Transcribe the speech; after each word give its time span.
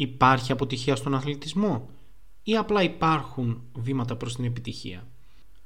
Υπάρχει 0.00 0.52
αποτυχία 0.52 0.96
στον 0.96 1.14
αθλητισμό 1.14 1.88
ή 2.42 2.56
απλά 2.56 2.82
υπάρχουν 2.82 3.62
βήματα 3.74 4.16
προς 4.16 4.34
την 4.36 4.44
επιτυχία; 4.44 5.06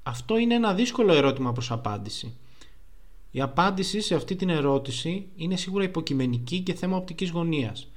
Αυτό 0.02 0.38
είναι 0.38 0.54
ένα 0.54 0.74
δύσκολο 0.74 1.12
ερώτημα 1.12 1.52
προς 1.52 1.70
απάντηση. 1.70 2.36
Η 3.30 3.40
απάντηση 3.40 4.00
σε 4.00 4.14
αυτή 4.14 4.36
την 4.36 4.48
ερώτηση 4.48 5.28
είναι 5.36 5.56
σίγουρα 5.56 5.84
υποκειμενική 5.84 6.60
και 6.60 6.74
θέμα 6.74 6.96
οπτικής 6.96 7.30
γωνίας. 7.30 7.90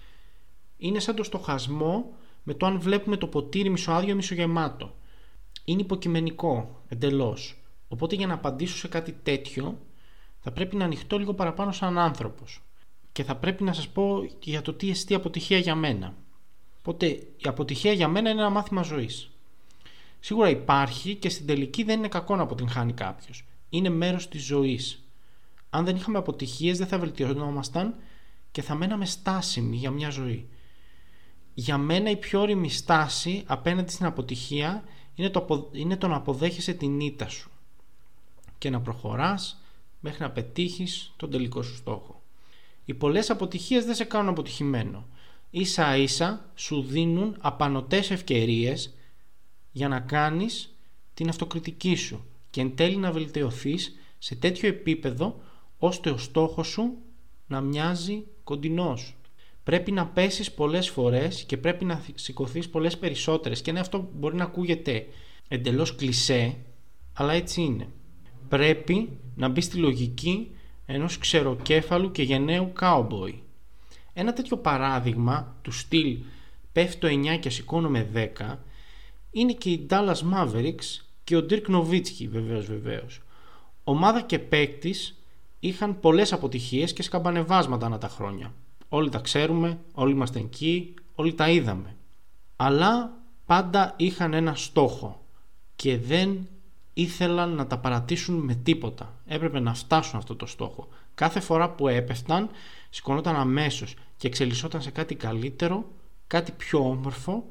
Είναι 0.77 0.99
σαν 0.99 1.15
το 1.15 1.23
στοχασμό 1.23 2.13
με 2.43 2.53
το 2.53 2.65
αν 2.65 2.79
βλέπουμε 2.79 3.17
το 3.17 3.27
ποτήρι 3.27 3.69
μισοάδιο 3.69 4.09
ή 4.09 4.15
μισογεμάτο. 4.15 4.95
Είναι 5.65 5.81
υποκειμενικό 5.81 6.81
εντελώς. 6.87 7.63
Οπότε 7.87 8.15
για 8.15 8.27
να 8.27 8.33
απαντήσω 8.33 8.77
σε 8.77 8.87
κάτι 8.87 9.11
τέτοιο 9.23 9.77
θα 10.39 10.51
πρέπει 10.51 10.75
να 10.75 10.85
ανοιχτώ 10.85 11.17
λίγο 11.17 11.33
παραπάνω 11.33 11.71
σαν 11.71 11.97
άνθρωπος. 11.97 12.61
Και 13.11 13.23
θα 13.23 13.35
πρέπει 13.35 13.63
να 13.63 13.73
σας 13.73 13.87
πω 13.87 14.27
για 14.39 14.61
το 14.61 14.73
τι 14.73 14.89
εστί 14.89 15.13
αποτυχία 15.13 15.57
για 15.57 15.75
μένα. 15.75 16.25
Οπότε 16.87 17.05
η 17.37 17.43
αποτυχία 17.43 17.91
για 17.91 18.07
μένα 18.07 18.29
είναι 18.29 18.39
ένα 18.39 18.49
μάθημα 18.49 18.81
ζωής. 18.81 19.29
Σίγουρα 20.19 20.49
υπάρχει 20.49 21.15
και 21.15 21.29
στην 21.29 21.45
τελική 21.45 21.83
δεν 21.83 21.97
είναι 21.97 22.07
κακό 22.07 22.35
να 22.35 22.41
αποτυγχάνει 22.43 22.93
κάποιος. 22.93 23.45
Είναι 23.69 23.89
μέρος 23.89 24.27
της 24.27 24.45
ζωής. 24.45 25.03
Αν 25.69 25.85
δεν 25.85 25.95
είχαμε 25.95 26.17
αποτυχίες 26.17 26.77
δεν 26.77 26.87
θα 26.87 26.99
βελτιωνόμασταν 26.99 27.95
και 28.51 28.61
θα 28.61 28.75
μέναμε 28.75 29.05
στάσιμοι 29.05 29.75
για 29.75 29.91
μια 29.91 30.09
ζωή. 30.09 30.47
Για 31.53 31.77
μένα 31.77 32.09
η 32.09 32.17
πιο 32.17 32.41
όρημη 32.41 32.69
στάση 32.69 33.43
απέναντι 33.45 33.91
στην 33.91 34.05
αποτυχία 34.05 34.83
είναι 35.15 35.29
το, 35.29 35.69
είναι 35.71 35.97
το 35.97 36.07
να 36.07 36.15
αποδέχεσαι 36.15 36.73
την 36.73 36.99
ήττα 36.99 37.27
σου 37.29 37.49
και 38.57 38.69
να 38.69 38.81
προχωράς 38.81 39.61
μέχρι 39.99 40.21
να 40.21 40.31
πετύχεις 40.31 41.13
τον 41.15 41.31
τελικό 41.31 41.61
σου 41.61 41.75
στόχο. 41.75 42.21
Οι 42.85 42.93
πολλές 42.93 43.29
αποτυχίες 43.29 43.85
δεν 43.85 43.95
σε 43.95 44.03
κάνουν 44.03 44.29
αποτυχημένο. 44.29 45.05
Ίσα 45.59 45.97
ίσα 45.97 46.51
σου 46.55 46.81
δίνουν 46.81 47.35
απανοτές 47.39 48.11
ευκαιρίες 48.11 48.95
για 49.71 49.87
να 49.87 49.99
κάνεις 49.99 50.77
την 51.13 51.29
αυτοκριτική 51.29 51.95
σου 51.95 52.25
και 52.49 52.61
εν 52.61 52.75
τέλει 52.75 52.95
να 52.95 53.11
βελτιωθείς 53.11 53.95
σε 54.17 54.35
τέτοιο 54.35 54.67
επίπεδο 54.69 55.41
ώστε 55.77 56.09
ο 56.09 56.17
στόχος 56.17 56.67
σου 56.67 56.97
να 57.47 57.61
μοιάζει 57.61 58.23
κοντινός. 58.43 59.15
Πρέπει 59.63 59.91
να 59.91 60.07
πέσεις 60.07 60.51
πολλές 60.51 60.89
φορές 60.89 61.43
και 61.43 61.57
πρέπει 61.57 61.85
να 61.85 62.03
σηκωθείς 62.15 62.69
πολλές 62.69 62.97
περισσότερες 62.97 63.61
και 63.61 63.71
ναι 63.71 63.79
αυτό 63.79 64.09
μπορεί 64.13 64.35
να 64.35 64.43
ακούγεται 64.43 65.07
εντελώς 65.47 65.95
κλισέ 65.95 66.55
αλλά 67.13 67.33
έτσι 67.33 67.61
είναι. 67.61 67.87
Πρέπει 68.49 69.09
να 69.35 69.47
μπεις 69.47 69.65
στη 69.65 69.77
λογική 69.77 70.51
ενός 70.85 71.17
ξεροκέφαλου 71.17 72.11
και 72.11 72.23
γενναίου 72.23 72.73
cowboy. 72.79 73.33
Ένα 74.19 74.33
τέτοιο 74.33 74.57
παράδειγμα 74.57 75.55
του 75.61 75.71
στυλ 75.71 76.17
πέφτω 76.71 77.07
9 77.07 77.39
και 77.39 77.49
σηκώνομαι 77.49 78.09
10 78.37 78.55
είναι 79.31 79.53
και 79.53 79.69
οι 79.69 79.87
Dallas 79.89 80.15
Mavericks 80.33 81.01
και 81.23 81.37
ο 81.37 81.45
Dirk 81.49 81.65
Nowitzki 81.69 82.27
βεβαίως 82.29 82.65
βεβαίως. 82.65 83.21
Ομάδα 83.83 84.21
και 84.21 84.39
παίκτης 84.39 85.19
είχαν 85.59 85.99
πολλές 85.99 86.33
αποτυχίες 86.33 86.93
και 86.93 87.03
σκαμπανεβάσματα 87.03 87.85
ανά 87.85 87.97
τα 87.97 88.07
χρόνια. 88.07 88.53
Όλοι 88.89 89.09
τα 89.09 89.19
ξέρουμε, 89.19 89.79
όλοι 89.93 90.11
είμαστε 90.11 90.39
εκεί, 90.39 90.93
όλοι 91.15 91.33
τα 91.33 91.49
είδαμε. 91.49 91.95
Αλλά 92.55 93.17
πάντα 93.45 93.93
είχαν 93.97 94.33
ένα 94.33 94.55
στόχο 94.55 95.25
και 95.75 95.97
δεν 95.97 96.47
ήθελαν 96.97 97.55
να 97.55 97.67
τα 97.67 97.77
παρατήσουν 97.77 98.35
με 98.35 98.55
τίποτα. 98.55 99.19
Έπρεπε 99.25 99.59
να 99.59 99.73
φτάσουν 99.73 100.17
αυτό 100.17 100.35
το 100.35 100.45
στόχο. 100.45 100.87
Κάθε 101.15 101.39
φορά 101.39 101.69
που 101.69 101.87
έπεφταν, 101.87 102.49
σηκωνόταν 102.89 103.35
αμέσως 103.35 103.95
και 104.17 104.27
εξελισσόταν 104.27 104.81
σε 104.81 104.91
κάτι 104.91 105.15
καλύτερο, 105.15 105.85
κάτι 106.27 106.51
πιο 106.51 106.79
όμορφο, 106.79 107.45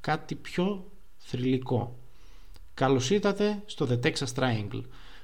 κάτι 0.00 0.34
πιο 0.34 0.90
θρηλυκό. 1.16 1.98
Καλώς 2.74 3.10
ήρθατε 3.10 3.62
στο 3.66 3.88
The 3.90 4.06
Texas 4.06 4.34
Triangle, 4.34 4.82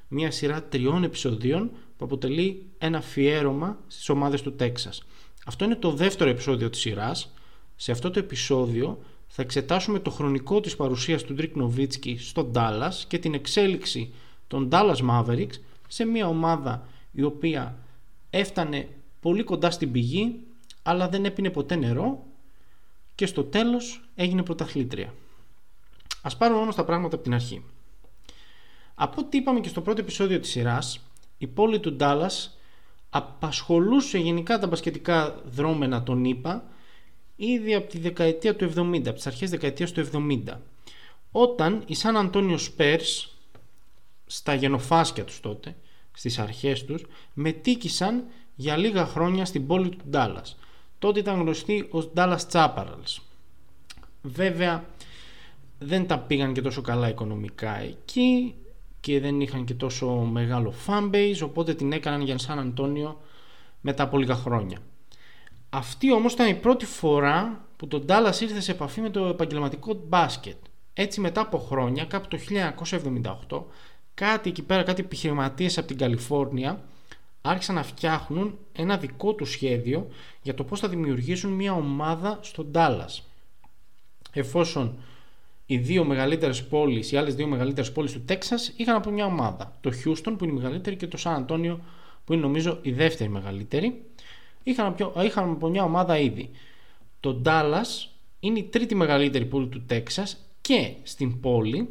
μια 0.08 0.30
σειρά 0.30 0.62
τριών 0.62 1.04
επεισοδίων 1.04 1.70
που 1.96 2.04
αποτελεί 2.04 2.66
ένα 2.78 2.98
αφιέρωμα 2.98 3.78
στις 3.86 4.08
ομάδες 4.08 4.42
του 4.42 4.54
Τέξας. 4.54 5.02
Αυτό 5.46 5.64
είναι 5.64 5.76
το 5.76 5.92
δεύτερο 5.92 6.30
επεισόδιο 6.30 6.70
της 6.70 6.80
σειράς. 6.80 7.32
Σε 7.76 7.92
αυτό 7.92 8.10
το 8.10 8.18
επεισόδιο 8.18 8.98
θα 9.28 9.42
εξετάσουμε 9.42 9.98
το 9.98 10.10
χρονικό 10.10 10.60
της 10.60 10.76
παρουσίας 10.76 11.22
του 11.22 11.34
Ντιρκ 11.34 11.56
Νοβίτσκι 11.56 12.16
στο 12.18 12.50
Dallas 12.54 12.92
και 13.08 13.18
την 13.18 13.34
εξέλιξη 13.34 14.12
των 14.46 14.68
Dallas 14.72 14.96
Mavericks 15.10 15.54
σε 15.88 16.04
μια 16.04 16.26
ομάδα 16.28 16.86
η 17.12 17.22
οποία 17.22 17.78
έφτανε 18.30 18.88
πολύ 19.20 19.42
κοντά 19.42 19.70
στην 19.70 19.92
πηγή 19.92 20.40
αλλά 20.82 21.08
δεν 21.08 21.24
έπινε 21.24 21.50
ποτέ 21.50 21.74
νερό 21.76 22.26
και 23.14 23.26
στο 23.26 23.44
τέλος 23.44 24.08
έγινε 24.14 24.42
πρωταθλήτρια. 24.42 25.14
Ας 26.22 26.36
πάρουμε 26.36 26.60
όμως 26.60 26.74
τα 26.74 26.84
πράγματα 26.84 27.14
από 27.14 27.24
την 27.24 27.34
αρχή. 27.34 27.64
Από 28.94 29.20
ό,τι 29.20 29.36
είπαμε 29.36 29.60
και 29.60 29.68
στο 29.68 29.80
πρώτο 29.80 30.00
επεισόδιο 30.00 30.40
της 30.40 30.50
σειράς, 30.50 31.00
η 31.38 31.46
πόλη 31.46 31.80
του 31.80 31.92
Ντάλλας 31.92 32.58
απασχολούσε 33.10 34.18
γενικά 34.18 34.58
τα 34.58 34.66
μπασκετικά 34.66 35.42
δρόμενα 35.44 36.02
των 36.02 36.24
ΗΠΑ 36.24 36.64
ήδη 37.40 37.74
από 37.74 37.88
τη 37.88 37.98
δεκαετία 37.98 38.56
του 38.56 38.72
70, 38.76 39.00
από 39.06 39.12
τις 39.12 39.26
αρχές 39.26 39.50
δεκαετίας 39.50 39.92
του 39.92 40.00
70. 40.00 40.60
Όταν 41.32 41.82
οι 41.86 41.94
Σαν 41.94 42.16
Αντώνιος 42.16 42.64
Σπέρς, 42.64 43.36
στα 44.26 44.54
γενοφάσκια 44.54 45.24
τους 45.24 45.40
τότε, 45.40 45.76
στις 46.12 46.38
αρχές 46.38 46.84
τους, 46.84 47.06
μετήκησαν 47.34 48.24
για 48.54 48.76
λίγα 48.76 49.06
χρόνια 49.06 49.44
στην 49.44 49.66
πόλη 49.66 49.88
του 49.88 50.04
Ντάλλας. 50.10 50.58
Τότε 50.98 51.18
ήταν 51.18 51.40
γνωστοί 51.40 51.86
ως 51.90 52.10
Dallas 52.14 52.38
Chaparrals. 52.52 53.18
Βέβαια, 54.22 54.84
δεν 55.78 56.06
τα 56.06 56.18
πήγαν 56.18 56.52
και 56.52 56.60
τόσο 56.60 56.80
καλά 56.80 57.08
οικονομικά 57.08 57.80
εκεί 57.80 58.54
και 59.00 59.20
δεν 59.20 59.40
είχαν 59.40 59.64
και 59.64 59.74
τόσο 59.74 60.06
μεγάλο 60.08 60.74
fanbase 60.86 61.40
οπότε 61.44 61.74
την 61.74 61.92
έκαναν 61.92 62.20
για 62.20 62.38
Σαν 62.38 62.58
Αντώνιο 62.58 63.20
μετά 63.80 64.02
από 64.02 64.18
λίγα 64.18 64.34
χρόνια. 64.34 64.78
Αυτή 65.70 66.12
όμως 66.12 66.32
ήταν 66.32 66.48
η 66.48 66.54
πρώτη 66.54 66.86
φορά 66.86 67.66
που 67.76 67.86
το 67.86 68.04
Dallas 68.08 68.40
ήρθε 68.40 68.60
σε 68.60 68.70
επαφή 68.70 69.00
με 69.00 69.10
το 69.10 69.26
επαγγελματικό 69.26 69.94
μπάσκετ. 69.94 70.56
Έτσι 70.92 71.20
μετά 71.20 71.40
από 71.40 71.58
χρόνια, 71.58 72.04
κάπου 72.04 72.28
το 72.28 72.38
1978, 73.48 73.62
κάτι 74.14 74.48
εκεί 74.48 74.62
πέρα, 74.62 74.82
κάτι 74.82 75.02
επιχειρηματίες 75.02 75.78
από 75.78 75.86
την 75.86 75.96
Καλιφόρνια 75.96 76.84
άρχισαν 77.40 77.74
να 77.74 77.82
φτιάχνουν 77.82 78.58
ένα 78.72 78.96
δικό 78.96 79.34
τους 79.34 79.50
σχέδιο 79.50 80.08
για 80.42 80.54
το 80.54 80.64
πώς 80.64 80.80
θα 80.80 80.88
δημιουργήσουν 80.88 81.52
μια 81.52 81.72
ομάδα 81.72 82.38
στο 82.42 82.66
Dallas. 82.74 83.20
Εφόσον 84.32 84.98
οι 85.66 85.78
δύο 85.78 86.04
μεγαλύτερες 86.04 86.66
πόλεις, 86.66 87.12
οι 87.12 87.16
άλλες 87.16 87.34
δύο 87.34 87.46
μεγαλύτερες 87.46 87.92
πόλεις 87.92 88.12
του 88.12 88.24
Τέξας 88.24 88.72
είχαν 88.76 88.96
από 88.96 89.10
μια 89.10 89.24
ομάδα. 89.24 89.76
Το 89.80 89.90
Houston 90.04 90.34
που 90.38 90.44
είναι 90.44 90.52
η 90.52 90.56
μεγαλύτερη 90.56 90.96
και 90.96 91.06
το 91.06 91.16
Σαν 91.16 91.34
Αντώνιο 91.34 91.80
που 92.24 92.32
είναι 92.32 92.42
νομίζω 92.42 92.78
η 92.82 92.92
δεύτερη 92.92 93.30
μεγαλύτερη. 93.30 94.02
Είχαν, 94.62 94.94
είχαν 95.24 95.50
από 95.50 95.68
μια 95.68 95.84
ομάδα 95.84 96.18
ήδη. 96.18 96.50
Το 97.20 97.42
Dallas 97.44 98.08
είναι 98.40 98.58
η 98.58 98.62
τρίτη 98.62 98.94
μεγαλύτερη 98.94 99.44
πόλη 99.44 99.66
του 99.66 99.84
Τέξας 99.86 100.36
και 100.60 100.92
στην 101.02 101.40
πόλη 101.40 101.88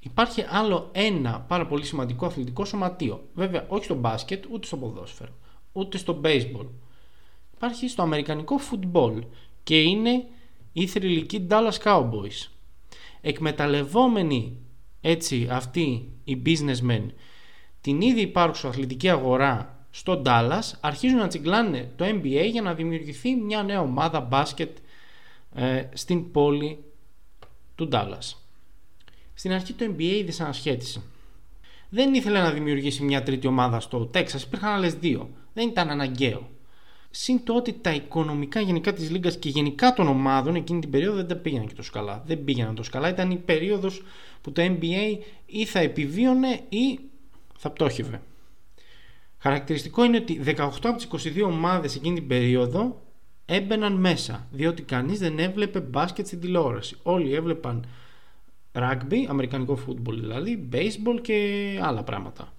υπάρχει 0.00 0.44
άλλο 0.48 0.88
ένα 0.92 1.40
πάρα 1.40 1.66
πολύ 1.66 1.84
σημαντικό 1.84 2.26
αθλητικό 2.26 2.64
σωματείο. 2.64 3.28
Βέβαια, 3.34 3.64
όχι 3.68 3.84
στο 3.84 3.94
μπάσκετ, 3.94 4.44
ούτε 4.50 4.66
στο 4.66 4.76
ποδόσφαιρο, 4.76 5.32
ούτε 5.72 5.98
στο 5.98 6.20
baseball. 6.24 6.66
Υπάρχει 7.54 7.88
στο 7.88 8.02
αμερικανικό 8.02 8.56
football 8.70 9.18
και 9.62 9.80
είναι 9.80 10.24
η 10.72 10.86
θρηλυκή 10.86 11.46
Dallas 11.50 11.78
Cowboys 11.84 12.48
εκμεταλλευόμενοι 13.20 14.56
έτσι 15.00 15.48
αυτοί 15.50 16.12
οι 16.24 16.42
businessmen 16.46 17.06
την 17.80 18.00
ήδη 18.00 18.20
υπάρχουσα 18.20 18.68
αθλητική 18.68 19.08
αγορά 19.08 19.79
στο 19.90 20.22
Dallas 20.26 20.72
αρχίζουν 20.80 21.18
να 21.18 21.26
τσιγκλάνε 21.26 21.90
το 21.96 22.04
NBA 22.04 22.48
για 22.50 22.62
να 22.62 22.74
δημιουργηθεί 22.74 23.34
μια 23.34 23.62
νέα 23.62 23.80
ομάδα 23.80 24.20
μπάσκετ 24.20 24.76
ε, 25.54 25.88
στην 25.92 26.30
πόλη 26.30 26.84
του 27.74 27.88
Dallas. 27.92 28.34
Στην 29.34 29.52
αρχή 29.52 29.72
το 29.72 29.84
NBA 29.84 30.22
δυσανασχέτησε. 30.24 31.02
Δεν 31.88 32.14
ήθελε 32.14 32.40
να 32.40 32.50
δημιουργήσει 32.50 33.02
μια 33.02 33.22
τρίτη 33.22 33.46
ομάδα 33.46 33.80
στο 33.80 34.10
Texas, 34.14 34.40
υπήρχαν 34.46 34.72
άλλες 34.72 34.94
δύο. 34.94 35.30
Δεν 35.52 35.68
ήταν 35.68 35.90
αναγκαίο. 35.90 36.48
Συν 37.10 37.44
το 37.44 37.54
ότι 37.54 37.72
τα 37.72 37.90
οικονομικά 37.94 38.60
γενικά 38.60 38.92
της 38.92 39.10
Λίγκας 39.10 39.36
και 39.36 39.48
γενικά 39.48 39.92
των 39.92 40.08
ομάδων 40.08 40.54
εκείνη 40.54 40.80
την 40.80 40.90
περίοδο 40.90 41.16
δεν 41.16 41.26
τα 41.26 41.36
πήγαιναν 41.36 41.66
και 41.66 41.74
τόσο 41.74 41.90
καλά. 41.92 42.22
Δεν 42.26 42.44
πήγαιναν 42.44 42.74
τόσο 42.74 42.90
καλά. 42.90 43.08
Ήταν 43.08 43.30
η 43.30 43.36
περίοδος 43.36 44.02
που 44.42 44.52
το 44.52 44.62
NBA 44.62 45.18
ή 45.46 45.64
θα 45.64 45.78
επιβίωνε 45.78 46.60
ή 46.68 46.98
θα 47.58 47.70
πτώχευε. 47.70 48.20
Χαρακτηριστικό 49.42 50.04
είναι 50.04 50.16
ότι 50.16 50.40
18 50.44 50.54
από 50.82 50.96
τις 50.96 51.32
22 51.36 51.42
ομάδες 51.44 51.94
εκείνη 51.94 52.14
την 52.14 52.26
περίοδο 52.26 53.02
έμπαιναν 53.44 53.92
μέσα, 53.92 54.46
διότι 54.50 54.82
κανείς 54.82 55.18
δεν 55.18 55.38
έβλεπε 55.38 55.80
μπάσκετ 55.80 56.26
στην 56.26 56.40
τηλεόραση. 56.40 56.96
Όλοι 57.02 57.34
έβλεπαν 57.34 57.84
rugby, 58.72 59.16
αμερικανικό 59.28 59.78
football 59.86 60.14
δηλαδή, 60.14 60.68
baseball 60.72 61.20
και 61.22 61.78
άλλα 61.82 62.02
πράγματα. 62.02 62.52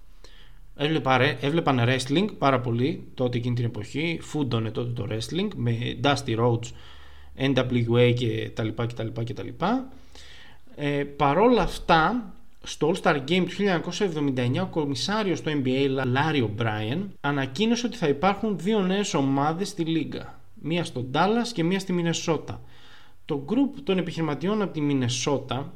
Έβλεπαν 1.40 1.80
wrestling 1.86 2.26
πάρα 2.38 2.60
πολύ 2.60 3.06
τότε 3.14 3.36
εκείνη 3.36 3.54
την 3.54 3.64
εποχή. 3.64 4.18
Φούντωνε 4.22 4.70
τότε 4.70 4.90
το 4.90 5.06
wrestling 5.10 5.48
με 5.56 5.98
Dusty 6.02 6.38
Rhodes 6.38 6.70
NWA 7.36 8.14
και 8.16 8.50
τα 8.54 8.62
λοιπά 8.62 8.86
και 8.86 8.94
τα 8.94 9.04
λοιπά 9.04 9.22
και 9.22 9.34
τα 9.34 9.42
λοιπά. 9.42 9.88
Ε, 10.76 11.04
παρόλα 11.04 11.62
αυτά, 11.62 12.32
στο 12.62 12.92
All-Star 12.92 13.16
Game 13.28 13.44
του 13.48 13.80
1979 13.98 14.62
ο 14.62 14.66
κομισάριος 14.66 15.40
του 15.40 15.62
NBA 15.64 15.88
Larry 15.96 16.48
O'Brien 16.48 16.98
ανακοίνωσε 17.20 17.86
ότι 17.86 17.96
θα 17.96 18.08
υπάρχουν 18.08 18.58
δύο 18.58 18.80
νέες 18.80 19.14
ομάδες 19.14 19.68
στη 19.68 19.84
Λίγκα. 19.84 20.40
Μία 20.54 20.84
στο 20.84 21.06
Dallas 21.12 21.48
και 21.52 21.64
μία 21.64 21.78
στη 21.78 21.92
Μινεσότα. 21.92 22.60
Το 23.24 23.44
group 23.48 23.80
των 23.84 23.98
επιχειρηματιών 23.98 24.62
από 24.62 24.72
τη 24.72 24.80
Μινεσότα 24.80 25.72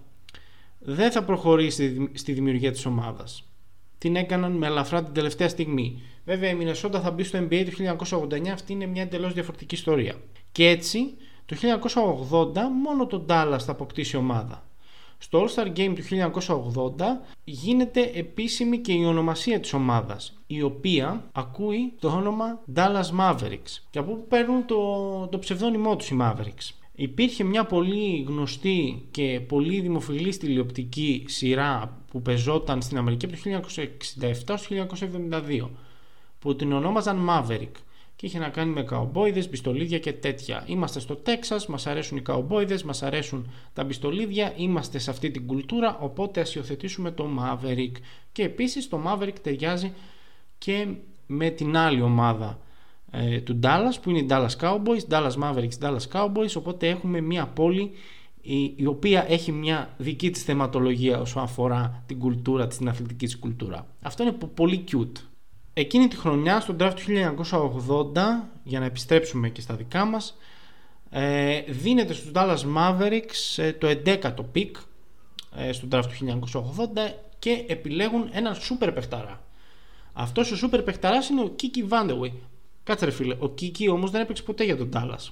δεν 0.79 1.11
θα 1.11 1.23
προχωρήσει 1.25 2.11
στη 2.13 2.33
δημιουργία 2.33 2.73
της 2.73 2.87
ομάδας. 2.87 3.45
Την 3.99 4.17
έκαναν 4.17 4.53
με 4.53 4.67
ελαφρά 4.67 5.03
την 5.03 5.15
τελευταία 5.15 5.49
στιγμή. 5.49 6.03
Βέβαια 6.25 6.51
η 6.51 6.55
Μινεσότα 6.55 7.01
θα 7.01 7.11
μπει 7.11 7.23
στο 7.23 7.39
NBA 7.39 7.65
το 7.65 7.97
1989, 8.09 8.49
αυτή 8.49 8.73
είναι 8.73 8.87
μια 8.87 9.03
εντελώς 9.03 9.33
διαφορετική 9.33 9.75
ιστορία. 9.75 10.15
Και 10.53 10.69
έτσι 10.69 11.15
το 11.47 11.57
1980 11.57 12.61
μόνο 12.83 13.07
το 13.07 13.25
Dallas 13.29 13.59
θα 13.61 13.73
αποκτήσει 13.73 14.17
ομάδα. 14.17 14.65
Στο 15.19 15.45
All-Star 15.45 15.67
Game 15.67 15.95
του 15.95 16.33
1980 16.45 16.85
γίνεται 17.45 18.11
επίσημη 18.15 18.79
και 18.79 18.93
η 18.93 19.05
ονομασία 19.05 19.61
της 19.61 19.73
ομάδας 19.73 20.39
η 20.47 20.63
οποία 20.63 21.25
ακούει 21.33 21.93
το 22.01 22.09
όνομα 22.09 22.63
Dallas 22.75 23.21
Mavericks 23.21 23.83
και 23.91 23.99
από 23.99 24.13
που 24.13 24.27
παίρνουν 24.29 24.67
το, 24.67 25.27
το 25.27 25.39
ψευδόνυμό 25.39 25.97
τους 25.97 26.09
οι 26.11 26.17
Mavericks. 26.21 26.71
Υπήρχε 26.95 27.45
μια 27.45 27.65
πολύ 27.65 28.25
γνωστή 28.29 29.09
και 29.11 29.41
πολύ 29.49 29.81
δημοφιλή 29.81 30.37
τηλεοπτική 30.37 31.25
σειρά 31.29 31.99
που 32.11 32.23
πεζόταν 32.23 32.83
στην 32.83 32.99
Αμερική 32.99 33.27
από 33.27 33.35
το 33.35 33.73
1967 34.55 34.55
στο 34.57 34.87
1972 35.63 35.69
που 36.39 36.57
την 36.57 36.73
ονόμαζαν 36.73 37.29
Maverick 37.29 37.73
και 38.17 38.27
είχε 38.27 38.39
να 38.39 38.49
κάνει 38.49 38.73
με 38.73 38.83
καουμπόιδες, 38.83 39.49
πιστολίδια 39.49 39.99
και 39.99 40.13
τέτοια. 40.13 40.65
Είμαστε 40.67 41.01
στο 41.01 41.17
Τέξας, 41.17 41.67
μας 41.67 41.87
αρέσουν 41.87 42.17
οι 42.17 42.21
καουμπόιδες, 42.21 42.83
μας 42.83 43.03
αρέσουν 43.03 43.51
τα 43.73 43.87
πιστολίδια, 43.87 44.53
είμαστε 44.57 44.99
σε 44.99 45.11
αυτή 45.11 45.31
την 45.31 45.47
κουλτούρα, 45.47 45.99
οπότε 46.01 46.41
ας 46.41 46.55
υιοθετήσουμε 46.55 47.11
το 47.11 47.29
Maverick. 47.39 47.93
Και 48.33 48.43
επίσης 48.43 48.89
το 48.89 49.01
Maverick 49.07 49.39
ταιριάζει 49.43 49.93
και 50.59 50.87
με 51.27 51.51
την 51.51 51.77
άλλη 51.77 52.01
ομάδα 52.03 52.59
ε, 53.11 53.41
του 53.41 53.59
Dallas 53.63 53.95
που 54.03 54.11
είναι 54.11 54.19
οι 54.19 54.27
Dallas 54.31 54.57
Cowboys, 54.61 55.09
Dallas 55.09 55.33
Mavericks, 55.43 55.79
Dallas 55.81 56.09
Cowboys, 56.13 56.53
οπότε 56.57 56.89
έχουμε 56.89 57.21
μια 57.21 57.47
πόλη 57.47 57.91
η, 58.41 58.73
η 58.77 58.87
οποία 58.87 59.25
έχει 59.29 59.53
μια 59.53 59.95
δική 59.97 60.31
της 60.31 60.43
θεματολογία 60.43 61.21
όσο 61.21 61.41
αφορά 61.41 62.03
την 62.07 62.19
κουλτούρα 62.19 62.67
της, 62.67 62.77
την 62.77 62.89
αθλητική 62.89 63.25
της 63.25 63.39
κουλτούρα. 63.39 63.87
Αυτό 64.03 64.23
είναι 64.23 64.33
πολύ 64.33 64.85
cute. 64.93 65.21
Εκείνη 65.79 66.09
τη 66.09 66.17
χρονιά, 66.17 66.61
στον 66.61 66.77
draft 66.81 66.95
του 66.97 67.03
1980, 68.13 68.49
για 68.65 68.79
να 68.79 68.85
επιστρέψουμε 68.85 69.49
και 69.49 69.61
στα 69.61 69.75
δικά 69.75 70.05
μας, 70.05 70.37
ε, 71.11 71.61
δίνεται 71.61 72.13
στους 72.13 72.31
Dallas 72.35 72.59
Mavericks 72.77 73.57
ε, 73.57 73.73
το 73.73 73.89
11ο 74.05 74.45
pick 74.55 74.71
ε, 75.57 75.73
στον 75.73 75.89
draft 75.93 76.05
του 76.19 76.41
1980 76.53 77.13
και 77.39 77.65
επιλέγουν 77.69 78.29
έναν 78.33 78.55
σούπερ 78.55 78.93
παιχταρά. 78.93 79.43
Αυτός 80.13 80.51
ο 80.51 80.57
σούπερ 80.57 80.83
παιχταράς 80.83 81.29
είναι 81.29 81.41
ο 81.41 81.55
Kiki 81.61 81.89
Vandewey. 81.89 82.33
Κάτσε 82.85 83.05
ρε 83.05 83.11
φίλε, 83.11 83.35
ο 83.35 83.55
Kiki 83.61 83.89
όμως 83.91 84.11
δεν 84.11 84.21
έπαιξε 84.21 84.43
ποτέ 84.43 84.65
για 84.65 84.77
τον 84.77 84.91
Dallas. 84.93 85.31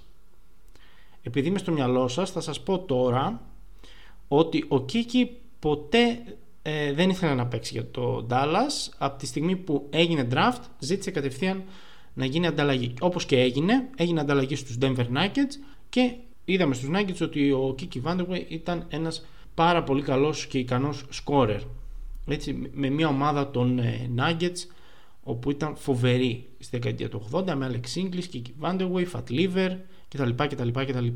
Επειδή 1.23 1.49
είμαι 1.49 1.59
στο 1.59 1.73
μυαλό 1.73 2.09
σας 2.09 2.31
θα 2.31 2.41
σας 2.41 2.61
πω 2.61 2.79
τώρα 2.79 3.43
ότι 4.29 4.65
ο 4.69 4.85
Kiki 4.93 5.29
ποτέ 5.59 6.23
ε, 6.67 6.93
δεν 6.93 7.11
ήθελε 7.11 7.35
να 7.35 7.47
παίξει 7.47 7.73
για 7.73 7.91
το 7.91 8.27
Dallas. 8.31 8.93
Από 8.99 9.19
τη 9.19 9.27
στιγμή 9.27 9.57
που 9.57 9.87
έγινε 9.91 10.29
draft, 10.33 10.61
ζήτησε 10.79 11.11
κατευθείαν 11.11 11.63
να 12.15 12.25
γίνει 12.25 12.47
ανταλλαγή. 12.47 12.95
Όπως 13.01 13.27
και 13.27 13.41
έγινε, 13.41 13.89
έγινε 13.97 14.21
ανταλλαγή 14.21 14.55
στους 14.57 14.79
Denver 14.81 15.07
Nuggets 15.17 15.55
και 15.89 16.15
είδαμε 16.45 16.75
στους 16.75 16.89
Nuggets 16.93 17.21
ότι 17.21 17.53
ο 17.53 17.75
Kiki 17.79 18.03
Vanderway 18.03 18.45
ήταν 18.49 18.87
ένας 18.89 19.27
πάρα 19.55 19.83
πολύ 19.83 20.03
καλός 20.03 20.47
και 20.47 20.59
ικανός 20.59 21.05
scorer. 21.25 21.61
Έτσι, 22.27 22.71
με 22.73 22.89
μια 22.89 23.09
ομάδα 23.09 23.51
των 23.51 23.79
ε, 23.79 24.11
Nuggets 24.17 24.59
όπου 25.23 25.51
ήταν 25.51 25.77
φοβερή 25.77 26.49
στη 26.59 26.77
δεκαετία 26.77 27.09
του 27.09 27.29
80 27.33 27.55
με 27.55 27.71
Alex 27.73 27.99
Inglis, 27.99 28.35
Kiki 28.35 28.67
Vanderway, 28.67 29.07
Fat 29.13 29.31
Liver 29.31 29.77
κτλ. 30.09 30.31
κτλ, 30.31 30.69
κτλ. 30.69 31.07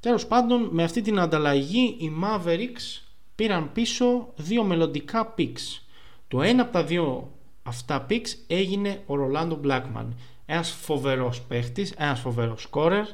Τέλος 0.00 0.26
πάντων 0.26 0.68
με 0.72 0.82
αυτή 0.82 1.00
την 1.00 1.18
ανταλλαγή 1.18 1.96
οι 1.98 2.10
Mavericks 2.22 3.04
πήραν 3.34 3.72
πίσω 3.72 4.32
δύο 4.36 4.64
μελλοντικά 4.64 5.34
picks. 5.38 5.80
Το 6.28 6.42
ένα 6.42 6.62
από 6.62 6.72
τα 6.72 6.84
δύο 6.84 7.32
αυτά 7.62 8.06
picks 8.10 8.28
έγινε 8.46 9.02
ο 9.06 9.14
Ρολάντο 9.14 9.54
Μπλάκμαν. 9.54 10.16
Ένας 10.46 10.70
φοβερός 10.70 11.42
παίχτης, 11.42 11.90
ένας 11.90 12.20
φοβερός 12.20 12.62
σκόρερ 12.62 13.06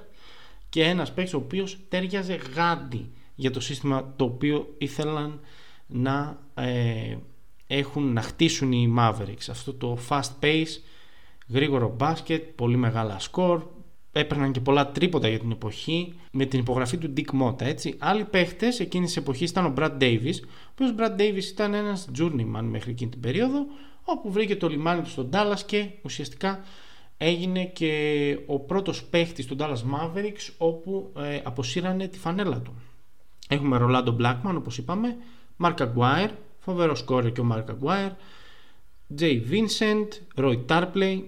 και 0.69 0.85
ένας 0.85 1.13
παίχτης 1.13 1.35
ο 1.35 1.37
οποίος 1.37 1.79
τέριαζε 1.89 2.39
γάντι 2.55 3.11
για 3.35 3.51
το 3.51 3.61
σύστημα 3.61 4.13
το 4.17 4.25
οποίο 4.25 4.75
ήθελαν 4.79 5.41
να 5.87 6.39
ε, 6.55 7.17
έχουν 7.67 8.13
να 8.13 8.23
χτίσουν 8.23 8.73
οι 8.73 8.95
Mavericks. 8.99 9.49
Αυτό 9.51 9.75
το 9.75 9.99
fast 10.09 10.31
pace, 10.41 10.81
γρήγορο 11.49 11.95
μπάσκετ, 11.97 12.43
πολύ 12.43 12.77
μεγάλα 12.77 13.19
σκορ, 13.19 13.63
έπαιρναν 14.13 14.53
και 14.53 14.61
πολλά 14.61 14.91
τρίποτα 14.91 15.29
για 15.29 15.39
την 15.39 15.51
εποχή 15.51 16.15
με 16.33 16.45
την 16.45 16.61
υπογραφή 16.61 16.99
του 16.99 17.13
Dick 17.17 17.43
Mota. 17.43 17.63
Έτσι. 17.63 17.95
Άλλοι 17.99 18.25
παίχτες 18.25 18.81
εκείνης 18.81 19.07
της 19.07 19.17
εποχής 19.17 19.51
ήταν 19.51 19.65
ο 19.65 19.75
Brad 19.77 19.99
Davis, 20.01 20.35
ο 20.43 20.73
οποίος 20.73 20.95
Brad 20.99 21.21
Davis 21.21 21.45
ήταν 21.51 21.75
ένας 21.75 22.09
journeyman 22.19 22.63
μέχρι 22.63 22.91
εκείνη 22.91 23.11
την 23.11 23.21
περίοδο, 23.21 23.67
όπου 24.05 24.31
βρήκε 24.31 24.57
το 24.57 24.69
λιμάνι 24.69 25.03
του 25.03 25.11
στον 25.11 25.31
Dallas 25.33 25.61
και 25.67 25.89
ουσιαστικά 26.03 26.65
έγινε 27.17 27.65
και 27.65 28.39
ο 28.47 28.59
πρώτος 28.59 29.05
παίχτης 29.05 29.47
του 29.47 29.57
Dallas 29.59 29.83
Mavericks 29.95 30.53
όπου 30.59 31.13
ε, 31.17 31.41
αποσύρανε 31.45 32.09
τη 32.09 32.19
φανέλα 32.19 32.61
του. 32.61 32.75
Έχουμε 33.49 33.79
Rolando 33.81 34.17
Blackman 34.21 34.55
όπως 34.57 34.79
είπαμε, 34.79 35.17
Mark 35.63 35.77
Aguirre, 35.77 36.31
φοβερός 36.59 36.99
σκόρε 36.99 37.31
και 37.31 37.41
ο 37.41 37.49
Mark 37.53 37.65
Aguirre, 37.65 38.13
Jay 39.19 39.41
Vincent, 39.51 40.09
Roy 40.37 40.59
Tarpley, 40.67 41.23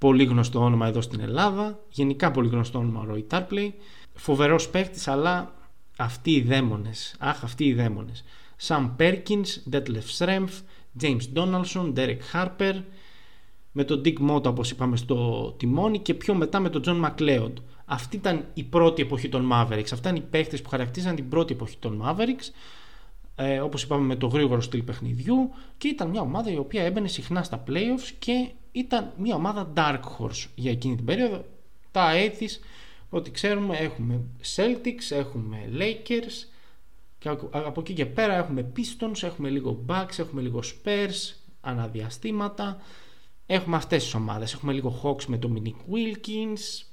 πολύ 0.00 0.24
γνωστό 0.24 0.60
όνομα 0.60 0.86
εδώ 0.86 1.00
στην 1.00 1.20
Ελλάδα, 1.20 1.78
γενικά 1.88 2.30
πολύ 2.30 2.48
γνωστό 2.48 2.78
όνομα 2.78 3.00
ο 3.00 3.06
Roy 3.12 3.24
Tarpley, 3.34 3.70
φοβερός 4.14 4.68
παίχτης 4.68 5.08
αλλά 5.08 5.54
αυτοί 5.98 6.30
οι 6.30 6.42
δαίμονες, 6.42 7.14
αχ 7.18 7.44
αυτοί 7.44 7.64
οι 7.64 7.74
δαίμονες. 7.74 8.24
Sam 8.66 8.90
Perkins, 8.98 9.72
Detlef 9.72 10.18
Schrempf, 10.18 10.48
James 11.00 11.20
Donaldson, 11.34 11.92
Derek 11.94 12.18
Harper, 12.32 12.82
με 13.72 13.84
τον 13.84 14.02
Dick 14.04 14.30
Mota 14.30 14.44
όπως 14.44 14.70
είπαμε 14.70 14.96
στο 14.96 15.50
τιμόνι 15.58 15.98
και 15.98 16.14
πιο 16.14 16.34
μετά 16.34 16.60
με 16.60 16.68
τον 16.68 16.82
John 16.86 17.04
McLeod. 17.04 17.52
Αυτή 17.84 18.16
ήταν 18.16 18.44
η 18.54 18.62
πρώτη 18.62 19.02
εποχή 19.02 19.28
των 19.28 19.50
Mavericks. 19.52 19.92
Αυτά 19.92 20.08
είναι 20.08 20.18
οι 20.18 20.26
παίχτες 20.30 20.62
που 20.62 20.68
χαρακτήριζαν 20.68 21.14
την 21.14 21.28
πρώτη 21.28 21.52
εποχή 21.52 21.76
των 21.78 22.02
Mavericks. 22.04 22.52
Ε, 23.34 23.60
όπως 23.60 23.82
είπαμε 23.82 24.04
με 24.06 24.16
το 24.16 24.26
γρήγορο 24.26 24.60
στυλ 24.60 24.82
παιχνιδιού 24.82 25.50
και 25.78 25.88
ήταν 25.88 26.08
μια 26.08 26.20
ομάδα 26.20 26.50
η 26.50 26.56
οποία 26.56 26.82
έμπαινε 26.82 27.08
συχνά 27.08 27.42
στα 27.42 27.62
playoffs 27.66 28.14
και 28.18 28.50
ήταν 28.72 29.12
μια 29.16 29.34
ομάδα 29.34 29.72
dark 29.76 30.00
horse 30.18 30.46
για 30.54 30.70
εκείνη 30.70 30.96
την 30.96 31.04
περίοδο. 31.04 31.44
Τα 31.90 32.10
έτη 32.10 32.48
ότι 33.10 33.30
ξέρουμε 33.30 33.76
έχουμε 33.76 34.20
Celtics, 34.56 35.16
έχουμε 35.16 35.70
Lakers 35.78 36.48
και 37.18 37.28
από 37.50 37.80
εκεί 37.80 37.92
και 37.92 38.06
πέρα 38.06 38.34
έχουμε 38.34 38.72
Pistons, 38.76 39.22
έχουμε 39.22 39.48
λίγο 39.48 39.84
Bucks, 39.88 40.18
έχουμε 40.18 40.42
λίγο 40.42 40.62
Spurs, 40.62 41.34
αναδιαστήματα. 41.60 42.80
Έχουμε 43.46 43.76
αυτές 43.76 44.02
τις 44.04 44.14
ομάδες. 44.14 44.52
Έχουμε 44.52 44.72
λίγο 44.72 45.00
Hawks 45.02 45.24
με 45.24 45.38
τον 45.38 45.62
Minic 45.62 45.94
Wilkins. 45.94 46.84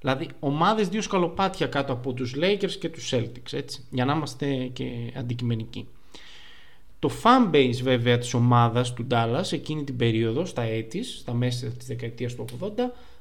Δηλαδή 0.00 0.28
ομάδες 0.40 0.88
δύο 0.88 1.02
σκαλοπάτια 1.02 1.66
κάτω 1.66 1.92
από 1.92 2.12
τους 2.12 2.34
Lakers 2.36 2.72
και 2.72 2.88
τους 2.88 3.12
Celtics, 3.14 3.52
έτσι, 3.52 3.86
για 3.90 4.04
να 4.04 4.14
είμαστε 4.14 4.66
και 4.66 5.12
αντικειμενικοί. 5.16 5.88
Το 7.04 7.10
fanbase 7.22 7.78
βέβαια 7.82 8.18
της 8.18 8.34
ομάδας 8.34 8.92
του 8.92 9.06
Dallas 9.10 9.52
εκείνη 9.52 9.84
την 9.84 9.96
περίοδο, 9.96 10.44
στα 10.44 10.62
έτη, 10.62 11.02
στα 11.02 11.32
μέσα 11.32 11.66
της 11.66 11.86
δεκαετίας 11.86 12.34
του 12.34 12.44
80, 12.60 12.68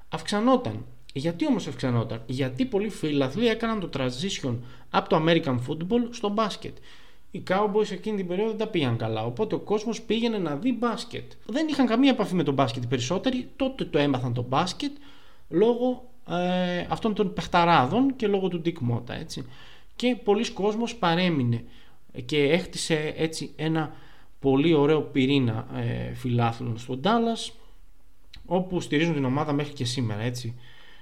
αυξανόταν. 0.09 0.85
Γιατί 1.13 1.47
όμως 1.47 1.67
αυξανόταν, 1.67 2.21
γιατί 2.25 2.65
πολλοί 2.65 2.89
φίλαθλοι 2.89 3.47
έκαναν 3.47 3.79
το 3.79 3.89
transition 3.97 4.55
από 4.89 5.09
το 5.09 5.23
American 5.25 5.57
football 5.67 6.07
στο 6.09 6.29
μπάσκετ. 6.29 6.77
Οι 7.31 7.43
Cowboys 7.49 7.91
εκείνη 7.91 8.17
την 8.17 8.27
περίοδο 8.27 8.49
δεν 8.49 8.59
τα 8.59 8.67
πήγαν 8.67 8.97
καλά, 8.97 9.25
οπότε 9.25 9.55
ο 9.55 9.59
κόσμος 9.59 10.01
πήγαινε 10.01 10.37
να 10.37 10.55
δει 10.55 10.73
μπάσκετ. 10.73 11.31
Δεν 11.45 11.67
είχαν 11.67 11.85
καμία 11.85 12.11
επαφή 12.11 12.35
με 12.35 12.43
το 12.43 12.51
μπάσκετ 12.51 12.83
οι 12.83 12.87
περισσότεροι, 12.87 13.49
τότε 13.55 13.85
το 13.85 13.99
έμαθαν 13.99 14.33
το 14.33 14.41
μπάσκετ 14.41 14.91
λόγω 15.49 16.09
ε, 16.29 16.85
αυτών 16.89 17.13
των 17.13 17.33
παιχταράδων 17.33 18.15
και 18.15 18.27
λόγω 18.27 18.47
του 18.47 18.61
Dick 18.65 18.91
Mota, 18.91 19.15
έτσι. 19.19 19.45
Και 19.95 20.15
πολλοί 20.23 20.51
κόσμος 20.51 20.95
παρέμεινε 20.95 21.63
και 22.25 22.43
έχτισε 22.43 23.13
έτσι 23.17 23.51
ένα 23.55 23.95
πολύ 24.39 24.73
ωραίο 24.73 25.01
πυρήνα 25.01 25.67
ε, 25.75 26.13
φιλάθλων 26.13 26.77
στον 26.77 27.01
Dallas 27.03 27.51
όπου 28.45 28.81
στηρίζουν 28.81 29.13
την 29.13 29.25
ομάδα 29.25 29.53
μέχρι 29.53 29.73
και 29.73 29.85
σήμερα 29.85 30.21
έτσι. 30.21 30.55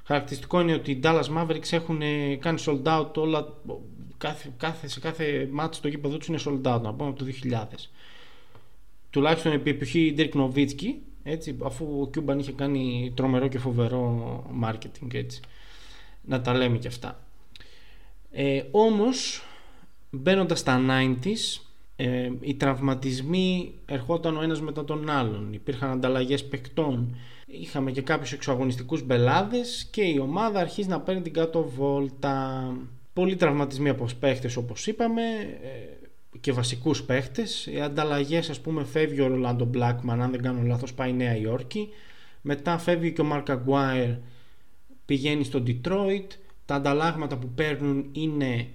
Χαρακτηριστικό 0.04 0.62
είναι 0.62 0.74
ότι 0.74 0.92
οι 0.92 1.00
Dallas 1.04 1.24
Mavericks 1.38 1.72
έχουν 1.72 2.02
ε, 2.02 2.36
κάνει 2.36 2.64
sold 2.66 2.84
out 2.84 3.14
όλα, 3.16 3.54
κάθε, 4.18 4.54
κάθε, 4.58 4.88
σε 4.88 5.00
κάθε 5.00 5.50
μάτι 5.52 5.76
στο 5.76 5.88
γήπεδο 5.88 6.18
τους 6.18 6.28
είναι 6.28 6.40
sold 6.46 6.76
out, 6.76 6.82
να 6.82 6.94
πούμε 6.94 7.10
από 7.10 7.20
το 7.20 7.26
2000. 7.52 7.64
Τουλάχιστον 9.10 9.52
επί 9.52 9.70
εποχή 9.70 10.16
Dirk 10.18 10.32
Nowitzki, 10.32 10.94
έτσι, 11.24 11.58
αφού 11.64 11.86
ο 11.86 12.10
Cuban 12.16 12.38
είχε 12.40 12.52
κάνει 12.52 13.12
τρομερό 13.16 13.48
και 13.48 13.60
φοβερό 13.60 14.44
marketing 14.64 15.14
έτσι. 15.14 15.40
να 16.22 16.42
τα 16.42 16.54
λέμε 16.54 16.78
και 16.78 16.88
αυτά. 16.88 17.24
Ε, 18.32 18.64
όμως 18.72 19.44
μπαίνοντας 20.12 20.60
στα 20.60 20.82
90s 20.90 21.62
ε, 21.96 22.30
οι 22.40 22.56
τραυματισμοί 22.56 23.74
ερχόταν 23.86 24.38
ο 24.38 24.42
ένας 24.42 24.62
μετά 24.62 24.84
τον 24.84 25.10
άλλον. 25.10 25.54
Υπήρχαν 25.54 25.90
ανταλλαγές 25.90 26.46
παικτών 26.46 27.16
είχαμε 27.52 27.92
και 27.92 28.02
κάποιους 28.02 28.32
εξωαγωνιστικούς 28.32 29.04
μπελάδες 29.04 29.88
και 29.92 30.02
η 30.02 30.18
ομάδα 30.20 30.60
αρχίζει 30.60 30.88
να 30.88 31.02
παίρνει 31.02 31.22
την 31.22 31.34
κάτω 31.34 31.64
βόλτα. 31.64 32.66
Πολλοί 33.14 33.36
τραυματισμοί 33.36 33.90
από 33.90 34.06
παίχτες 34.20 34.56
όπως 34.56 34.88
είπαμε 34.88 35.22
ε, 35.62 36.38
και 36.40 36.52
βασικούς 36.52 37.04
παίχτες. 37.04 37.66
Οι 37.66 37.82
ανταλλαγές 37.82 38.50
ας 38.50 38.62
πούμε 38.62 38.84
φεύγει 38.84 39.22
ο 39.22 39.28
Ρολάντο 39.28 39.66
Μπλάκμαν 39.66 40.22
αν 40.22 40.32
δεν 40.32 40.42
κάνω 40.42 40.62
λάθος 40.62 40.94
πάει 40.94 41.14
Νέα 41.14 41.38
Υόρκη. 41.38 41.90
Μετά 42.42 42.78
φεύγει 42.78 43.12
και 43.12 43.22
ο 43.22 43.24
Μάρκ 43.24 43.50
Αγκουάερ 43.50 44.10
πηγαίνει 45.06 45.44
στο 45.44 45.64
Detroit 45.68 46.28
τα 46.66 46.76
ανταλλάγματα 46.76 47.38
που 47.38 47.48
παίρνουν 47.48 48.10
είναι 48.12 48.68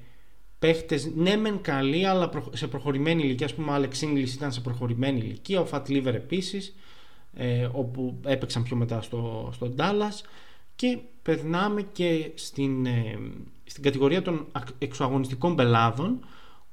παίχτες 0.58 1.10
ναι 1.14 1.36
μεν 1.36 1.60
καλοί 1.60 2.06
αλλά 2.06 2.30
σε 2.52 2.66
προχωρημένη 2.66 3.22
ηλικία 3.22 3.46
ας 3.46 3.54
πούμε 3.54 3.72
ο 3.72 3.74
Alex 3.74 4.04
Inglis 4.04 4.28
ήταν 4.34 4.52
σε 4.52 4.60
προχωρημένη 4.60 5.18
ηλικία 5.18 5.60
ο 5.60 5.66
Φατ 5.66 5.88
Λίβερ 5.88 6.14
επίσης 6.14 6.74
ε, 7.36 7.68
όπου 7.72 8.20
έπαιξαν 8.24 8.62
πιο 8.62 8.76
μετά 8.76 9.00
στο, 9.02 9.50
στο 9.52 9.74
Dallas. 9.76 10.24
Και 10.76 10.98
περνάμε 11.22 11.82
και 11.82 12.30
στην, 12.34 12.86
ε, 12.86 13.18
στην 13.64 13.82
κατηγορία 13.82 14.22
των 14.22 14.46
εξωαγωνιστικών 14.78 15.56
πελάδων 15.56 16.26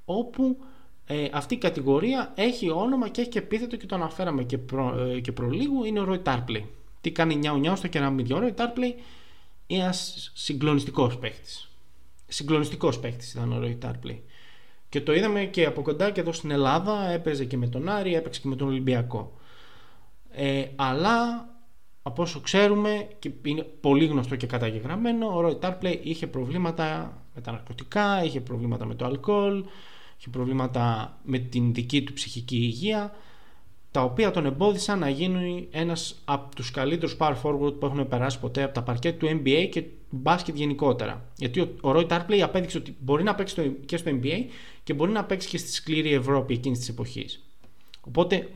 όπου 0.05 0.57
ε, 1.05 1.27
αυτή 1.31 1.53
η 1.53 1.57
κατηγορία 1.57 2.31
έχει 2.35 2.69
όνομα 2.69 3.09
και 3.09 3.21
έχει 3.21 3.29
και 3.29 3.39
επίθετο 3.39 3.75
και 3.75 3.85
το 3.85 3.95
αναφέραμε 3.95 4.43
και, 4.43 4.57
προ, 4.57 4.99
ε, 4.99 5.19
και 5.19 5.31
προλίγου 5.31 5.83
είναι 5.83 5.99
ο 5.99 6.05
Roy 6.09 6.23
Tarpley. 6.23 6.63
Τι 7.01 7.11
κάνει 7.11 7.35
νιάου 7.35 7.57
νιάου 7.57 7.75
στο 7.75 7.87
κεραμίδι. 7.87 8.33
Ο 8.33 8.39
Roy 8.41 8.61
Tarpley 8.61 8.93
είναι 9.67 9.83
ένας 9.83 10.31
συγκλονιστικός 10.35 11.17
παίχτης 11.17 11.69
συγκλονιστικός 12.33 12.99
παίχτης 12.99 13.31
ήταν 13.33 13.51
ο 13.51 13.61
Roy 13.63 13.87
Tarpley 13.87 14.17
και 14.89 15.01
το 15.01 15.13
είδαμε 15.13 15.45
και 15.45 15.65
από 15.65 15.81
κοντά 15.81 16.11
και 16.11 16.19
εδώ 16.19 16.31
στην 16.31 16.51
Ελλάδα 16.51 17.09
έπαιζε 17.09 17.45
και 17.45 17.57
με 17.57 17.67
τον 17.67 17.89
Άρη 17.89 18.15
έπαιξε 18.15 18.41
και 18.41 18.47
με 18.47 18.55
τον 18.55 18.67
Ολυμπιακό. 18.67 19.37
Ε, 20.31 20.65
αλλά 20.75 21.49
από 22.01 22.21
όσο 22.21 22.39
ξέρουμε 22.39 23.07
και 23.19 23.31
είναι 23.43 23.63
πολύ 23.63 24.05
γνωστό 24.05 24.35
και 24.35 24.47
καταγεγραμμένο 24.47 25.35
ο 25.35 25.41
Ρόι 25.41 25.55
Τάρπλε 25.55 25.99
είχε 26.03 26.27
προβλήματα 26.27 27.17
με 27.35 27.41
τα 27.41 27.51
ναρκωτικά, 27.51 28.23
είχε 28.23 28.41
προβλήματα 28.41 28.85
με 28.85 28.95
το 28.95 29.05
αλκοόλ 29.05 29.63
είχε 30.17 30.29
προβλήματα 30.31 31.17
με 31.23 31.37
την 31.37 31.73
δική 31.73 32.03
του 32.03 32.13
ψυχική 32.13 32.55
υγεία 32.55 33.13
τα 33.93 34.03
οποία 34.03 34.31
τον 34.31 34.45
εμπόδισαν 34.45 34.99
να 34.99 35.09
γίνει 35.09 35.67
ένας 35.71 36.21
από 36.25 36.55
τους 36.55 36.71
καλύτερους 36.71 37.15
power 37.19 37.35
forward 37.43 37.73
που 37.79 37.85
έχουν 37.85 38.07
περάσει 38.07 38.39
ποτέ 38.39 38.63
από 38.63 38.73
τα 38.73 38.81
παρκέτ 38.81 39.19
του 39.19 39.27
NBA 39.27 39.67
και 39.71 39.81
του 39.81 39.89
μπάσκετ 40.09 40.55
γενικότερα. 40.55 41.25
Γιατί 41.37 41.59
ο 41.81 41.91
Ρόι 41.91 42.05
Τάρπλεϊ 42.05 42.41
απέδειξε 42.41 42.77
ότι 42.77 42.95
μπορεί 42.99 43.23
να 43.23 43.35
παίξει 43.35 43.75
και 43.85 43.97
στο 43.97 44.11
NBA 44.11 44.45
και 44.83 44.93
μπορεί 44.93 45.11
να 45.11 45.23
παίξει 45.23 45.47
και 45.47 45.57
στη 45.57 45.71
σκληρή 45.71 46.13
Ευρώπη 46.13 46.53
εκείνης 46.53 46.79
της 46.79 46.89
εποχής. 46.89 47.43
Οπότε 48.01 48.49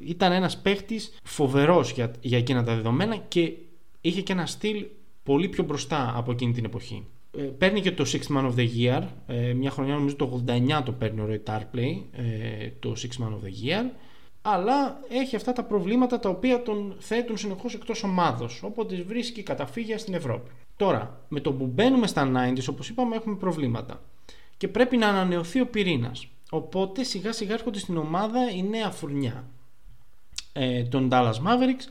ήταν 0.00 0.32
ένας 0.32 0.58
παίχτης 0.58 1.14
φοβερός 1.22 1.90
για, 1.90 2.12
για 2.20 2.38
εκείνα 2.38 2.64
τα 2.64 2.74
δεδομένα 2.74 3.16
και 3.16 3.52
είχε 4.00 4.20
και 4.20 4.32
ένα 4.32 4.46
στυλ 4.46 4.86
πολύ 5.22 5.48
πιο 5.48 5.64
μπροστά 5.64 6.12
από 6.16 6.32
εκείνη 6.32 6.52
την 6.52 6.64
εποχή. 6.64 7.06
Ε, 7.38 7.42
παίρνει 7.42 7.80
και 7.80 7.92
το 7.92 8.04
Six 8.06 8.36
Man 8.36 8.50
of 8.50 8.54
the 8.54 8.68
Year, 8.78 9.02
ε, 9.26 9.52
μια 9.52 9.70
χρονιά 9.70 9.94
νομίζω 9.94 10.16
το 10.16 10.42
89 10.78 10.82
το 10.84 10.92
παίρνει 10.92 11.20
ο 11.20 11.28
Roy 11.30 11.52
Tarpley, 11.52 12.02
ε, 12.12 12.70
το 12.80 12.94
Six 12.96 13.22
Man 13.22 13.28
of 13.28 13.46
the 13.46 13.68
Year, 13.68 13.84
αλλά 14.42 15.00
έχει 15.08 15.36
αυτά 15.36 15.52
τα 15.52 15.62
προβλήματα 15.62 16.18
τα 16.18 16.28
οποία 16.28 16.62
τον 16.62 16.96
θέτουν 16.98 17.36
συνεχώς 17.36 17.74
εκτός 17.74 18.02
ομάδος, 18.02 18.62
οπότε 18.62 19.02
βρίσκει 19.02 19.42
καταφύγια 19.42 19.98
στην 19.98 20.14
Ευρώπη. 20.14 20.50
Τώρα, 20.76 21.20
με 21.28 21.40
το 21.40 21.52
που 21.52 21.66
μπαίνουμε 21.66 22.06
στα 22.06 22.30
90s, 22.34 22.68
όπως 22.70 22.88
είπαμε, 22.88 23.16
έχουμε 23.16 23.36
προβλήματα 23.36 24.00
και 24.56 24.68
πρέπει 24.68 24.96
να 24.96 25.08
ανανεωθεί 25.08 25.60
ο 25.60 25.66
πυρήνας. 25.66 26.26
Οπότε 26.50 27.02
σιγά 27.02 27.32
σιγά 27.32 27.52
έρχονται 27.52 27.78
στην 27.78 27.96
ομάδα 27.96 28.50
η 28.50 28.62
νέα 28.62 28.90
φουρνιά 28.90 29.44
ε, 30.52 30.82
των 30.82 31.08
Dallas 31.12 31.34
Mavericks 31.34 31.88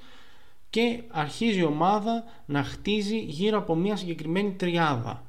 και 0.70 1.04
αρχίζει 1.08 1.60
η 1.60 1.64
ομάδα 1.64 2.24
να 2.46 2.64
χτίζει 2.64 3.18
γύρω 3.18 3.58
από 3.58 3.76
μια 3.76 3.96
συγκεκριμένη 3.96 4.52
τριάδα. 4.52 5.24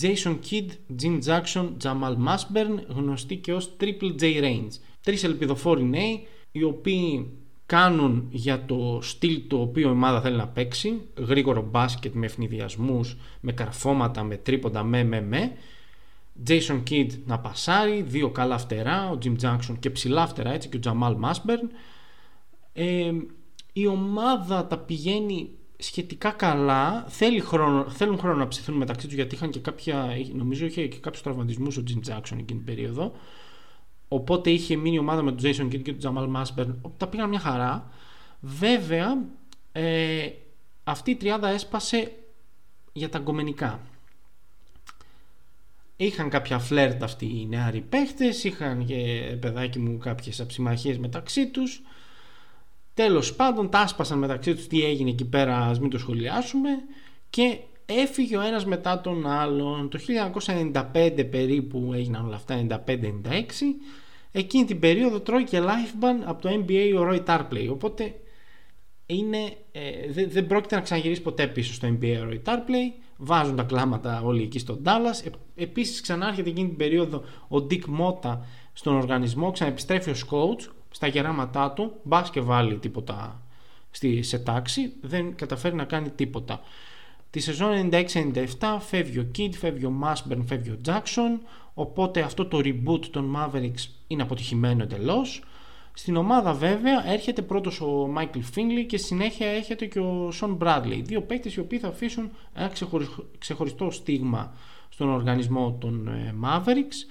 Jason 0.00 0.38
Kidd, 0.50 0.68
Jim 1.02 1.20
Jackson, 1.24 1.68
Jamal 1.82 2.16
Masburn, 2.26 2.78
γνωστοί 2.88 3.36
και 3.36 3.52
ως 3.52 3.76
Triple 3.80 4.20
J 4.20 4.42
Range. 4.42 4.70
Τρεις 5.08 5.24
ελπιδοφόροι 5.24 5.84
νέοι, 5.84 6.26
οι 6.52 6.62
οποίοι 6.62 7.30
κάνουν 7.66 8.28
για 8.30 8.64
το 8.64 8.98
στυλ 9.02 9.42
το 9.48 9.60
οποίο 9.60 9.88
η 9.88 9.92
ομάδα 9.92 10.20
θέλει 10.20 10.36
να 10.36 10.48
παίξει, 10.48 11.00
γρήγορο 11.16 11.62
μπάσκετ 11.62 12.14
με 12.14 12.26
ευνηδιασμούς, 12.26 13.16
με 13.40 13.52
καρφώματα, 13.52 14.22
με 14.22 14.36
τρίποντα, 14.36 14.82
με 14.82 15.04
με 15.04 15.20
με 15.20 15.52
Jason 16.46 16.82
Kidd 16.90 17.08
να 17.26 17.38
πασάρει, 17.38 18.02
δύο 18.02 18.30
καλά 18.30 18.58
φτερά, 18.58 19.10
ο 19.10 19.18
Jim 19.24 19.34
Jackson 19.42 19.76
και 19.78 19.90
ψηλά 19.90 20.26
φτερά 20.26 20.52
έτσι 20.52 20.68
και 20.68 20.76
ο 20.76 20.80
Jamal 20.84 21.14
Masburn. 21.24 21.68
Ε, 22.72 23.12
η 23.72 23.86
ομάδα 23.86 24.66
τα 24.66 24.78
πηγαίνει 24.78 25.50
σχετικά 25.76 26.30
καλά, 26.30 27.04
Θέλει 27.08 27.40
χρόνο, 27.40 27.90
θέλουν 27.90 28.18
χρόνο 28.18 28.36
να 28.36 28.48
ψηθούν 28.48 28.76
μεταξύ 28.76 29.06
τους 29.06 29.14
γιατί 29.14 29.34
είχαν 29.34 29.50
και 29.50 29.60
κάποια, 29.60 30.16
νομίζω 30.32 30.66
είχε 30.66 30.86
και 30.86 30.98
κάποιους 30.98 31.22
τραυματισμούς 31.22 31.76
ο 31.76 31.82
Jim 31.88 32.10
Jackson 32.10 32.32
εκείνη 32.32 32.44
την 32.44 32.64
περίοδο. 32.64 33.12
Οπότε 34.08 34.50
είχε 34.50 34.76
μείνει 34.76 34.94
η 34.94 34.98
ομάδα 34.98 35.22
με 35.22 35.32
τον 35.32 35.50
Jason 35.50 35.64
Kidd 35.64 35.82
και 35.82 35.92
τον 35.92 36.16
Jamal 36.16 36.36
Masburn, 36.36 36.74
τα 36.96 37.06
πήγαν 37.06 37.28
μια 37.28 37.38
χαρά. 37.38 37.90
Βέβαια, 38.40 39.24
ε, 39.72 40.28
αυτή 40.84 41.10
η 41.10 41.16
τριάδα 41.16 41.48
έσπασε 41.48 42.12
για 42.92 43.08
τα 43.08 43.18
γκομενικά 43.18 43.80
είχαν 46.00 46.28
κάποια 46.28 46.58
φλερτ 46.58 47.02
αυτοί 47.02 47.26
οι 47.26 47.46
νεαροί 47.48 47.80
παίχτες, 47.80 48.44
είχαν 48.44 48.86
και 48.86 49.36
παιδάκι 49.40 49.78
μου 49.78 49.98
κάποιες 49.98 50.40
αψημαχίες 50.40 50.98
μεταξύ 50.98 51.46
τους. 51.46 51.82
Τέλος 52.94 53.34
πάντων 53.34 53.70
τα 53.70 53.78
άσπασαν 53.78 54.18
μεταξύ 54.18 54.54
τους 54.54 54.66
τι 54.66 54.84
έγινε 54.84 55.10
εκεί 55.10 55.24
πέρα, 55.24 55.56
ας 55.56 55.80
μην 55.80 55.90
το 55.90 55.98
σχολιάσουμε 55.98 56.70
και 57.30 57.58
έφυγε 57.88 58.36
ο 58.36 58.40
ένας 58.40 58.64
μετά 58.64 59.00
τον 59.00 59.26
άλλον. 59.26 59.88
Το 59.88 59.98
1995 60.92 61.26
περίπου 61.30 61.90
έγιναν 61.94 62.26
όλα 62.26 62.36
αυτά, 62.36 62.66
95-96. 62.86 63.00
Εκείνη 64.32 64.64
την 64.64 64.78
περίοδο 64.78 65.20
τρώει 65.20 65.44
και 65.44 65.60
life 65.60 66.04
ban 66.04 66.22
από 66.24 66.42
το 66.42 66.48
NBA 66.48 66.94
ο 66.98 67.08
Roy 67.10 67.24
Tarpley. 67.24 67.68
Οπότε 67.70 68.14
είναι, 69.06 69.38
ε, 69.72 70.12
δεν, 70.12 70.30
δεν 70.30 70.46
πρόκειται 70.46 70.74
να 70.74 70.80
ξαναγυρίσει 70.80 71.22
ποτέ 71.22 71.46
πίσω 71.46 71.72
στο 71.72 71.88
NBA 71.88 72.16
ο 72.22 72.28
Roy 72.30 72.48
Tarpley 72.48 73.02
βάζουν 73.16 73.56
τα 73.56 73.62
κλάματα 73.62 74.20
όλοι 74.22 74.42
εκεί 74.42 74.58
στον 74.58 74.82
Dallas. 74.84 75.26
Ε, 75.26 75.62
επίσης 75.62 76.00
ξανάρχεται 76.00 76.48
εκείνη 76.48 76.68
την 76.68 76.76
περίοδο 76.76 77.22
ο 77.48 77.56
Dick 77.70 77.82
Mota 78.00 78.38
στον 78.72 78.96
οργανισμό, 78.96 79.50
ξαναεπιστρέφει 79.50 80.10
ως 80.10 80.24
coach 80.30 80.70
στα 80.90 81.06
γεράματά 81.06 81.72
του, 81.72 81.92
μπας 82.02 82.30
και 82.30 82.40
βάλει 82.40 82.78
τίποτα 82.78 83.42
στη, 83.90 84.22
σε 84.22 84.38
τάξη, 84.38 84.92
δεν 85.00 85.34
καταφέρει 85.34 85.74
να 85.74 85.84
κάνει 85.84 86.10
τίποτα. 86.10 86.60
Τη 87.30 87.40
σεζόν 87.40 87.90
96-97 87.92 88.76
φεύγει 88.80 89.18
ο 89.18 89.30
Kid, 89.38 89.50
φεύγει 89.58 89.84
ο 89.84 89.92
Masburn, 90.04 90.42
φεύγει 90.46 90.70
ο 90.70 90.78
Jackson, 90.86 91.46
οπότε 91.74 92.20
αυτό 92.20 92.46
το 92.46 92.60
reboot 92.64 93.04
των 93.10 93.36
Mavericks 93.36 93.88
είναι 94.06 94.22
αποτυχημένο 94.22 94.82
εντελώς. 94.82 95.42
Στην 95.92 96.16
ομάδα 96.16 96.52
βέβαια 96.52 97.10
έρχεται 97.10 97.42
πρώτος 97.42 97.80
ο 97.80 97.86
Μάικλ 97.86 98.40
Φίνγκλι 98.40 98.86
και 98.86 98.96
συνέχεια 98.96 99.46
έρχεται 99.46 99.86
και 99.86 100.00
ο 100.00 100.30
Σον 100.30 100.54
Μπράντλι. 100.54 101.02
Δύο 101.02 101.22
παίκτες 101.22 101.54
οι 101.54 101.60
οποίοι 101.60 101.78
θα 101.78 101.88
αφήσουν 101.88 102.30
ένα 102.54 102.72
ξεχωριστό 103.38 103.90
στίγμα 103.90 104.54
στον 104.88 105.08
οργανισμό 105.08 105.76
των 105.80 106.08
ε, 106.08 106.34
Mavericks. 106.44 107.10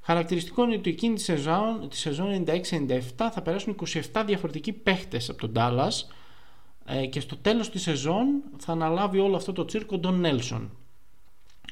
Χαρακτηριστικό 0.00 0.64
είναι 0.64 0.74
ότι 0.74 0.90
εκείνη 0.90 1.14
τη 1.14 1.20
σεζόν, 1.20 1.88
τη 1.88 1.96
σεζόν 1.96 2.44
96-97 2.46 3.00
θα 3.16 3.42
περάσουν 3.42 3.76
27 4.12 4.22
διαφορετικοί 4.26 4.72
παίχτες 4.72 5.28
από 5.28 5.38
τον 5.38 5.52
Dallas 5.56 6.15
ε, 6.86 7.06
και 7.06 7.20
στο 7.20 7.36
τέλος 7.36 7.70
της 7.70 7.82
σεζόν 7.82 8.42
θα 8.56 8.72
αναλάβει 8.72 9.18
όλο 9.18 9.36
αυτό 9.36 9.52
το 9.52 9.64
τσίρκο 9.64 9.98
τον 9.98 10.20
Νέλσον 10.20 10.70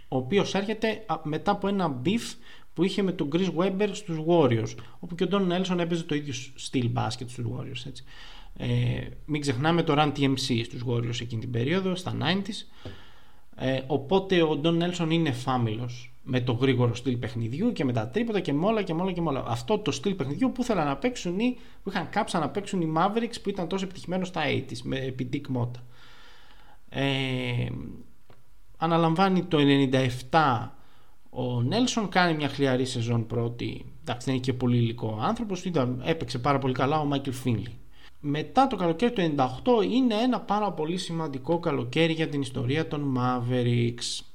ο 0.09 0.17
οποίος 0.17 0.55
έρχεται 0.55 1.05
μετά 1.23 1.51
από 1.51 1.69
ένα 1.69 2.01
beef 2.05 2.37
που 2.75 2.85
είχε 2.85 3.03
με 3.03 3.13
τον 3.13 3.29
Chris 3.33 3.55
Webber 3.57 3.89
στους 3.93 4.19
Warriors 4.27 4.75
όπου 4.99 5.15
και 5.15 5.25
ο 5.25 5.29
Don 5.31 5.53
Nelson 5.53 5.79
έπαιζε 5.79 6.03
το 6.03 6.15
ίδιο 6.15 6.33
στυλ 6.55 6.89
μπάσκετ 6.89 7.31
στους 7.31 7.45
Warriors 7.45 7.87
έτσι. 7.87 8.05
Ε, 8.57 9.09
μην 9.25 9.41
ξεχνάμε 9.41 9.83
το 9.83 9.95
Run 9.97 10.13
TMC 10.17 10.63
στους 10.65 10.85
Warriors 10.87 11.21
εκείνη 11.21 11.41
την 11.41 11.51
περίοδο 11.51 11.95
στα 11.95 12.17
90s 12.21 12.89
ε, 13.57 13.81
οπότε 13.87 14.43
ο 14.43 14.61
Don 14.65 14.83
Nelson 14.83 15.11
είναι 15.11 15.33
φάμιλος 15.33 16.14
με 16.25 16.41
το 16.41 16.53
γρήγορο 16.53 16.95
στυλ 16.95 17.17
παιχνιδιού 17.17 17.73
και 17.73 17.85
με 17.85 17.93
τα 17.93 18.09
τρίποτα 18.09 18.41
και 18.41 18.53
μόλα 18.53 18.83
και 18.83 18.95
μόλα 18.95 19.13
και 19.13 19.21
μόλα. 19.21 19.45
Αυτό 19.47 19.79
το 19.79 19.91
στυλ 19.91 20.15
παιχνιδιού 20.15 20.53
που 20.53 20.63
ήθελαν 20.63 20.87
να 20.87 20.97
παίξουν 20.97 21.39
ή 21.39 21.57
που 21.83 21.91
είχαν 21.91 22.09
κάψα 22.11 22.39
να 22.39 22.49
παίξουν 22.49 22.81
οι 22.81 22.93
Mavericks 22.97 23.41
που 23.43 23.49
ήταν 23.49 23.69
τόσο 23.69 23.85
επιτυχημένοι 23.85 24.25
στα 24.25 24.43
80s 24.47 24.79
με 24.83 24.99
επί 24.99 25.29
Dick 25.33 25.57
Mota. 25.57 25.81
Ε, 26.89 27.67
αναλαμβάνει 28.77 29.43
το 29.45 29.59
97 30.31 30.69
ο 31.31 31.63
Νέλσον 31.63 32.09
κάνει 32.09 32.35
μια 32.35 32.49
χλιαρή 32.49 32.85
σεζόν 32.85 33.27
πρώτη. 33.27 33.85
Εντάξει, 34.01 34.27
δεν 34.27 34.35
είναι 34.35 34.45
και 34.45 34.53
πολύ 34.53 34.77
υλικό 34.77 35.19
άνθρωπος. 35.23 35.65
Έπαιξε 36.05 36.39
πάρα 36.39 36.59
πολύ 36.59 36.75
καλά 36.75 37.01
ο 37.01 37.05
Μάικλ 37.05 37.31
Φίνλι. 37.31 37.79
μετά 38.21 38.67
το 38.67 38.77
καλοκαίρι 38.77 39.13
του 39.13 39.35
98 39.37 39.91
είναι 39.91 40.15
ένα 40.15 40.41
πάρα 40.41 40.73
πολύ 40.73 40.97
σημαντικό 40.97 41.59
καλοκαίρι 41.59 42.13
για 42.13 42.29
την 42.29 42.41
ιστορία 42.41 42.89
των 42.89 43.19
Mavericks. 43.19 44.34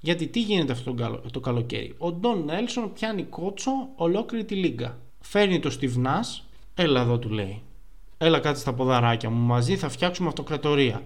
Γιατί 0.00 0.26
τι 0.26 0.40
γίνεται 0.40 0.72
αυτό 0.72 0.94
το 1.32 1.40
καλοκαίρι; 1.40 1.94
Ο 1.98 2.12
Ντόν 2.12 2.44
Νέλσον 2.44 2.92
πιάνει 2.92 3.24
κότσο 3.24 3.70
ολόκληρη 3.94 4.44
τη 4.44 4.54
λίγα. 4.54 4.98
Φέρνει 5.20 5.60
το 5.60 5.76
Steve 5.80 6.04
Nash, 6.04 6.42
έλα 6.74 7.00
εδώ 7.00 7.18
του 7.18 7.30
λέει. 7.30 7.62
Έλα 8.18 8.40
κάτσε 8.40 8.60
στα 8.60 8.74
ποδαράκια 8.74 9.30
μου, 9.30 9.46
μαζί 9.46 9.76
θα 9.76 9.88
φτιάξουμε 9.88 10.28
αυτοκρατορία. 10.28 11.02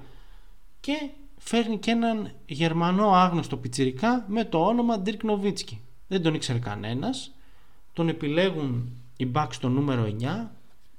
Και 0.81 1.11
φέρνει 1.39 1.79
και 1.79 1.91
έναν 1.91 2.33
Γερμανό 2.47 3.13
άγνωστο 3.13 3.57
πιτσιρικά 3.57 4.25
με 4.29 4.45
το 4.45 4.65
όνομα 4.65 5.03
Dirk 5.07 5.31
Nowitzki. 5.31 5.79
Δεν 6.07 6.23
τον 6.23 6.35
ήξερε 6.35 6.59
κανένας. 6.59 7.35
Τον 7.93 8.09
επιλέγουν 8.09 8.93
οι 9.17 9.31
Bucks 9.35 9.53
στο 9.53 9.69
νούμερο 9.69 10.17
9. 10.21 10.51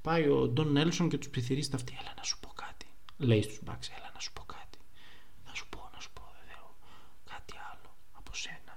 Πάει 0.02 0.28
ο 0.28 0.48
Ντόν 0.48 0.72
Νέλσον 0.72 1.08
και 1.08 1.18
τους 1.18 1.28
πληθυρίζει 1.28 1.68
τα 1.68 1.76
αυτή. 1.76 1.96
Έλα 2.00 2.12
να 2.16 2.22
σου 2.22 2.38
πω 2.40 2.48
κάτι. 2.54 2.86
Λέει 3.16 3.42
στους 3.42 3.60
Bucks, 3.66 3.86
έλα 3.98 4.10
να 4.14 4.20
σου 4.20 4.32
πω 4.32 4.42
κάτι. 4.46 4.78
Να 5.46 5.54
σου 5.54 5.66
πω, 5.68 5.90
να 5.94 6.00
σου 6.00 6.10
πω 6.12 6.22
βέβαια 6.38 6.62
κάτι 7.32 7.54
άλλο 7.70 7.90
από 8.12 8.34
σένα. 8.34 8.74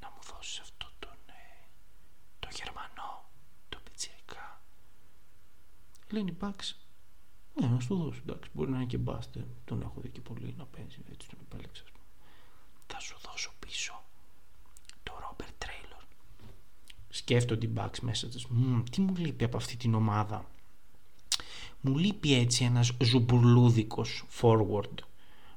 Να 0.00 0.08
μου 0.12 0.20
δώσει 0.30 0.58
αυτό 0.62 0.86
τον, 0.98 1.18
ε, 1.26 1.42
το 2.38 2.48
Γερμανό, 2.58 3.10
το 3.68 3.78
πιτσιρικά. 3.84 4.60
Λένε 6.12 6.30
οι 6.30 6.36
Bucks, 6.40 6.72
ναι, 7.60 7.66
να 7.66 7.80
σου 7.80 7.96
δώσω. 7.96 8.20
Εντάξει, 8.26 8.50
μπορεί 8.52 8.70
να 8.70 8.76
είναι 8.76 8.86
και 8.86 8.98
μπάστε. 8.98 9.46
Τον 9.64 9.82
έχω 9.82 10.00
δει 10.00 10.08
και 10.08 10.20
πολύ 10.20 10.54
να 10.58 10.64
παίζει. 10.64 10.98
Έτσι 11.12 11.28
τον 11.28 11.38
επέλεξα. 11.42 11.84
Θα 12.86 13.00
σου 13.00 13.16
δώσω 13.26 13.52
πίσω 13.58 14.02
το 15.02 15.12
Ρόμπερ 15.20 15.48
Τρέιλορ. 15.58 16.02
Σκέφτονται 17.08 17.66
οι 17.66 17.72
Bucks 17.76 17.98
μέσα 18.00 18.28
του. 18.28 18.82
Τι 18.90 19.00
μου 19.00 19.16
λείπει 19.16 19.44
από 19.44 19.56
αυτή 19.56 19.76
την 19.76 19.94
ομάδα; 19.94 20.44
Μου 21.80 21.98
λείπει 21.98 22.34
έτσι 22.34 22.64
ένας 22.64 22.92
ζουμπουρλούδικος 23.02 24.24
forward 24.40 24.94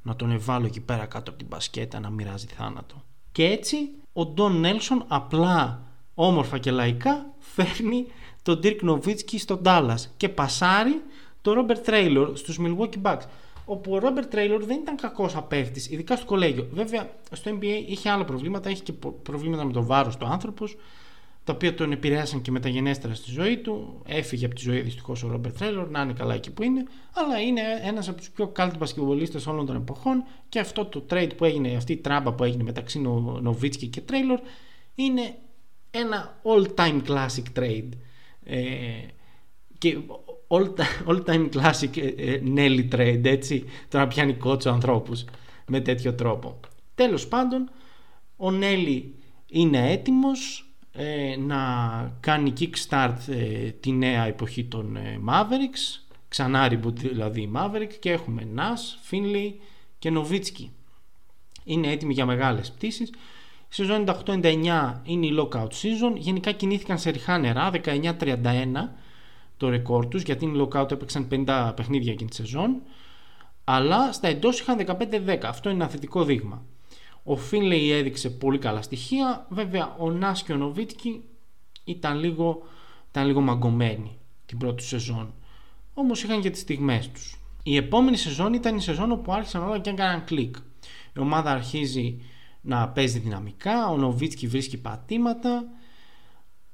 να 0.01 0.15
τον 0.15 0.31
εβάλω 0.31 0.65
εκεί 0.65 0.81
πέρα 0.81 1.05
κάτω 1.05 1.29
από 1.29 1.39
την 1.39 1.47
μπασκέτα 1.47 1.99
να 1.99 2.09
μοιράζει 2.09 2.47
θάνατο. 2.47 3.03
Και 3.31 3.45
έτσι 3.45 3.77
ο 4.13 4.25
Ντόν 4.25 4.59
Νέλσον 4.59 5.05
απλά 5.07 5.87
όμορφα 6.13 6.57
και 6.57 6.71
λαϊκά 6.71 7.33
φέρνει 7.39 8.05
τον 8.45 8.59
Dirk 8.63 8.79
Nowitzki 8.89 9.37
στον 9.37 9.61
Dallas 9.65 9.95
και 10.17 10.29
πασάρει 10.29 11.01
το 11.41 11.53
Robert 11.57 11.89
Traylor 11.89 12.31
στους 12.33 12.59
Milwaukee 12.61 13.01
Bucks. 13.01 13.23
Όπου 13.65 13.93
ο 13.95 13.99
Robert 14.01 14.35
Traylor 14.35 14.61
δεν 14.65 14.79
ήταν 14.79 14.95
κακός 14.95 15.35
απέφτης, 15.35 15.89
ειδικά 15.89 16.15
στο 16.15 16.25
κολέγιο. 16.25 16.67
Βέβαια, 16.71 17.09
στο 17.31 17.51
NBA 17.51 17.83
είχε 17.87 18.09
άλλα 18.09 18.25
προβλήματα, 18.25 18.69
είχε 18.69 18.83
και 18.83 18.93
προβλήματα 19.23 19.65
με 19.65 19.71
το 19.71 19.83
βάρος 19.83 20.17
του 20.17 20.25
άνθρωπος, 20.25 20.77
τα 21.43 21.53
οποία 21.53 21.73
τον 21.73 21.91
επηρέασαν 21.91 22.41
και 22.41 22.51
μεταγενέστερα 22.51 23.13
στη 23.13 23.31
ζωή 23.31 23.57
του. 23.57 24.01
Έφυγε 24.05 24.45
από 24.45 24.55
τη 24.55 24.61
ζωή 24.61 24.81
δυστυχώς 24.81 25.23
ο 25.23 25.27
Ρόμπερτ 25.27 25.57
Τρέιλορ, 25.57 25.89
να 25.89 26.01
είναι 26.01 26.13
καλά 26.13 26.33
εκεί 26.33 26.51
που 26.51 26.63
είναι. 26.63 26.83
Αλλά 27.13 27.41
είναι 27.41 27.61
ένας 27.83 28.07
από 28.07 28.17
τους 28.17 28.29
πιο 28.29 28.47
κάλτ 28.47 28.77
μπασκευολίστε 28.77 29.39
όλων 29.47 29.65
των 29.65 29.75
εποχών. 29.75 30.23
Και 30.49 30.59
αυτό 30.59 30.85
το 30.85 31.05
trade 31.09 31.31
που 31.37 31.45
έγινε, 31.45 31.75
αυτή 31.75 31.91
η 31.91 31.97
τράμπα 31.97 32.33
που 32.33 32.43
έγινε 32.43 32.63
μεταξύ 32.63 32.99
Νοβίτσκι 33.41 33.87
και 33.87 34.01
Τρέιλορ, 34.01 34.39
είναι 34.95 35.35
ένα 35.91 36.41
all 36.43 36.65
time 36.75 37.01
classic 37.07 37.59
trade. 37.59 37.89
Ε, 38.45 38.59
και 39.77 39.97
all, 40.47 40.73
all 41.07 41.23
time 41.25 41.49
classic 41.49 41.97
ε, 41.97 42.07
ε, 42.07 42.41
Nelly 42.55 42.87
trade, 42.95 43.21
έτσι, 43.23 43.63
το 43.89 43.97
να 43.97 44.07
πιάνει 44.07 44.33
κότσο 44.33 44.69
ανθρώπους 44.69 45.25
με 45.67 45.81
τέτοιο 45.81 46.13
τρόπο. 46.13 46.59
Τέλος 46.95 47.27
πάντων, 47.27 47.69
ο 48.37 48.51
Νέλη 48.51 49.15
είναι 49.47 49.91
έτοιμος 49.91 50.65
ε, 50.91 51.35
να 51.37 51.57
κάνει 52.19 52.53
kickstart 52.59 53.17
ε, 53.27 53.69
τη 53.69 53.91
νέα 53.91 54.25
εποχή 54.25 54.65
των 54.65 54.95
ε, 54.95 55.19
Mavericks, 55.27 56.01
ξανά 56.27 56.71
reboot 56.71 56.95
δηλαδή 56.95 57.51
Mavericks 57.55 57.95
και 57.99 58.11
έχουμε 58.11 58.47
Nas, 58.55 59.11
Finley 59.11 59.53
και 59.99 60.11
Nowitzki. 60.13 60.69
Είναι 61.63 61.91
έτοιμοι 61.91 62.13
για 62.13 62.25
μεγάλες 62.25 62.71
πτήσεις. 62.71 63.13
Η 63.75 63.77
σεζόν 63.77 64.05
98-99 64.25 64.93
είναι 65.03 65.25
η 65.25 65.37
lockout 65.39 65.67
season. 65.67 66.15
Γενικά 66.15 66.51
κινήθηκαν 66.51 66.97
σε 66.97 67.09
ριχά 67.09 67.37
νερά, 67.37 67.71
19-31 67.83 68.41
το 69.57 69.69
ρεκόρ 69.69 70.07
τους 70.07 70.21
γιατί 70.21 70.45
οι 70.45 70.51
lockout 70.55 70.91
έπαιξαν 70.91 71.27
50 71.31 71.73
παιχνίδια 71.75 72.11
εκείνη 72.11 72.29
τη 72.29 72.35
σεζόν. 72.35 72.81
Αλλά 73.63 74.11
στα 74.11 74.27
εντός 74.27 74.59
είχαν 74.59 74.85
15-10 74.87 75.39
αυτό 75.43 75.69
είναι 75.69 75.83
ένα 75.83 75.91
θετικό 75.91 76.23
δείγμα. 76.23 76.63
Ο 77.23 77.35
Φίνλεϊ 77.35 77.91
έδειξε 77.91 78.29
πολύ 78.29 78.57
καλά 78.57 78.81
στοιχεία. 78.81 79.45
Βέβαια 79.49 79.95
ο 79.99 80.11
Νάς 80.11 80.43
και 80.43 80.53
ο 80.53 80.57
Νοβίτκι 80.57 81.23
ήταν 81.83 82.19
λίγο, 82.19 82.61
ήταν 83.09 83.25
λίγο 83.25 83.41
μαγκωμένοι 83.41 84.17
την 84.45 84.57
πρώτη 84.57 84.83
σεζόν. 84.83 85.33
Όμως 85.93 86.23
είχαν 86.23 86.41
και 86.41 86.49
τις 86.49 86.61
στιγμές 86.61 87.09
τους. 87.09 87.39
Η 87.63 87.75
επόμενη 87.75 88.17
σεζόν 88.17 88.53
ήταν 88.53 88.75
η 88.75 88.81
σεζόν 88.81 89.11
όπου 89.11 89.33
άρχισαν 89.33 89.63
όλα 89.63 89.79
και 89.79 89.89
έκαναν 89.89 90.23
κλικ. 90.23 90.55
Η 91.15 91.19
ομάδα 91.19 91.51
αρχίζει 91.51 92.21
να 92.65 92.89
παίζει 92.89 93.19
δυναμικά 93.19 93.87
ο 93.89 93.97
Νοβίτσκι 93.97 94.47
βρίσκει 94.47 94.77
πατήματα 94.77 95.63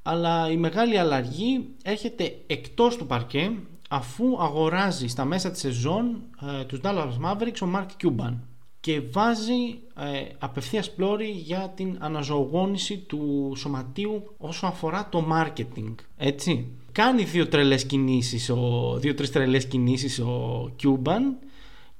αλλά 0.01 0.51
η 0.51 0.57
μεγάλη 0.57 0.97
αλλαγή 0.97 1.69
έρχεται 1.83 2.37
εκτός 2.47 2.95
του 2.97 3.05
παρκέ 3.05 3.51
αφού 3.89 4.41
αγοράζει 4.41 5.07
στα 5.07 5.25
μέσα 5.25 5.51
της 5.51 5.59
σεζόν 5.59 6.21
ε, 6.59 6.63
τους 6.63 6.79
Dallas 6.83 7.11
Mavericks 7.25 7.61
ο 7.63 7.67
Mark 7.75 7.87
Cuban 8.03 8.37
και 8.79 9.01
βάζει 9.11 9.79
ε, 9.95 10.25
απευθείας 10.39 10.91
πλώρη 10.91 11.29
για 11.29 11.73
την 11.75 11.97
αναζωογόνηση 11.99 12.97
του 12.97 13.53
σωματείου 13.57 14.35
όσο 14.37 14.67
αφορά 14.67 15.07
το 15.11 15.25
marketing 15.31 15.95
έτσι. 16.17 16.67
Κάνει 16.91 17.23
δύο 17.23 17.47
τρελές 17.47 17.85
κινήσεις 17.85 18.49
ο, 18.49 18.93
δύο 18.99 19.13
τρεις 19.13 19.31
τρελές 19.31 19.67
κινήσεις 19.67 20.19
ο 20.19 20.65
Cuban 20.83 21.45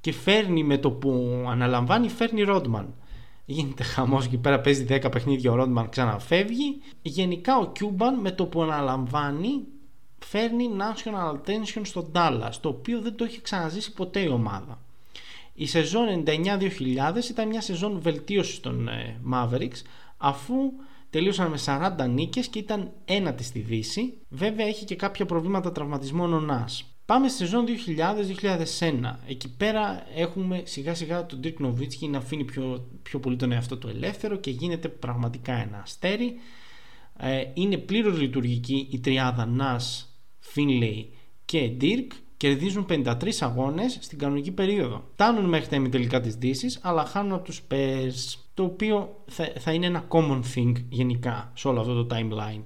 και 0.00 0.12
φέρνει 0.12 0.64
με 0.64 0.78
το 0.78 0.90
που 0.90 1.44
αναλαμβάνει 1.48 2.08
φέρνει 2.08 2.44
Rodman 2.46 2.84
γίνεται 3.44 3.82
χαμός 3.82 4.24
εκεί 4.24 4.36
πέρα 4.36 4.60
παίζει 4.60 4.86
10 4.88 5.10
παιχνίδια 5.10 5.52
ο 5.52 5.54
Ρόντμαν 5.54 5.88
ξαναφεύγει. 5.88 6.80
Γενικά 7.02 7.56
ο 7.58 7.66
Κιούμπαν 7.66 8.20
με 8.20 8.30
το 8.30 8.46
που 8.46 8.62
αναλαμβάνει 8.62 9.64
φέρνει 10.18 10.68
national 10.78 11.32
attention 11.32 11.80
στον 11.82 12.12
Dallas 12.14 12.52
το 12.60 12.68
οποίο 12.68 13.00
δεν 13.00 13.16
το 13.16 13.24
έχει 13.24 13.40
ξαναζήσει 13.40 13.92
ποτέ 13.92 14.20
η 14.20 14.28
ομάδα. 14.28 14.80
Η 15.54 15.66
σεζόν 15.66 16.24
99-2000 16.26 16.30
ήταν 17.30 17.48
μια 17.48 17.60
σεζόν 17.60 18.00
βελτίωσης 18.00 18.60
των 18.60 18.88
ε, 18.88 19.20
Mavericks 19.32 19.82
αφού 20.16 20.54
τελείωσαν 21.10 21.50
με 21.50 21.58
40 21.98 22.08
νίκες 22.08 22.46
και 22.46 22.58
ήταν 22.58 22.90
ένατη 23.04 23.44
στη 23.44 23.58
Δύση. 23.58 24.18
Βέβαια 24.28 24.66
έχει 24.66 24.84
και 24.84 24.96
κάποια 24.96 25.26
προβλήματα 25.26 25.72
τραυματισμών 25.72 26.32
ο 26.32 26.40
Νας 26.40 26.91
Πάμε 27.12 27.28
στη 27.28 27.38
σεζόν 27.38 27.64
2000-2001. 28.78 29.14
Εκεί 29.26 29.56
πέρα 29.56 30.06
έχουμε 30.14 30.62
σιγά 30.64 30.94
σιγά 30.94 31.26
τον 31.26 31.40
Dirk 31.44 31.66
Nowitzki 31.66 32.08
να 32.10 32.18
αφήνει 32.18 32.44
πιο, 32.44 32.88
πιο 33.02 33.18
πολύ 33.18 33.36
τον 33.36 33.52
εαυτό 33.52 33.76
του 33.76 33.88
ελεύθερο 33.88 34.36
και 34.36 34.50
γίνεται 34.50 34.88
πραγματικά 34.88 35.52
ένα 35.52 35.80
αστέρι. 35.82 36.34
Ε, 37.18 37.42
είναι 37.54 37.76
πλήρως 37.76 38.20
λειτουργική 38.20 38.88
η 38.90 39.00
τριάδα 39.00 39.48
Nas, 39.58 40.04
Finlay 40.54 41.04
και 41.44 41.72
Dirk. 41.80 42.06
Κερδίζουν 42.36 42.86
53 42.88 43.14
αγώνες 43.40 43.98
στην 44.00 44.18
κανονική 44.18 44.52
περίοδο. 44.52 45.04
Φτάνουν 45.12 45.44
μέχρι 45.44 45.68
τα 45.68 45.76
ημιτελικά 45.76 46.20
της 46.20 46.34
Δύσης 46.34 46.78
αλλά 46.82 47.04
χάνουν 47.04 47.32
από 47.32 47.44
τους 47.44 47.62
Spurs 47.68 48.38
το 48.54 48.62
οποίο 48.62 49.22
θα, 49.26 49.52
θα 49.58 49.72
είναι 49.72 49.86
ένα 49.86 50.04
common 50.08 50.40
thing 50.54 50.72
γενικά 50.88 51.52
σε 51.54 51.68
όλο 51.68 51.80
αυτό 51.80 52.04
το 52.04 52.16
timeline. 52.16 52.62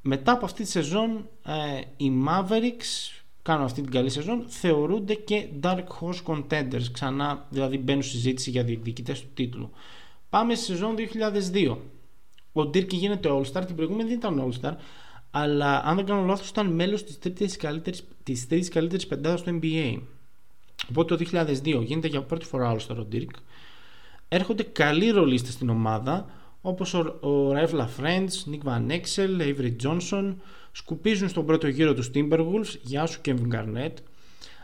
Μετά 0.00 0.32
από 0.32 0.44
αυτή 0.44 0.62
τη 0.62 0.68
σεζόν 0.68 1.28
ε, 1.46 1.80
οι 1.96 2.12
Mavericks 2.26 3.24
κάνουν 3.46 3.64
αυτή 3.64 3.82
την 3.82 3.90
καλή 3.90 4.10
σεζόν 4.10 4.44
θεωρούνται 4.48 5.14
και 5.14 5.48
Dark 5.62 5.84
Horse 6.00 6.22
Contenders. 6.24 6.84
Ξανά 6.92 7.46
δηλαδή 7.50 7.78
μπαίνουν 7.78 8.02
στη 8.02 8.10
συζήτηση 8.10 8.50
για 8.50 8.62
διεκδικητές 8.64 9.20
του 9.20 9.28
τίτλου. 9.34 9.70
Πάμε 10.30 10.54
στη 10.54 10.64
σεζόν 10.64 10.94
2002 11.52 11.76
ο 12.52 12.60
Dirk 12.60 12.88
γίνεται 12.88 13.28
All-Star 13.32 13.62
την 13.66 13.76
προηγούμενη 13.76 14.08
δεν 14.08 14.18
ήταν 14.18 14.42
All-Star 14.50 14.72
αλλά 15.30 15.82
αν 15.84 15.96
δεν 15.96 16.06
κάνω 16.06 16.26
λάθος 16.26 16.48
ήταν 16.48 16.66
μέλος 16.66 17.04
της 17.04 17.18
τρίτης 17.18 17.56
καλύτερης, 17.56 18.04
της 18.22 18.46
τρίτης 18.46 18.68
καλύτερης 18.68 19.06
πεντάδας 19.06 19.42
του 19.42 19.60
NBA 19.62 19.98
οπότε 20.90 21.16
το 21.16 21.24
2002 21.32 21.82
γίνεται 21.84 22.08
για 22.08 22.22
πρώτη 22.22 22.44
φορά 22.44 22.76
All-Star 22.76 22.96
ο 22.96 23.06
Dirk. 23.12 23.34
Έρχονται 24.28 24.62
καλοί 24.62 25.10
ρολίστες 25.10 25.52
στην 25.52 25.68
ομάδα 25.68 26.26
όπως 26.60 26.94
ο, 26.94 26.98
ο 27.28 27.52
Revla 27.52 27.86
Friends, 28.00 28.50
Nick 28.50 28.68
Van 28.68 28.90
Exel, 28.90 29.40
Avery 29.40 29.72
Johnson 29.82 30.34
σκουπίζουν 30.76 31.28
στον 31.28 31.46
πρώτο 31.46 31.68
γύρο 31.68 31.94
τους 31.94 32.10
Timberwolves, 32.14 32.74
γεια 32.82 33.06
σου 33.06 33.20
Kevin 33.24 33.48
Garnett, 33.52 33.92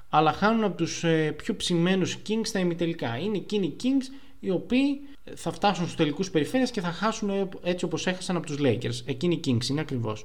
αλλά 0.08 0.32
χάνουν 0.32 0.64
από 0.64 0.76
τους 0.76 1.04
ε, 1.04 1.32
πιο 1.32 1.56
ψημένους 1.56 2.16
Kings 2.28 2.42
στα 2.42 2.58
ημιτελικά. 2.58 3.18
Είναι 3.18 3.36
εκείνοι 3.36 3.66
οι 3.66 3.76
Kings 3.82 4.14
οι 4.40 4.50
οποίοι 4.50 5.00
ε, 5.24 5.36
θα 5.36 5.52
φτάσουν 5.52 5.84
στους 5.84 5.96
τελικούς 5.96 6.30
περιφέρειες 6.30 6.70
και 6.70 6.80
θα 6.80 6.92
χάσουν 6.92 7.30
ε, 7.30 7.48
έτσι 7.62 7.84
όπως 7.84 8.06
έχασαν 8.06 8.36
από 8.36 8.46
τους 8.46 8.56
Lakers. 8.60 9.00
Εκείνοι 9.04 9.34
οι 9.34 9.40
Kings 9.46 9.68
είναι 9.68 9.80
ακριβώς. 9.80 10.24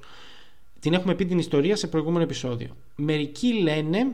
Την 0.79 0.93
έχουμε 0.93 1.15
πει 1.15 1.25
την 1.25 1.37
ιστορία 1.37 1.75
σε 1.75 1.87
προηγούμενο 1.87 2.23
επεισόδιο. 2.23 2.75
Μερικοί 2.95 3.53
λένε 3.53 4.07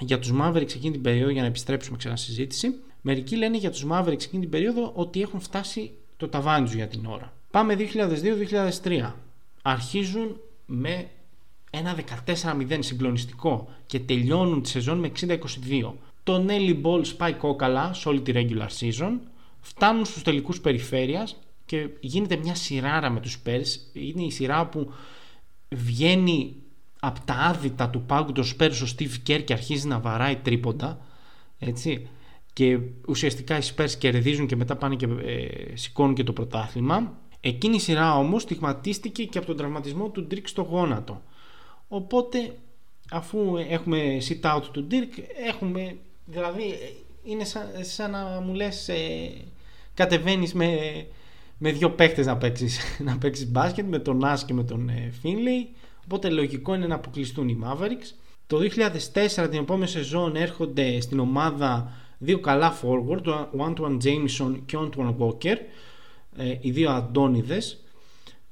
για 0.00 0.18
τους 0.18 0.32
Mavericks 0.40 0.74
εκείνη 0.74 0.90
την 0.90 1.02
περίοδο, 1.02 1.30
για 1.30 1.42
να 1.42 1.48
επιστρέψουμε 1.48 1.96
ξανά 1.96 2.16
συζήτηση, 2.16 2.74
μερικοί 3.00 3.36
λένε 3.36 3.56
για 3.56 3.70
τους 3.70 3.86
Mavericks 3.90 4.22
εκείνη 4.22 4.40
την 4.40 4.50
περίοδο 4.50 4.92
ότι 4.94 5.20
έχουν 5.20 5.40
φτάσει 5.40 5.90
το 6.16 6.28
ταβάνι 6.28 6.64
τους 6.64 6.74
για 6.74 6.88
την 6.88 7.06
ώρα. 7.06 7.32
Πάμε 7.50 7.76
2002-2003. 8.82 9.12
Αρχίζουν 9.62 10.40
με 10.72 11.08
ένα 11.70 11.98
14-0 12.26 12.78
συγκλονιστικό 12.78 13.68
και 13.86 14.00
τελειώνουν 14.00 14.62
τη 14.62 14.68
σεζόν 14.68 14.98
με 14.98 15.12
60-22. 15.20 15.36
Το 16.22 16.44
Nelly 16.48 16.82
Ball 16.82 17.00
σπάει 17.06 17.32
κόκαλα 17.32 17.92
σε 17.92 18.08
όλη 18.08 18.20
τη 18.20 18.32
regular 18.34 18.68
season, 18.80 19.18
φτάνουν 19.60 20.04
στους 20.04 20.22
τελικούς 20.22 20.60
περιφέρειας 20.60 21.36
και 21.66 21.88
γίνεται 22.00 22.36
μια 22.36 22.54
σειράρα 22.54 23.10
με 23.10 23.20
τους 23.20 23.38
Spurs. 23.44 23.66
Είναι 23.92 24.22
η 24.22 24.30
σειρά 24.30 24.66
που 24.66 24.92
βγαίνει 25.68 26.56
από 27.00 27.20
τα 27.24 27.34
άδυτα 27.34 27.88
του 27.88 28.02
πάγκου 28.02 28.32
των 28.32 28.44
Spurs 28.44 28.72
ο 28.82 28.94
Steve 28.96 29.30
Kerr 29.30 29.42
και 29.44 29.52
αρχίζει 29.52 29.86
να 29.86 29.98
βαράει 29.98 30.36
τρίποντα. 30.36 31.00
Έτσι. 31.58 32.08
Και 32.52 32.78
ουσιαστικά 33.08 33.56
οι 33.56 33.62
Spurs 33.76 33.90
κερδίζουν 33.98 34.46
και 34.46 34.56
μετά 34.56 34.76
πάνε 34.76 34.94
και 34.94 35.06
ε, 35.24 35.76
σηκώνουν 35.76 36.14
και 36.14 36.24
το 36.24 36.32
πρωτάθλημα. 36.32 37.18
Εκείνη 37.40 37.76
η 37.76 37.80
σειρά 37.80 38.16
όμως 38.16 38.42
στιγματίστηκε 38.42 39.24
και 39.24 39.38
από 39.38 39.46
τον 39.46 39.56
τραυματισμό 39.56 40.08
του 40.08 40.26
Ντρικ 40.26 40.48
στο 40.48 40.62
γόνατο. 40.62 41.22
Οπότε 41.88 42.56
αφού 43.10 43.56
έχουμε 43.68 44.18
sit 44.28 44.56
out 44.56 44.62
του 44.72 44.86
Dirk 44.90 45.22
έχουμε 45.48 45.96
δηλαδή 46.24 46.74
είναι 47.24 47.44
σαν, 47.80 48.10
να 48.10 48.40
μου 48.40 48.54
λες 48.54 48.88
ε, 48.88 49.30
κατεβαίνεις 49.94 50.54
με, 50.54 50.78
με 51.58 51.72
δύο 51.72 51.90
παίχτες 51.90 52.26
να 52.26 52.36
παίξεις, 52.36 52.80
να 53.06 53.18
παίξεις 53.18 53.50
μπάσκετ 53.50 53.88
με 53.88 53.98
τον 53.98 54.20
Nas 54.24 54.38
και 54.46 54.54
με 54.54 54.64
τον 54.64 54.88
ε, 54.88 55.12
Finlay 55.22 55.76
οπότε 56.04 56.30
λογικό 56.30 56.74
είναι 56.74 56.86
να 56.86 56.94
αποκλειστούν 56.94 57.48
οι 57.48 57.58
Mavericks. 57.64 58.14
Το 58.46 58.58
2004 59.42 59.48
την 59.50 59.60
επόμενη 59.60 59.88
σεζόν 59.88 60.36
έρχονται 60.36 61.00
στην 61.00 61.18
ομάδα 61.18 61.92
δύο 62.18 62.40
καλά 62.40 62.78
forward 62.82 63.46
ο 63.52 63.64
Antoine 63.64 63.98
Jameson 64.04 64.60
και 64.66 64.76
ο 64.76 64.90
Antoine 64.90 65.14
Walker 65.18 65.56
ε, 66.36 66.56
οι 66.60 66.70
δύο 66.70 66.90
αντώνιδες 66.90 67.84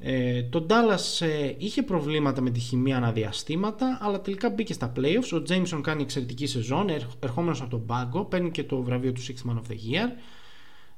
ε, 0.01 0.43
το 0.43 0.67
Dallas 0.69 1.27
ε, 1.27 1.55
είχε 1.59 1.83
προβλήματα 1.83 2.41
με 2.41 2.51
τη 2.51 2.61
χημεία 2.61 2.97
αναδιαστήματα, 2.97 3.99
αλλά 4.01 4.21
τελικά 4.21 4.51
μπήκε 4.51 4.73
στα 4.73 4.93
playoffs. 4.97 5.33
Ο 5.33 5.43
Jameson 5.49 5.81
κάνει 5.83 6.03
εξαιρετική 6.03 6.47
σεζόν, 6.47 6.89
ερχόμενος 7.21 7.61
από 7.61 7.71
τον 7.71 7.87
πάγκο, 7.87 8.25
παίρνει 8.25 8.51
και 8.51 8.65
το 8.65 8.83
βραβείο 8.83 9.13
του 9.13 9.21
Six 9.21 9.51
Man 9.51 9.55
of 9.55 9.71
the 9.71 9.75
Year. 9.75 10.09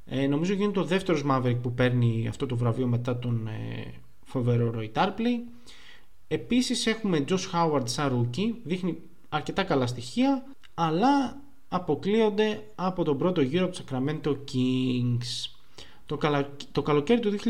Ε, 0.05 0.27
νομίζω 0.27 0.53
γίνεται 0.53 0.81
το 0.81 0.85
δεύτερος 0.85 1.25
Maverick 1.31 1.59
που 1.63 1.75
παίρνει 1.75 2.27
αυτό 2.29 2.47
το 2.47 2.57
βραβείο 2.57 2.87
μετά 2.87 3.19
τον 3.19 3.47
ε, 3.47 3.95
φοβερό 4.25 4.75
Roy 4.77 4.91
Tarpley. 4.93 5.37
Επίσης 6.29 6.87
έχουμε 6.87 7.25
Josh 7.29 7.51
Howard 7.55 7.89
σαν 7.89 8.31
rookie, 8.33 8.55
δείχνει 8.65 8.99
αρκετά 9.29 9.65
καλά 9.65 9.87
στοιχεία, 9.87 10.45
αλλά 10.75 11.41
αποκλείονται 11.69 12.63
από 12.75 13.05
τον 13.05 13.19
πρώτο 13.19 13.41
γύρο 13.41 13.65
από 13.65 13.77
Sacramento 13.77 14.29
Kings. 14.29 15.60
Το, 16.11 16.17
καλα... 16.17 16.51
το 16.73 16.83
καλοκαίρι 16.83 17.21
του 17.21 17.37
2004 17.45 17.49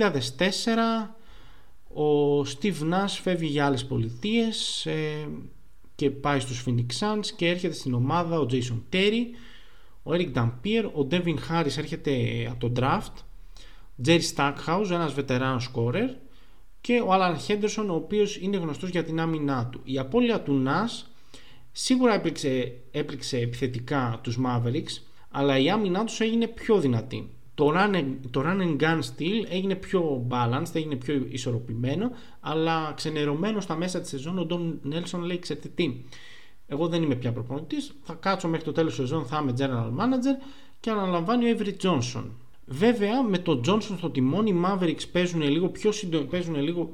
ο 1.94 2.40
Steve 2.40 2.92
Nash 2.92 3.18
φεύγει 3.22 3.46
για 3.46 3.66
άλλες 3.66 3.86
πολιτείες 3.86 4.86
ε, 4.86 5.28
και 5.94 6.10
πάει 6.10 6.40
στους 6.40 6.64
Phoenix 6.66 6.86
Suns 7.00 7.26
και 7.36 7.48
έρχεται 7.48 7.74
στην 7.74 7.94
ομάδα 7.94 8.38
ο 8.38 8.46
Jason 8.50 8.80
Terry, 8.92 9.24
ο 10.02 10.10
Eric 10.12 10.32
Dampier, 10.34 10.90
ο 10.94 11.06
Devin 11.10 11.36
Harris 11.50 11.76
έρχεται 11.76 12.12
από 12.50 12.68
το 12.68 12.72
draft, 12.76 13.22
Jerry 14.06 14.20
Stackhouse, 14.36 14.90
ένας 14.90 15.12
βετεράνος 15.12 15.70
scorer 15.74 16.08
και 16.80 17.00
ο 17.00 17.08
Alan 17.10 17.34
Henderson 17.48 17.86
ο 17.88 17.94
οποίος 17.94 18.36
είναι 18.36 18.56
γνωστός 18.56 18.90
για 18.90 19.04
την 19.04 19.20
άμυνά 19.20 19.66
του. 19.66 19.80
Η 19.84 19.98
απώλεια 19.98 20.40
του 20.40 20.64
Nash 20.66 21.06
σίγουρα 21.72 22.14
έπληξε, 22.14 22.80
έπληξε 22.90 23.38
επιθετικά 23.38 24.20
τους 24.22 24.38
Mavericks 24.46 25.02
αλλά 25.30 25.58
η 25.58 25.70
άμυνά 25.70 26.04
τους 26.04 26.20
έγινε 26.20 26.46
πιο 26.46 26.78
δυνατή 26.80 27.30
το 27.60 27.72
run, 27.74 28.04
το 28.30 28.42
run 28.44 28.60
and 28.60 28.82
gun 28.82 28.98
style 28.98 29.46
έγινε 29.48 29.74
πιο 29.74 30.26
balanced, 30.30 30.72
έγινε 30.72 30.96
πιο 30.96 31.26
ισορροπημένο, 31.28 32.10
αλλά 32.40 32.92
ξενερωμένο 32.96 33.60
στα 33.60 33.76
μέσα 33.76 34.00
της 34.00 34.08
σεζόν 34.08 34.38
ο 34.38 34.46
Don 34.50 34.92
Nelson 34.92 35.18
λέει 35.18 35.38
ξέρετε 35.38 35.68
τι, 35.74 36.04
εγώ 36.66 36.88
δεν 36.88 37.02
είμαι 37.02 37.14
πια 37.14 37.32
προπονητής, 37.32 37.92
θα 38.02 38.14
κάτσω 38.14 38.48
μέχρι 38.48 38.64
το 38.64 38.72
τέλος 38.72 38.94
της 38.94 39.00
σεζόν, 39.00 39.26
θα 39.26 39.40
είμαι 39.42 39.54
general 39.58 40.00
manager 40.00 40.44
και 40.80 40.90
αναλαμβάνει 40.90 41.50
ο 41.50 41.56
Avery 41.58 41.74
Johnson. 41.82 42.24
Βέβαια 42.66 43.22
με 43.22 43.38
τον 43.38 43.62
Johnson 43.66 43.94
στο 43.96 44.10
τιμόνι 44.10 44.50
οι 44.50 44.62
Mavericks 44.64 45.08
παίζουν 45.12 45.42
λίγο 45.42 45.68
πιο 45.68 45.92
συντο... 45.92 46.18
παίζουν 46.18 46.60
λίγο... 46.60 46.92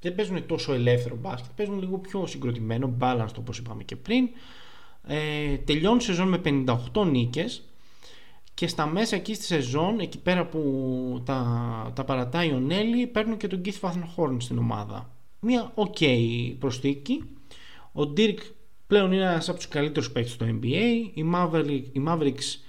δεν 0.00 0.14
παίζουν 0.14 0.46
τόσο 0.46 0.72
ελεύθερο 0.72 1.16
μπάσκετ, 1.20 1.50
παίζουν 1.56 1.78
λίγο 1.78 1.98
πιο 1.98 2.26
συγκροτημένο, 2.26 2.96
balanced 3.00 3.34
όπως 3.38 3.58
είπαμε 3.58 3.82
και 3.82 3.96
πριν. 3.96 4.28
Ε, 5.06 5.56
τελειώνει 5.56 6.02
σεζόν 6.02 6.28
με 6.28 6.40
58 6.92 7.06
νίκες, 7.06 7.62
και 8.56 8.68
στα 8.68 8.86
μέσα 8.86 9.16
εκεί 9.16 9.34
στη 9.34 9.44
σεζόν, 9.44 10.00
εκεί 10.00 10.18
πέρα 10.18 10.46
που 10.46 11.22
τα, 11.24 11.92
τα 11.94 12.04
παρατάει 12.04 12.52
ο 12.52 12.58
Νέλη, 12.58 13.06
παίρνουν 13.06 13.36
και 13.36 13.46
τον 13.46 13.60
Keith 13.64 13.80
Van 13.80 14.36
στην 14.38 14.58
ομάδα. 14.58 15.10
Μια 15.40 15.72
ok 15.74 16.06
προσθήκη. 16.58 17.24
Ο 17.92 18.00
Dirk 18.16 18.38
πλέον 18.86 19.12
είναι 19.12 19.22
ένας 19.22 19.48
από 19.48 19.56
τους 19.58 19.68
καλύτερους 19.68 20.10
παίκτες 20.10 20.32
στο 20.32 20.46
NBA. 20.46 21.10
Οι 21.14 21.24
Mavericks, 21.34 21.84
οι 21.92 22.02
Mavericks 22.06 22.60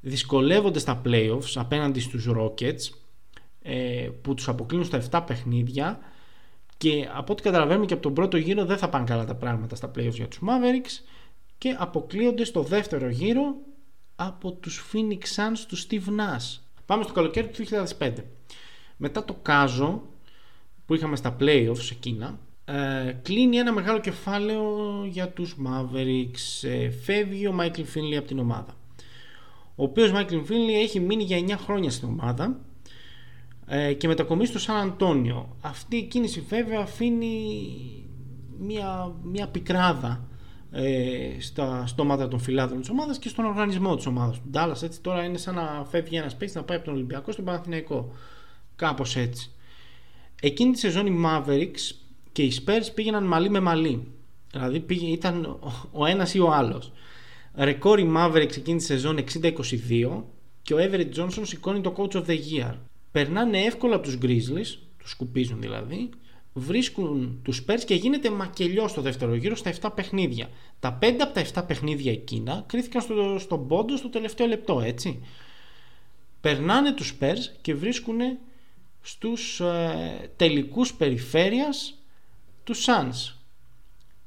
δυσκολεύονται 0.00 0.78
στα 0.78 1.02
playoffs 1.04 1.52
απέναντι 1.54 2.00
στους 2.00 2.28
Rockets 2.36 2.94
ε, 3.62 4.08
που 4.22 4.34
τους 4.34 4.48
αποκλίνουν 4.48 4.86
στα 4.86 5.02
7 5.10 5.24
παιχνίδια 5.26 5.98
και 6.76 7.08
από 7.14 7.32
ό,τι 7.32 7.42
καταλαβαίνουμε 7.42 7.86
και 7.86 7.94
από 7.94 8.02
τον 8.02 8.14
πρώτο 8.14 8.36
γύρο 8.36 8.64
δεν 8.64 8.78
θα 8.78 8.88
πάνε 8.88 9.04
καλά 9.04 9.24
τα 9.24 9.34
πράγματα 9.34 9.74
στα 9.76 9.90
playoffs 9.96 10.14
για 10.14 10.28
τους 10.28 10.40
Mavericks 10.42 11.04
και 11.58 11.76
αποκλείονται 11.78 12.44
στο 12.44 12.62
δεύτερο 12.62 13.08
γύρο 13.08 13.54
από 14.16 14.52
τους 14.52 14.84
Phoenix 14.92 15.20
Suns 15.36 15.58
του 15.68 15.78
Steve 15.78 16.08
Nash. 16.20 16.58
Πάμε 16.86 17.02
στο 17.02 17.12
καλοκαίρι 17.12 17.48
του 17.48 17.64
2005. 17.98 18.12
Μετά 18.96 19.24
το 19.24 19.34
Κάζο 19.42 20.02
που 20.86 20.94
είχαμε 20.94 21.16
στα 21.16 21.36
playoffs 21.40 21.90
εκείνα 21.90 22.38
ε, 22.64 23.12
κλείνει 23.22 23.56
ένα 23.56 23.72
μεγάλο 23.72 24.00
κεφάλαιο 24.00 24.64
για 25.08 25.28
τους 25.28 25.56
Mavericks. 25.66 26.68
Ε, 26.68 26.90
φεύγει 26.90 27.46
ο 27.46 27.54
Michael 27.60 27.84
Finley 27.94 28.16
από 28.16 28.26
την 28.26 28.38
ομάδα. 28.38 28.76
Ο 29.74 29.82
οποίος 29.82 30.10
Michael 30.14 30.42
Finley 30.48 30.82
έχει 30.82 31.00
μείνει 31.00 31.22
για 31.22 31.56
9 31.56 31.60
χρόνια 31.64 31.90
στην 31.90 32.08
ομάδα 32.08 32.60
ε, 33.66 33.92
και 33.92 34.08
μετακομίσει 34.08 34.50
στο 34.50 34.58
Σαν 34.58 34.76
Αντώνιο. 34.76 35.56
Αυτή 35.60 35.96
η 35.96 36.02
κίνηση 36.02 36.40
βέβαια 36.40 36.80
αφήνει 36.80 37.46
μια, 38.58 39.14
μια 39.22 39.48
πικράδα 39.48 40.28
ε, 40.74 41.40
στα 41.40 41.86
στόματα 41.86 42.28
των 42.28 42.38
φυλάδων 42.38 42.80
της 42.80 42.88
ομάδας 42.88 43.18
και 43.18 43.28
στον 43.28 43.44
οργανισμό 43.44 43.96
της 43.96 44.06
ομάδας 44.06 44.36
του 44.36 44.50
Dallas. 44.54 44.82
Έτσι 44.82 45.00
τώρα 45.00 45.24
είναι 45.24 45.38
σαν 45.38 45.54
να 45.54 45.86
φεύγει 45.90 46.16
ένας 46.16 46.36
παίκτης 46.36 46.56
να 46.56 46.62
πάει 46.62 46.76
από 46.76 46.86
τον 46.86 46.94
Ολυμπιακό 46.94 47.32
στον 47.32 47.44
Παναθηναϊκό. 47.44 48.12
Κάπως 48.76 49.16
έτσι. 49.16 49.50
Εκείνη 50.40 50.72
τη 50.72 50.78
σεζόν 50.78 51.06
οι 51.06 51.22
Mavericks 51.26 51.94
και 52.32 52.42
οι 52.42 52.52
Spurs 52.64 52.94
πήγαιναν 52.94 53.24
μαλλί 53.24 53.50
με 53.50 53.60
μαλλί. 53.60 54.12
Δηλαδή 54.52 54.80
πήγε, 54.80 55.06
ήταν 55.06 55.58
ο 55.92 56.06
ένας 56.06 56.34
ή 56.34 56.40
ο 56.40 56.52
άλλος. 56.52 56.92
Ρεκόρ 57.54 57.98
οι 57.98 58.12
Mavericks 58.16 58.56
εκείνη 58.56 58.78
τη 58.78 58.84
σεζόν 58.84 59.18
60-22 59.42 60.22
και 60.62 60.74
ο 60.74 60.76
Everett 60.78 61.08
Johnson 61.16 61.42
σηκώνει 61.42 61.80
το 61.80 61.94
Coach 61.96 62.16
of 62.16 62.24
the 62.26 62.38
Year. 62.52 62.74
Περνάνε 63.10 63.58
εύκολα 63.58 63.94
από 63.94 64.04
τους 64.04 64.18
Grizzlies, 64.22 64.78
τους 64.98 65.10
σκουπίζουν 65.10 65.60
δηλαδή, 65.60 66.10
βρίσκουν 66.52 67.40
τους 67.42 67.64
Spurs 67.64 67.80
και 67.86 67.94
γίνεται 67.94 68.30
μακελιός 68.30 68.90
στο 68.90 69.00
δεύτερο 69.00 69.34
γύρο 69.34 69.56
στα 69.56 69.72
7 69.80 69.88
παιχνίδια. 69.94 70.50
Τα 70.80 70.98
5 71.02 71.16
από 71.20 71.34
τα 71.34 71.62
7 71.62 71.66
παιχνίδια 71.66 72.12
εκείνα 72.12 72.64
κρίθηκαν 72.66 73.02
στο, 73.02 73.36
στον 73.38 73.66
πόντο 73.66 73.96
στο 73.96 74.08
τελευταίο 74.08 74.46
λεπτό, 74.46 74.80
έτσι. 74.80 75.22
Περνάνε 76.40 76.92
τους 76.92 77.14
Spurs 77.20 77.38
και 77.60 77.74
βρίσκουν 77.74 78.20
στους 79.00 79.60
ε, 79.60 80.30
τελικούς 80.36 80.94
περιφέρειας 80.94 81.98
τους 82.64 82.86
Suns. 82.86 83.34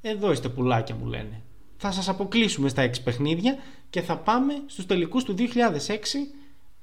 Εδώ 0.02 0.32
είστε 0.32 0.50
πουλάκια 0.50 0.96
μου 0.96 1.06
λένε. 1.06 1.42
Θα 1.78 1.92
σας 1.92 2.10
αποκλείσουμε 2.10 2.70
στα 2.70 2.90
6 2.90 2.92
παιχνίδια 3.04 3.58
και 3.90 4.02
θα 4.02 4.18
πάμε 4.18 4.54
στους 4.66 4.86
τελικούς 4.86 5.24
του 5.24 5.36
2006 5.38 5.42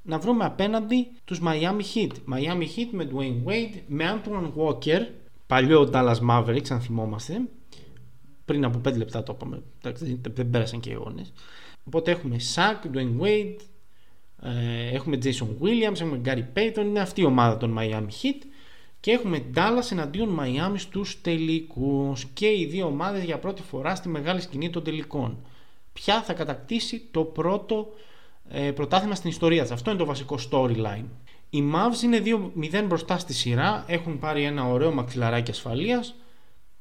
να 0.02 0.18
βρούμε 0.18 0.44
απέναντι 0.44 1.08
τους 1.24 1.40
Miami 1.44 1.82
Heat. 1.94 2.10
Miami 2.32 2.66
Heat 2.76 2.88
με 2.90 3.08
Dwayne 3.12 3.48
Wade, 3.48 3.80
με 3.86 4.20
Antoine 4.24 4.52
Walker 4.56 5.06
παλιό 5.46 5.90
Dallas 5.92 6.18
Mavericks, 6.30 6.70
αν 6.70 6.80
θυμόμαστε. 6.80 7.40
Πριν 8.44 8.64
από 8.64 8.80
5 8.88 8.96
λεπτά 8.96 9.22
το 9.22 9.36
είπαμε. 9.36 9.62
Δεν 10.32 10.50
πέρασαν 10.50 10.80
και 10.80 10.92
αιώνε. 10.92 11.22
Οπότε 11.84 12.10
έχουμε 12.10 12.36
Shaq, 12.54 12.96
Dwayne 12.96 13.20
Wade, 13.20 13.56
ε, 14.42 14.94
έχουμε 14.94 15.18
Jason 15.22 15.48
Williams, 15.62 16.00
έχουμε 16.00 16.20
Gary 16.24 16.44
Payton. 16.58 16.84
Είναι 16.84 17.00
αυτή 17.00 17.20
η 17.20 17.24
ομάδα 17.24 17.56
των 17.56 17.78
Miami 17.78 18.06
Heat. 18.06 18.46
Και 19.00 19.10
έχουμε 19.10 19.44
Dallas 19.54 19.90
εναντίον 19.90 20.38
Miami 20.40 20.74
στους 20.76 21.20
τελικούς. 21.20 22.24
Και 22.24 22.46
οι 22.46 22.66
δύο 22.66 22.86
ομάδες 22.86 23.24
για 23.24 23.38
πρώτη 23.38 23.62
φορά 23.62 23.94
στη 23.94 24.08
μεγάλη 24.08 24.40
σκηνή 24.40 24.70
των 24.70 24.82
τελικών. 24.82 25.38
Ποια 25.92 26.22
θα 26.22 26.32
κατακτήσει 26.32 27.08
το 27.10 27.24
πρώτο 27.24 27.92
ε, 28.48 28.70
πρωτάθλημα 28.70 29.14
στην 29.14 29.30
ιστορία 29.30 29.62
της. 29.62 29.70
Αυτό 29.70 29.90
είναι 29.90 29.98
το 29.98 30.04
βασικό 30.04 30.38
storyline. 30.50 31.04
Οι 31.54 31.72
Mavs 31.74 32.02
είναι 32.02 32.22
2-0 32.24 32.84
μπροστά 32.86 33.18
στη 33.18 33.32
σειρά, 33.32 33.84
έχουν 33.86 34.18
πάρει 34.18 34.44
ένα 34.44 34.64
ωραίο 34.64 34.92
μαξιλαράκι 34.92 35.50
ασφαλείας. 35.50 36.14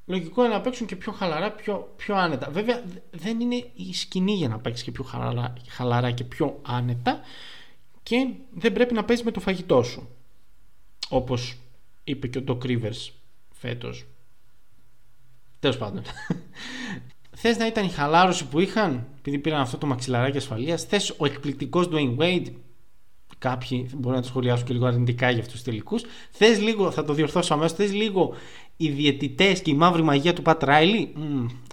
Λογικό 0.06 0.46
είναι 0.46 0.54
να 0.54 0.62
παίξουν 0.62 0.88
και 0.88 0.96
πιο 0.96 1.12
χαλαρά, 1.12 1.52
πιο, 1.52 1.94
πιο 1.96 2.16
άνετα. 2.16 2.50
Βέβαια 2.52 2.84
δεν 3.12 3.40
είναι 3.40 3.56
η 3.56 3.94
σκηνή 3.94 4.34
για 4.34 4.48
να 4.48 4.60
παίξεις 4.60 4.84
και 4.84 4.92
πιο 4.92 5.04
χαλαρά, 5.04 5.54
χαλαρά 5.68 6.12
και 6.12 6.24
πιο 6.24 6.60
άνετα 6.62 7.20
και 8.04 8.28
δεν 8.54 8.74
πρέπει 8.74 8.94
να 8.94 9.06
παίζεις 9.06 9.26
με 9.26 9.32
το 9.32 9.40
φαγητό 9.40 9.84
σου. 9.84 10.10
Όπως 11.10 11.58
είπε 12.04 12.28
και 12.28 12.38
ο 12.38 12.44
Doc 12.48 12.66
Rivers 12.66 13.10
φέτος. 13.52 14.06
Τέλος 15.60 15.78
πάντων. 15.78 16.04
Θες 17.42 17.58
να 17.58 17.66
ήταν 17.66 17.86
η 17.86 17.90
χαλάρωση 17.90 18.48
που 18.48 18.60
είχαν, 18.60 19.08
επειδή 19.18 19.40
πήραν 19.40 19.62
αυτό 19.62 19.78
το 19.78 19.86
μαξιλαράκι 19.86 20.38
ασφαλείας. 20.38 20.84
Θες 20.84 21.16
ο 21.18 21.26
εκπληκτικός 21.26 21.90
Dwayne 21.92 22.18
Wade. 22.18 22.52
Κάποιοι 23.38 23.90
μπορεί 23.96 24.16
να 24.16 24.22
το 24.22 24.28
σχολιάσουν 24.28 24.66
και 24.66 24.74
λίγο 24.74 24.86
αρνητικά 24.86 25.30
για 25.30 25.40
αυτούς 25.40 25.54
τους 25.54 25.64
τελικούς. 25.64 26.04
Θες 26.32 26.62
λίγο, 26.62 26.92
θα 26.92 27.04
το 27.04 27.14
διορθώσω 27.14 27.54
αμέσως, 27.54 27.78
θες 27.78 27.94
λίγο 27.94 28.34
οι 28.78 28.90
διαιτητές 28.90 29.62
και 29.62 29.72
η 29.72 29.74
μαύρη 29.74 30.02
μαγεία 30.02 30.34
του 30.34 30.42
Πατ 30.42 30.64
Ράιλι; 30.64 31.14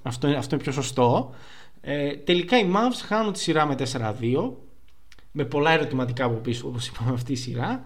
αυτό, 0.02 0.28
αυτό 0.28 0.54
είναι 0.54 0.64
πιο 0.64 0.72
σωστό. 0.72 1.34
Ε, 1.80 2.16
τελικά 2.16 2.58
οι 2.58 2.66
Mavs 2.74 3.00
χάνουν 3.06 3.32
τη 3.32 3.38
σειρά 3.38 3.66
με 3.66 3.74
4-2 3.92 4.52
με 5.32 5.44
πολλά 5.44 5.70
ερωτηματικά 5.70 6.24
από 6.24 6.34
πίσω 6.34 6.68
όπως 6.68 6.86
είπαμε 6.86 7.10
αυτή 7.12 7.32
η 7.32 7.36
σειρά 7.36 7.84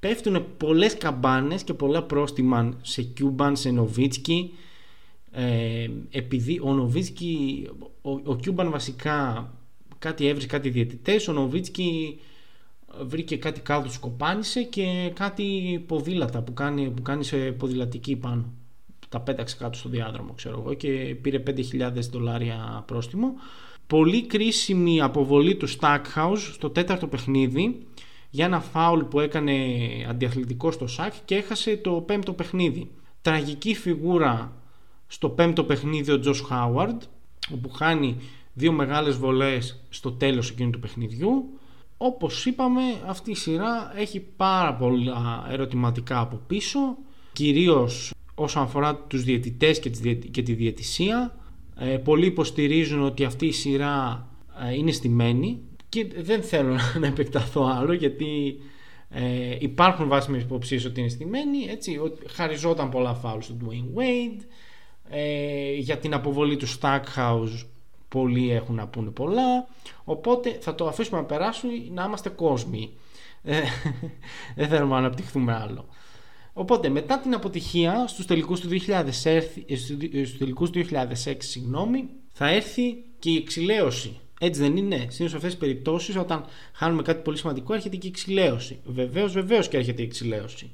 πέφτουν 0.00 0.46
πολλές 0.56 0.96
καμπάνες 0.96 1.62
και 1.62 1.74
πολλά 1.74 2.02
πρόστιμα 2.02 2.78
σε 2.82 3.02
Κιούμπαν, 3.02 3.56
σε 3.56 3.70
Νοβίτσκι 3.70 4.54
ε, 5.30 5.88
επειδή 6.10 6.60
ο 6.62 6.72
Νοβίτσκι 6.72 7.68
ο, 8.02 8.10
ο 8.10 8.36
Κιούμπαν 8.36 8.70
βασικά 8.70 9.50
κάτι 9.98 10.26
έβρισε 10.26 10.46
κάτι 10.46 10.68
διαιτητές 10.68 11.28
ο 11.28 11.32
Νοβίτσκι 11.32 12.20
βρήκε 13.04 13.36
κάτι 13.36 13.60
κάτω 13.60 13.90
σκοπάνισε 13.90 14.62
και 14.62 15.12
κάτι 15.14 15.44
ποδήλατα 15.86 16.42
που 16.42 16.54
κάνει, 16.54 16.90
που 16.90 17.02
κάνει 17.02 17.24
σε 17.24 17.36
ποδηλατική 17.36 18.16
πάνω. 18.16 18.44
Τα 19.08 19.20
πέταξε 19.20 19.56
κάτω 19.56 19.78
στο 19.78 19.88
διάδρομο 19.88 20.32
ξέρω 20.32 20.58
εγώ 20.60 20.74
και 20.74 21.16
πήρε 21.22 21.42
5.000 21.46 21.92
δολάρια 22.10 22.84
πρόστιμο. 22.86 23.34
Πολύ 23.86 24.26
κρίσιμη 24.26 25.00
αποβολή 25.00 25.56
του 25.56 25.68
Stackhouse 25.68 26.38
στο 26.52 26.70
τέταρτο 26.70 27.06
παιχνίδι 27.06 27.86
για 28.30 28.44
ένα 28.44 28.60
φάουλ 28.60 29.00
που 29.00 29.20
έκανε 29.20 29.54
αντιαθλητικός 30.08 30.74
στο 30.74 30.86
ΣΑΚ 30.86 31.12
και 31.24 31.34
έχασε 31.34 31.76
το 31.76 31.90
πέμπτο 31.90 32.32
παιχνίδι. 32.32 32.90
Τραγική 33.22 33.74
φιγούρα 33.74 34.52
στο 35.06 35.28
πέμπτο 35.28 35.64
παιχνίδι 35.64 36.10
ο 36.10 36.18
Τζος 36.18 36.40
Χάουαρντ 36.40 37.02
όπου 37.52 37.70
χάνει 37.70 38.16
δύο 38.52 38.72
μεγάλες 38.72 39.16
βολές 39.16 39.80
στο 39.88 40.12
τέλος 40.12 40.50
εκείνου 40.50 40.70
του 40.70 40.78
παιχνιδιού 40.78 41.55
όπως 41.96 42.46
είπαμε 42.46 42.82
αυτή 43.06 43.30
η 43.30 43.34
σειρά 43.34 43.92
έχει 43.96 44.20
πάρα 44.20 44.74
πολλά 44.74 45.46
ερωτηματικά 45.50 46.20
από 46.20 46.40
πίσω 46.46 46.96
κυρίως 47.32 48.12
όσον 48.34 48.62
αφορά 48.62 48.96
τους 48.96 49.24
διαιτητές 49.24 49.80
και 50.30 50.42
τη 50.42 50.52
διαιτησία. 50.52 51.36
Ε, 51.78 51.96
πολλοί 51.96 52.26
υποστηρίζουν 52.26 53.02
ότι 53.02 53.24
αυτή 53.24 53.46
η 53.46 53.52
σειρά 53.52 54.26
ε, 54.68 54.74
είναι 54.74 54.92
στημένη 54.92 55.60
και 55.88 56.06
δεν 56.18 56.42
θέλω 56.42 56.76
να 57.00 57.06
επεκταθώ 57.06 57.64
άλλο 57.64 57.92
γιατί 57.92 58.56
ε, 59.10 59.56
υπάρχουν 59.58 60.08
βάσιμες 60.08 60.42
υποψίες 60.42 60.84
ότι 60.84 61.00
είναι 61.00 61.08
στημένη 61.08 61.66
έτσι, 61.68 61.98
ότι 61.98 62.22
χαριζόταν 62.28 62.90
πολλά 62.90 63.14
φάουλ 63.14 63.40
στον 63.40 63.58
Dwayne 63.64 63.98
Wade 63.98 64.44
ε, 65.10 65.74
για 65.74 65.98
την 65.98 66.14
αποβολή 66.14 66.56
του 66.56 66.66
Stackhouse 66.68 67.64
πολλοί 68.16 68.50
έχουν 68.50 68.74
να 68.74 68.86
πούνε 68.86 69.10
πολλά 69.10 69.68
οπότε 70.04 70.58
θα 70.60 70.74
το 70.74 70.86
αφήσουμε 70.86 71.20
να 71.20 71.24
περάσουν 71.26 71.70
να 71.92 72.04
είμαστε 72.04 72.28
κόσμοι 72.28 72.90
ε, 73.42 73.60
δεν 74.56 74.68
θέλουμε 74.68 74.92
να 74.92 74.98
αναπτυχθούμε 74.98 75.54
άλλο 75.54 75.84
Οπότε 76.58 76.88
μετά 76.88 77.18
την 77.18 77.34
αποτυχία 77.34 78.06
στους 78.06 78.26
τελικούς 78.26 78.60
του 78.60 78.68
2006, 78.68 78.80
στους 80.24 80.38
τελικούς 80.38 80.70
του 80.70 80.84
2006 81.24 81.34
συγγνώμη, 81.38 82.08
θα 82.32 82.48
έρθει 82.48 82.96
και 83.18 83.30
η 83.30 83.36
εξηλαίωση. 83.36 84.20
Έτσι 84.40 84.60
δεν 84.60 84.76
είναι; 84.76 84.96
Συνήθως 84.96 85.30
σε 85.30 85.36
αυτές 85.36 85.50
τις 85.50 85.56
περιπτώσεις, 85.56 86.16
όταν 86.16 86.44
χάνουμε 86.72 87.02
κάτι 87.02 87.22
πολύ 87.22 87.36
σημαντικό, 87.36 87.74
έρχεται 87.74 87.96
και 87.96 88.06
η 88.06 88.10
εξηλαίωση. 88.10 88.78
Βεβαίως, 88.84 89.32
βεβαίως 89.32 89.68
και 89.68 89.76
έρχεται 89.76 90.02
η 90.02 90.04
εξηλαίωση. 90.04 90.70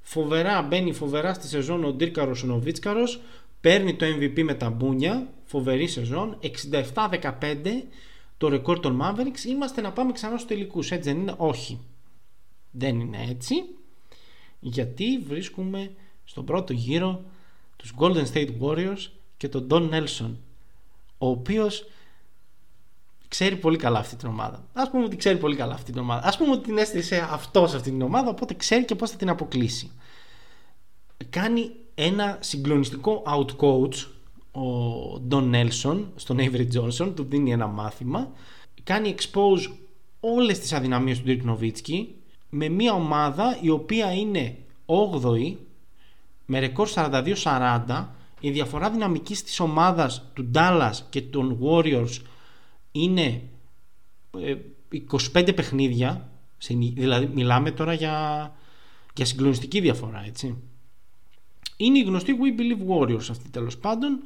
Φοβερά, 0.00 0.62
μπαίνει 0.62 0.92
φοβερά 0.92 1.34
στη 1.34 1.46
σεζόν 1.46 1.84
ο 1.84 1.92
Ντύρκαρος 1.92 2.42
ο 2.42 2.46
Νοβίτσκαρος, 2.46 3.20
παίρνει 3.60 3.96
το 3.96 4.06
MVP 4.06 4.42
με 4.42 4.54
τα 4.54 4.70
μπούνια, 4.70 5.32
φοβερή 5.44 5.86
σεζόν, 5.86 6.38
67-15 6.94 7.82
το 8.36 8.48
ρεκόρ 8.48 8.80
των 8.80 9.00
Mavericks. 9.02 9.44
Είμαστε 9.48 9.80
να 9.80 9.92
πάμε 9.92 10.12
ξανά 10.12 10.36
στους 10.36 10.48
τελικούς. 10.48 10.90
Έτσι 10.90 11.12
δεν 11.12 11.20
είναι, 11.20 11.34
όχι. 11.36 11.80
Δεν 12.70 13.00
είναι 13.00 13.26
έτσι 13.28 13.54
γιατί 14.60 15.18
βρίσκουμε 15.18 15.92
στον 16.24 16.44
πρώτο 16.44 16.72
γύρο 16.72 17.24
τους 17.76 17.94
Golden 17.98 18.24
State 18.32 18.50
Warriors 18.60 19.10
και 19.36 19.48
τον 19.48 19.66
Don 19.70 19.90
Nelson 19.90 20.34
ο 21.18 21.28
οποίος 21.28 21.86
ξέρει 23.28 23.56
πολύ 23.56 23.76
καλά 23.76 23.98
αυτή 23.98 24.16
την 24.16 24.28
ομάδα. 24.28 24.66
Ας 24.72 24.90
πούμε 24.90 25.04
ότι 25.04 25.16
ξέρει 25.16 25.38
πολύ 25.38 25.56
καλά 25.56 25.74
αυτή 25.74 25.92
την 25.92 26.00
ομάδα. 26.00 26.26
Ας 26.26 26.36
πούμε 26.36 26.50
ότι 26.50 26.62
την 26.62 26.78
έστησε 26.78 27.28
αυτός 27.30 27.70
σε 27.70 27.76
αυτή 27.76 27.90
την 27.90 28.02
ομάδα 28.02 28.30
οπότε 28.30 28.54
ξέρει 28.54 28.84
και 28.84 28.94
πώς 28.94 29.10
θα 29.10 29.16
την 29.16 29.28
αποκλείσει. 29.28 29.90
Κάνει 31.30 31.70
ένα 32.02 32.38
συγκλονιστικό 32.40 33.22
outcoach 33.26 33.94
ο 34.52 35.14
Don 35.30 35.54
Nelson 35.54 36.04
στον 36.16 36.36
Avery 36.40 36.66
Johnson 36.74 37.12
του 37.14 37.24
δίνει 37.24 37.52
ένα 37.52 37.66
μάθημα 37.66 38.30
κάνει 38.82 39.14
expose 39.18 39.72
όλες 40.20 40.58
τις 40.58 40.72
αδυναμίες 40.72 41.22
του 41.22 41.24
Dirk 41.26 41.50
Nowitzki 41.50 42.06
με 42.48 42.68
μια 42.68 42.92
ομάδα 42.92 43.58
η 43.60 43.70
οποία 43.70 44.14
είναι 44.14 44.56
8η 44.86 45.54
με 46.46 46.58
ρεκόρ 46.58 46.88
42-40 46.94 48.06
η 48.40 48.50
διαφορά 48.50 48.90
δυναμικής 48.90 49.42
της 49.42 49.60
ομάδας 49.60 50.24
του 50.32 50.50
Dallas 50.54 50.94
και 51.10 51.22
των 51.22 51.58
Warriors 51.62 52.18
είναι 52.92 53.42
25 54.32 55.48
ε, 55.48 55.52
παιχνίδια 55.52 56.28
δηλαδή 56.94 57.30
μιλάμε 57.34 57.70
τώρα 57.70 57.92
για, 57.92 58.52
για 59.14 59.24
συγκλονιστική 59.24 59.80
διαφορά 59.80 60.24
έτσι 60.26 60.56
είναι 61.84 61.98
η 61.98 62.02
γνωστή 62.02 62.36
We 62.40 62.60
Believe 62.60 62.96
Warriors 62.96 63.26
αυτή 63.30 63.50
τέλος 63.50 63.78
πάντων. 63.78 64.20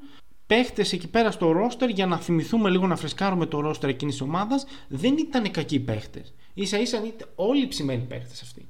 Παίχτες 0.47 0.93
εκεί 0.93 1.09
πέρα 1.09 1.31
στο 1.31 1.53
ρόστερ 1.53 1.89
για 1.89 2.07
να 2.07 2.19
θυμηθούμε 2.19 2.71
λίγο 2.71 2.87
να 2.87 2.97
φρεσκάρουμε 2.97 3.47
το 3.47 3.61
ρόστερ 3.61 3.89
εκείνης 3.89 4.15
της 4.15 4.23
ομάδας 4.23 4.67
δεν 4.89 5.17
ήταν 5.19 5.51
κακοί 5.51 5.81
παίχτες. 5.81 6.35
Ίσα 6.55 6.81
ίσα 6.81 6.99
ήταν 7.07 7.29
όλοι 7.35 7.67
ψημένοι 7.67 8.03
παίχτες 8.03 8.43
αυτοί. 8.43 8.69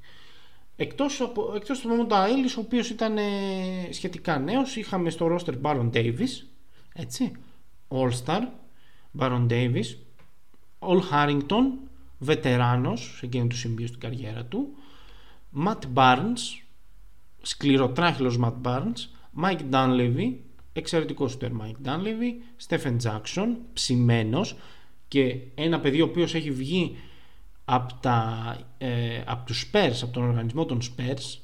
Εκτός, 0.76 1.20
από, 1.20 1.52
εκτός 1.56 1.80
του 1.80 1.88
Μόντα 1.88 2.26
Έλλης 2.26 2.56
ο 2.56 2.60
οποίος 2.60 2.90
ήταν 2.90 3.18
ε, 3.18 3.22
σχετικά 3.90 4.38
νέος 4.38 4.76
είχαμε 4.76 5.10
στο 5.10 5.26
ρόστερ 5.26 5.54
Baron 5.62 5.90
Davis 5.92 6.46
έτσι 6.94 7.32
All 7.88 8.10
Star 8.24 8.42
Baron 9.18 9.46
Davis 9.50 9.84
All 10.78 11.00
Harrington 11.12 11.64
βετεράνος 12.18 13.14
σε 13.18 13.26
εκείνο 13.26 13.46
του 13.46 13.56
σημείο 13.56 13.86
στην 13.86 14.00
καριέρα 14.00 14.44
του 14.44 14.74
Matt 15.64 15.80
Barnes 15.94 16.63
σκληροτράχυλος 17.44 18.38
Matt 18.42 18.54
Barnes 18.62 19.08
Mike 19.42 19.70
Dunleavy 19.70 20.34
εξαιρετικός 20.72 21.30
σούτερ 21.30 21.50
Mike 21.60 21.86
Dunleavy 21.86 22.32
Stephen 22.68 22.96
Jackson 23.02 23.48
ψημένος 23.72 24.56
και 25.08 25.40
ένα 25.54 25.80
παιδί 25.80 26.00
ο 26.00 26.04
οποίος 26.04 26.34
έχει 26.34 26.50
βγει 26.50 26.96
από, 27.64 27.94
τα, 28.00 28.56
ε, 28.78 29.22
από 29.26 29.46
τους 29.46 29.70
Spurs, 29.72 29.98
από 30.02 30.12
τον 30.12 30.22
οργανισμό 30.22 30.64
των 30.64 30.80
Spurs 30.82 31.38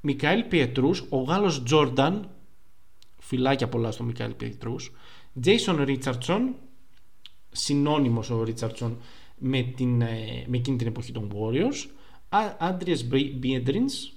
Μικαέλ 0.00 0.42
Πιετρούς, 0.42 1.04
ο 1.08 1.16
Γάλλος 1.16 1.62
Τζόρνταν 1.62 2.28
φυλάκια 3.18 3.68
πολλά 3.68 3.90
στο 3.90 4.02
Μικαέλ 4.02 4.32
Πιετρούς 4.32 4.92
Τζέισον 5.40 5.82
Ρίτσαρτσον 5.82 6.54
συνώνυμος 7.50 8.30
ο 8.30 8.42
Ρίτσαρτσον 8.42 8.98
με, 9.38 9.62
την, 9.62 10.00
ε, 10.00 10.44
με 10.46 10.56
εκείνη 10.56 10.76
την 10.76 10.86
εποχή 10.86 11.12
των 11.12 11.32
Warriors 11.34 11.88
Άντριες 12.58 13.06
Μπιέντρινς 13.38 14.12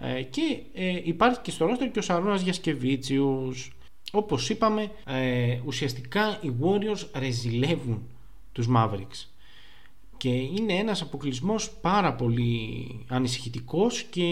ε, 0.00 0.22
και 0.22 0.62
ε, 0.74 1.00
υπάρχει 1.04 1.40
και 1.40 1.50
στο 1.50 1.66
ρόστερ 1.66 1.90
και 1.90 1.98
ο 1.98 2.02
Σαρώνας 2.02 2.42
Γιασκεβίτσιους 2.42 3.76
όπως 4.12 4.50
είπαμε 4.50 4.90
ε, 5.06 5.60
ουσιαστικά 5.64 6.38
οι 6.42 6.52
Warriors 6.60 7.06
ρεζιλεύουν 7.18 8.08
τους 8.52 8.66
Mavericks 8.76 9.26
και 10.16 10.28
είναι 10.28 10.72
ένας 10.72 11.02
αποκλεισμός 11.02 11.70
πάρα 11.70 12.14
πολύ 12.14 12.86
ανησυχητικός 13.08 14.02
και 14.02 14.22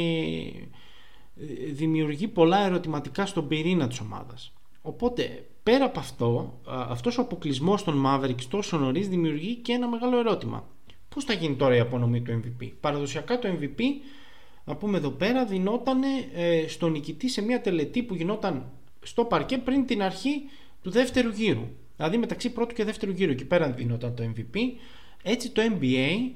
ε, 1.36 1.72
δημιουργεί 1.72 2.28
πολλά 2.28 2.64
ερωτηματικά 2.64 3.26
στον 3.26 3.48
πυρήνα 3.48 3.88
της 3.88 4.00
ομάδας. 4.00 4.52
Οπότε 4.82 5.46
πέρα 5.62 5.84
από 5.84 5.98
αυτό, 5.98 6.60
αυτός 6.66 7.18
ο 7.18 7.20
αποκλεισμός 7.20 7.84
των 7.84 8.04
Mavericks 8.06 8.44
τόσο 8.48 8.78
νωρίς 8.78 9.08
δημιουργεί 9.08 9.54
και 9.54 9.72
ένα 9.72 9.88
μεγάλο 9.88 10.18
ερώτημα. 10.18 10.68
Πώς 11.08 11.24
θα 11.24 11.32
γίνει 11.32 11.54
τώρα 11.54 11.76
η 11.76 11.80
απονομή 11.80 12.20
του 12.20 12.42
MVP. 12.42 12.70
Παραδοσιακά 12.80 13.38
το 13.38 13.48
MVP, 13.48 13.80
να 14.64 14.76
πούμε 14.76 14.96
εδώ 14.98 15.10
πέρα, 15.10 15.44
δινόταν 15.44 16.02
ε, 16.34 16.64
στον 16.68 16.90
νικητή 16.90 17.28
σε 17.28 17.42
μια 17.42 17.60
τελετή 17.60 18.02
που 18.02 18.14
γινόταν 18.14 18.70
στο 19.02 19.24
παρκέ 19.24 19.58
πριν 19.58 19.86
την 19.86 20.02
αρχή 20.02 20.42
του 20.82 20.90
δεύτερου 20.90 21.28
γύρου. 21.28 21.68
Δηλαδή 21.96 22.16
μεταξύ 22.16 22.52
πρώτου 22.52 22.74
και 22.74 22.84
δεύτερου 22.84 23.12
γύρου. 23.12 23.30
Εκεί 23.30 23.44
πέρα 23.44 23.70
δινόταν 23.70 24.14
το 24.14 24.32
MVP. 24.36 24.58
Έτσι 25.22 25.50
το 25.50 25.62
NBA 25.62 26.30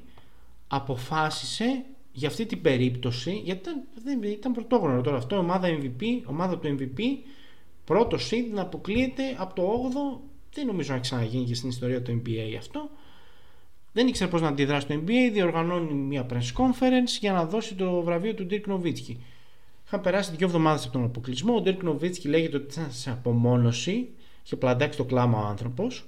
αποφάσισε 0.69 1.85
για 2.13 2.29
αυτή 2.29 2.47
την 2.47 2.61
περίπτωση, 2.61 3.41
γιατί 3.45 3.71
ήταν, 3.99 4.23
ήταν 4.23 4.53
πρωτόγνωρο 4.53 5.01
τώρα 5.01 5.17
αυτό, 5.17 5.37
ομάδα 5.37 5.69
MVP, 5.69 6.23
ομάδα 6.25 6.59
του 6.59 6.77
MVP, 6.79 7.01
πρώτο 7.85 8.17
seed 8.31 8.45
να 8.53 8.63
αποκλείεται 8.63 9.23
από 9.39 9.55
το 9.55 9.63
8ο, 9.63 10.21
δεν 10.55 10.67
νομίζω 10.67 10.93
να 10.93 10.99
ξαναγίνει 10.99 11.45
και 11.45 11.55
στην 11.55 11.69
ιστορία 11.69 12.03
του 12.03 12.23
NBA 12.25 12.55
αυτό. 12.59 12.91
Δεν 13.93 14.07
ήξερε 14.07 14.31
πώς 14.31 14.41
να 14.41 14.49
αντιδράσει 14.49 14.87
το 14.87 14.95
NBA, 14.95 15.31
διοργανώνει 15.33 15.93
μια 15.93 16.27
press 16.31 16.63
conference 16.63 17.19
για 17.21 17.33
να 17.33 17.45
δώσει 17.45 17.75
το 17.75 18.03
βραβείο 18.03 18.35
του 18.35 18.47
Dirk 18.51 18.73
Nowitzki. 18.73 19.17
Είχαν 19.89 20.01
περάσει 20.01 20.33
δύο 20.37 20.47
εβδομάδες 20.47 20.85
από 20.85 20.93
τον 20.93 21.05
αποκλεισμό. 21.05 21.55
Ο 21.55 21.61
Ντέρκ 21.61 21.83
Νοβίτσκι 21.83 22.29
λέγεται 22.29 22.57
ότι 22.57 22.73
ήταν 22.73 22.93
σε 22.93 23.11
απομόνωση. 23.11 24.09
Είχε 24.45 24.57
πλαντάξει 24.57 24.99
το 24.99 25.05
κλάμα 25.05 25.39
ο 25.39 25.47
άνθρωπος. 25.47 26.05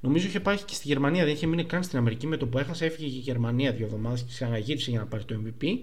Νομίζω 0.00 0.26
είχε 0.26 0.40
πάει 0.40 0.56
και 0.56 0.74
στη 0.74 0.88
Γερμανία, 0.88 1.24
δεν 1.24 1.32
είχε 1.32 1.46
μείνει 1.46 1.64
καν 1.64 1.82
στην 1.82 1.98
Αμερική. 1.98 2.26
Με 2.26 2.36
το 2.36 2.46
που 2.46 2.58
έχασε, 2.58 2.84
έφυγε 2.84 3.08
και 3.08 3.16
η 3.16 3.18
Γερμανία 3.18 3.72
δύο 3.72 3.86
εβδομάδες 3.86 4.20
και 4.20 4.28
ξαναγύρισε 4.28 4.90
για 4.90 4.98
να 4.98 5.06
πάρει 5.06 5.24
το 5.24 5.40
MVP. 5.44 5.78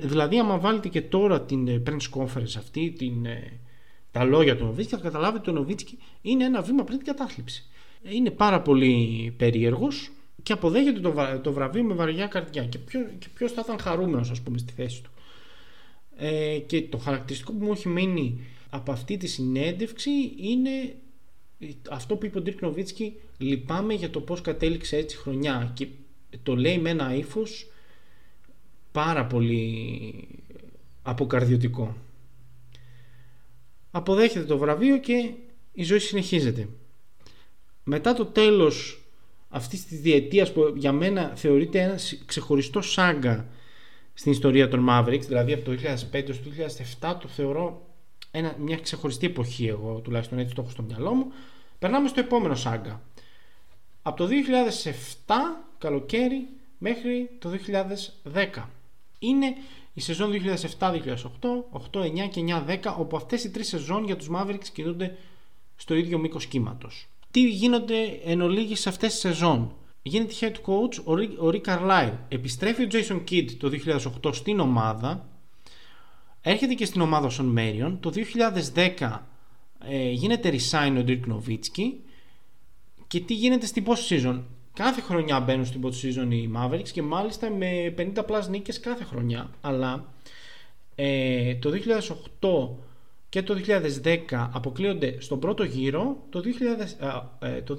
Δηλαδή, 0.00 0.38
άμα 0.38 0.58
βάλετε 0.58 0.88
και 0.88 1.02
τώρα 1.02 1.42
την 1.42 1.68
ε, 1.68 1.82
press 1.86 2.20
conference 2.20 2.54
αυτή, 2.58 2.90
την, 2.90 3.26
ε, 3.26 3.60
τα 4.10 4.24
λόγια 4.24 4.56
του 4.56 4.64
Νοβίτσκι, 4.64 4.94
θα 4.94 5.00
καταλάβετε 5.00 5.38
ότι 5.38 5.50
ο 5.50 5.52
Νοβίτσκι 5.52 5.98
είναι 6.22 6.44
ένα 6.44 6.62
βήμα 6.62 6.84
πριν 6.84 6.98
την 6.98 7.06
κατάθλιψη. 7.06 7.68
Είναι 8.02 8.30
πάρα 8.30 8.60
πολύ 8.60 9.34
περίεργος 9.36 10.10
και 10.42 10.52
αποδέχεται 10.52 11.00
το, 11.00 11.40
το 11.42 11.52
βραβείο 11.52 11.82
με 11.82 11.94
βαριά 11.94 12.26
καρδιά. 12.26 12.64
Και 12.64 12.78
ποιο 13.34 13.48
θα 13.48 13.60
ήταν 13.64 13.78
χαρούμενος, 13.78 14.30
ας 14.30 14.40
πούμε, 14.40 14.58
στη 14.58 14.72
θέση 14.72 15.02
του. 15.02 15.10
Ε, 16.16 16.58
και 16.58 16.82
το 16.82 16.98
χαρακτηριστικό 16.98 17.52
που 17.52 17.64
μου 17.64 17.72
έχει 17.72 17.88
μείνει 17.88 18.40
από 18.70 18.92
αυτή 18.92 19.16
τη 19.16 19.26
συνέντευξη 19.26 20.10
είναι 20.36 20.94
αυτό 21.90 22.16
που 22.16 22.26
είπε 22.26 22.38
ο 22.38 22.40
Ντιρκ 22.42 22.62
Νοβίτσκι 22.62 23.14
λυπάμαι 23.38 23.94
για 23.94 24.10
το 24.10 24.20
πως 24.20 24.40
κατέληξε 24.40 24.96
έτσι 24.96 25.12
η 25.12 25.16
χρονιά 25.16 25.70
και 25.74 25.86
το 26.42 26.56
λέει 26.56 26.78
με 26.78 26.90
ένα 26.90 27.14
ύφος 27.14 27.70
πάρα 28.92 29.26
πολύ 29.26 30.28
αποκαρδιωτικό 31.02 31.96
αποδέχεται 33.90 34.44
το 34.44 34.58
βραβείο 34.58 34.98
και 34.98 35.32
η 35.72 35.82
ζωή 35.82 35.98
συνεχίζεται 35.98 36.68
μετά 37.84 38.14
το 38.14 38.26
τέλος 38.26 38.99
αυτής 39.50 39.86
της 39.86 40.00
διετίας 40.00 40.52
που 40.52 40.72
για 40.76 40.92
μένα 40.92 41.32
θεωρείται 41.34 41.80
ένα 41.80 41.98
ξεχωριστό 42.26 42.80
σάγκα 42.82 43.46
στην 44.14 44.32
ιστορία 44.32 44.68
των 44.68 44.86
Mavericks, 44.90 45.24
δηλαδή 45.26 45.52
από 45.52 45.64
το 45.64 45.72
2005 45.72 46.28
έως 46.28 46.42
το 46.42 46.50
2007 47.00 47.16
το 47.20 47.28
θεωρώ 47.28 47.86
ένα, 48.30 48.56
μια 48.58 48.76
ξεχωριστή 48.76 49.26
εποχή 49.26 49.66
εγώ 49.66 50.00
τουλάχιστον 50.04 50.38
έτσι 50.38 50.54
το 50.54 50.62
έχω 50.62 50.70
στο 50.70 50.82
μυαλό 50.82 51.14
μου. 51.14 51.32
Περνάμε 51.78 52.08
στο 52.08 52.20
επόμενο 52.20 52.54
σάγκα. 52.54 53.02
Από 54.02 54.16
το 54.16 54.28
2007 55.26 55.32
καλοκαίρι 55.78 56.48
μέχρι 56.78 57.30
το 57.38 57.50
2010 58.34 58.62
είναι 59.18 59.54
η 59.94 60.00
σεζόν 60.00 60.32
2007-2008 60.78 60.92
8, 61.92 62.00
9 62.00 62.28
και 62.30 62.44
9-10 62.82 62.94
όπου 62.98 63.16
αυτές 63.16 63.44
οι 63.44 63.50
τρεις 63.50 63.68
σεζόν 63.68 64.04
για 64.04 64.16
τους 64.16 64.28
Mavericks 64.34 64.68
κινούνται 64.72 65.16
στο 65.76 65.94
ίδιο 65.94 66.18
μήκος 66.18 66.46
κύματος 66.46 67.08
τι 67.30 67.48
γίνονται 67.48 68.20
εν 68.24 68.40
ολίγη 68.40 68.76
σε 68.76 68.88
αυτές 68.88 69.10
τις 69.10 69.20
σεζόν. 69.20 69.74
Γίνεται 70.02 70.34
head 70.40 70.54
coach 70.54 71.02
ο 71.38 71.48
Rick 71.48 71.60
Carlisle 71.64 72.16
επιστρέφει 72.28 72.82
ο 72.82 72.88
Jason 72.90 73.20
Kidd 73.30 73.50
το 73.58 73.70
2008 74.24 74.34
στην 74.34 74.60
ομάδα. 74.60 75.28
Έρχεται 76.40 76.74
και 76.74 76.84
στην 76.84 77.00
ομάδα 77.00 77.26
ο 77.26 77.30
Son 77.38 77.58
Marion 77.58 77.96
το 78.00 78.12
2010 78.98 79.18
ε, 79.88 80.10
γίνεται 80.10 80.50
resign 80.50 80.96
ο 80.98 81.04
Dirk 81.06 81.20
Nowitzki 81.32 81.92
και 83.06 83.20
τι 83.20 83.34
γίνεται 83.34 83.66
στην 83.66 83.84
post 83.86 84.08
season 84.08 84.40
κάθε 84.72 85.00
χρονιά 85.00 85.40
μπαίνουν 85.40 85.66
στην 85.66 85.82
post 85.84 86.06
season 86.06 86.32
οι 86.32 86.50
Mavericks 86.56 86.88
και 86.88 87.02
μάλιστα 87.02 87.50
με 87.50 87.94
50 87.98 88.14
plus 88.14 88.48
νίκες 88.48 88.80
κάθε 88.80 89.04
χρονιά. 89.04 89.50
Αλλά 89.60 90.12
ε, 90.94 91.54
το 91.54 91.70
2008 92.40 92.89
και 93.30 93.42
το 93.42 93.60
2010 94.04 94.18
αποκλείονται 94.52 95.20
στον 95.20 95.38
πρώτο 95.38 95.64
γύρο 95.64 96.26
το, 96.30 96.42
2000, 96.44 97.26
ε, 97.38 97.62
το 97.62 97.76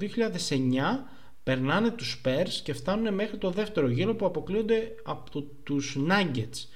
περνάνε 1.42 1.90
τους 1.90 2.20
Spurs 2.24 2.60
και 2.62 2.72
φτάνουν 2.72 3.14
μέχρι 3.14 3.36
το 3.36 3.50
δεύτερο 3.50 3.88
γύρο 3.88 4.14
που 4.14 4.26
αποκλείονται 4.26 4.94
από 5.04 5.30
το, 5.30 5.42
τους 5.62 5.98
Nuggets 6.08 6.66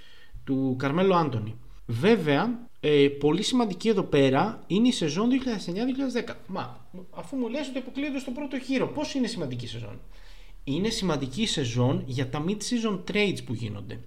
του 0.44 0.76
Καρμέλο 0.78 1.14
Άντωνη. 1.14 1.54
Βέβαια, 1.86 2.68
ε, 2.80 3.08
πολύ 3.08 3.42
σημαντική 3.42 3.88
εδώ 3.88 4.02
πέρα 4.02 4.64
είναι 4.66 4.88
η 4.88 4.92
σεζόν 4.92 5.28
2009-2010. 6.26 6.34
Μα, 6.46 6.86
αφού 7.10 7.36
μου 7.36 7.48
λες 7.48 7.68
ότι 7.68 7.78
αποκλείονται 7.78 8.18
στον 8.18 8.34
πρώτο 8.34 8.56
γύρο, 8.56 8.88
πώς 8.88 9.14
είναι 9.14 9.26
σημαντική 9.26 9.64
η 9.64 9.68
σεζόν; 9.68 10.00
Είναι 10.64 10.88
σημαντική 10.88 11.42
η 11.42 11.46
σεζόν 11.46 12.02
για 12.06 12.28
τα 12.28 12.44
mid-season 12.48 13.00
trades 13.12 13.44
που 13.44 13.54
γίνονται. 13.54 14.00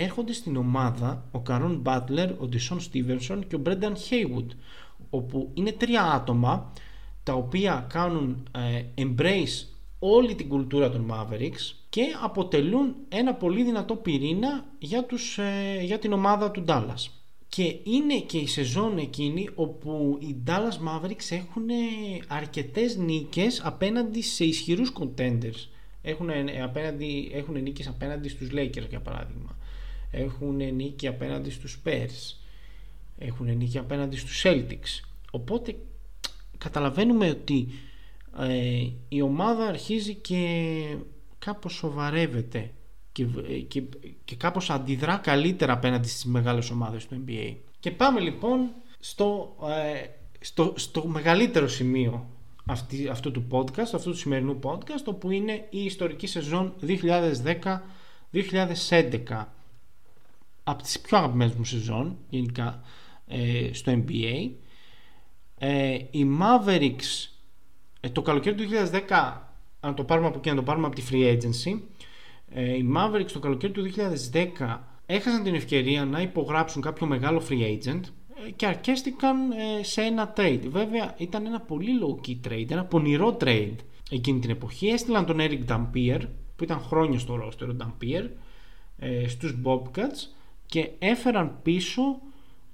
Έρχονται 0.00 0.32
στην 0.32 0.56
ομάδα 0.56 1.24
ο 1.30 1.40
Καρόν 1.40 1.76
Μπάτλερ, 1.76 2.30
ο 2.38 2.46
Ντισόν 2.46 2.80
Στίβενσον 2.80 3.46
και 3.46 3.54
ο 3.54 3.58
Μπρένταν 3.58 3.96
Χέιβουντ, 3.96 4.50
όπου 5.10 5.50
είναι 5.54 5.72
τρία 5.72 6.02
άτομα 6.02 6.72
τα 7.22 7.32
οποία 7.32 7.86
κάνουν 7.92 8.48
ε, 8.56 9.04
embrace 9.04 9.66
όλη 9.98 10.34
την 10.34 10.48
κουλτούρα 10.48 10.90
των 10.90 11.12
Mavericks 11.12 11.74
και 11.88 12.02
αποτελούν 12.22 12.94
ένα 13.08 13.34
πολύ 13.34 13.62
δυνατό 13.62 13.94
πυρήνα 13.94 14.64
για, 14.78 15.04
τους, 15.04 15.38
ε, 15.38 15.80
για 15.82 15.98
την 15.98 16.12
ομάδα 16.12 16.50
του 16.50 16.64
Dallas. 16.68 17.10
Και 17.48 17.76
είναι 17.82 18.18
και 18.26 18.38
η 18.38 18.46
σεζόν 18.46 18.98
εκείνη 18.98 19.48
όπου 19.54 20.18
οι 20.20 20.36
Dallas 20.46 20.88
Mavericks 20.88 21.30
έχουν 21.30 21.68
αρκετές 22.28 22.96
νίκες 22.96 23.60
απέναντι 23.64 24.22
σε 24.22 24.44
ισχυρούς 24.44 24.92
contenders. 25.00 25.68
Έχουν, 26.02 26.30
απέναντι, 26.64 27.30
έχουν 27.34 27.62
νίκες 27.62 27.88
απέναντι 27.88 28.28
στους 28.28 28.48
Lakers 28.52 28.88
για 28.88 29.00
παράδειγμα. 29.00 29.56
Έχουν 30.10 30.74
νίκη 30.74 31.06
απέναντι 31.06 31.50
στους 31.50 31.80
Spurs. 31.84 32.36
Έχουν 33.18 33.56
νίκη 33.56 33.78
απέναντι 33.78 34.16
στους 34.16 34.42
Celtics. 34.46 35.08
Οπότε 35.30 35.76
καταλαβαίνουμε 36.58 37.28
ότι 37.30 37.68
ε, 38.38 38.86
η 39.08 39.22
ομάδα 39.22 39.66
αρχίζει 39.66 40.14
και 40.14 40.82
κάπως 41.38 41.72
σοβαρεύεται 41.72 42.70
και, 43.12 43.24
και, 43.68 43.82
και 44.24 44.36
κάπως 44.36 44.70
αντιδρά 44.70 45.16
καλύτερα 45.16 45.72
απέναντι 45.72 46.08
στις 46.08 46.24
μεγάλες 46.24 46.70
ομάδες 46.70 47.06
του 47.06 47.24
NBA. 47.26 47.54
Και 47.80 47.90
πάμε 47.90 48.20
λοιπόν 48.20 48.70
στο, 48.98 49.56
ε, 49.68 50.06
στο, 50.40 50.72
στο 50.76 51.06
μεγαλύτερο 51.06 51.68
σημείο 51.68 52.26
αυτή, 52.66 53.08
αυτού 53.08 53.30
του 53.30 53.46
podcast, 53.50 53.90
αυτού 53.94 54.10
του 54.10 54.16
σημερινού 54.16 54.58
podcast, 54.62 55.04
όπου 55.04 55.30
είναι 55.30 55.66
η 55.70 55.84
ιστορική 55.84 56.26
σεζόν 56.26 56.74
2010-2011. 58.32 59.44
Από 60.68 60.82
τις 60.82 61.00
πιο 61.00 61.16
αγαπημένες 61.16 61.54
μου 61.54 61.64
σεζόν 61.64 62.16
γενικά 62.28 62.80
ε, 63.26 63.70
στο 63.72 63.92
NBA. 63.92 64.50
Ε, 65.58 65.98
οι 66.10 66.26
Mavericks 66.40 67.28
ε, 68.00 68.08
το 68.08 68.22
καλοκαίρι 68.22 68.56
του 68.56 68.64
2010, 69.08 69.36
αν 69.80 69.94
το 69.94 70.04
πάρουμε 70.04 70.26
από 70.26 70.38
εκεί, 70.38 70.50
αν 70.50 70.56
το 70.56 70.62
πάρουμε 70.62 70.86
από 70.86 70.94
τη 70.94 71.02
free 71.10 71.36
agency, 71.36 71.80
ε, 72.48 72.74
οι 72.74 72.92
Mavericks 72.96 73.30
το 73.32 73.38
καλοκαίρι 73.38 73.72
του 73.72 73.92
2010 74.32 74.78
έχασαν 75.06 75.42
την 75.42 75.54
ευκαιρία 75.54 76.04
να 76.04 76.20
υπογράψουν 76.20 76.82
κάποιο 76.82 77.06
μεγάλο 77.06 77.42
free 77.48 77.62
agent 77.62 78.00
ε, 78.46 78.50
και 78.56 78.66
αρκέστηκαν 78.66 79.36
σε 79.82 80.02
ένα 80.02 80.32
trade. 80.36 80.62
Βέβαια 80.68 81.14
ήταν 81.18 81.46
ένα 81.46 81.60
πολύ 81.60 81.90
low 82.02 82.28
key 82.28 82.48
trade, 82.48 82.70
ένα 82.70 82.84
πονηρό 82.84 83.36
trade 83.40 83.76
εκείνη 84.10 84.40
την 84.40 84.50
εποχή. 84.50 84.86
Έστειλαν 84.86 85.26
τον 85.26 85.36
Eric 85.40 85.60
Dampier 85.68 86.20
που 86.56 86.64
ήταν 86.64 86.80
χρόνια 86.80 87.18
στο 87.18 87.34
roster 87.44 87.68
ο 87.68 87.76
Dampier 87.80 88.28
στους 89.26 89.56
Bobcats 89.64 90.37
και 90.68 90.90
έφεραν 90.98 91.58
πίσω 91.62 92.02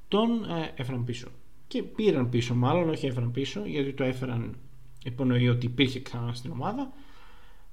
τον 0.08 0.28
έφεραν 0.74 1.04
πίσω 1.04 1.28
και 1.68 1.82
πήραν 1.82 2.28
πίσω 2.28 2.54
μάλλον 2.54 2.88
όχι 2.88 3.06
έφεραν 3.06 3.30
πίσω 3.30 3.62
γιατί 3.64 3.92
το 3.92 4.04
έφεραν 4.04 4.56
υπονοεί 5.04 5.48
ότι 5.48 5.66
υπήρχε 5.66 6.00
ξανά 6.00 6.32
στην 6.34 6.50
ομάδα. 6.50 6.92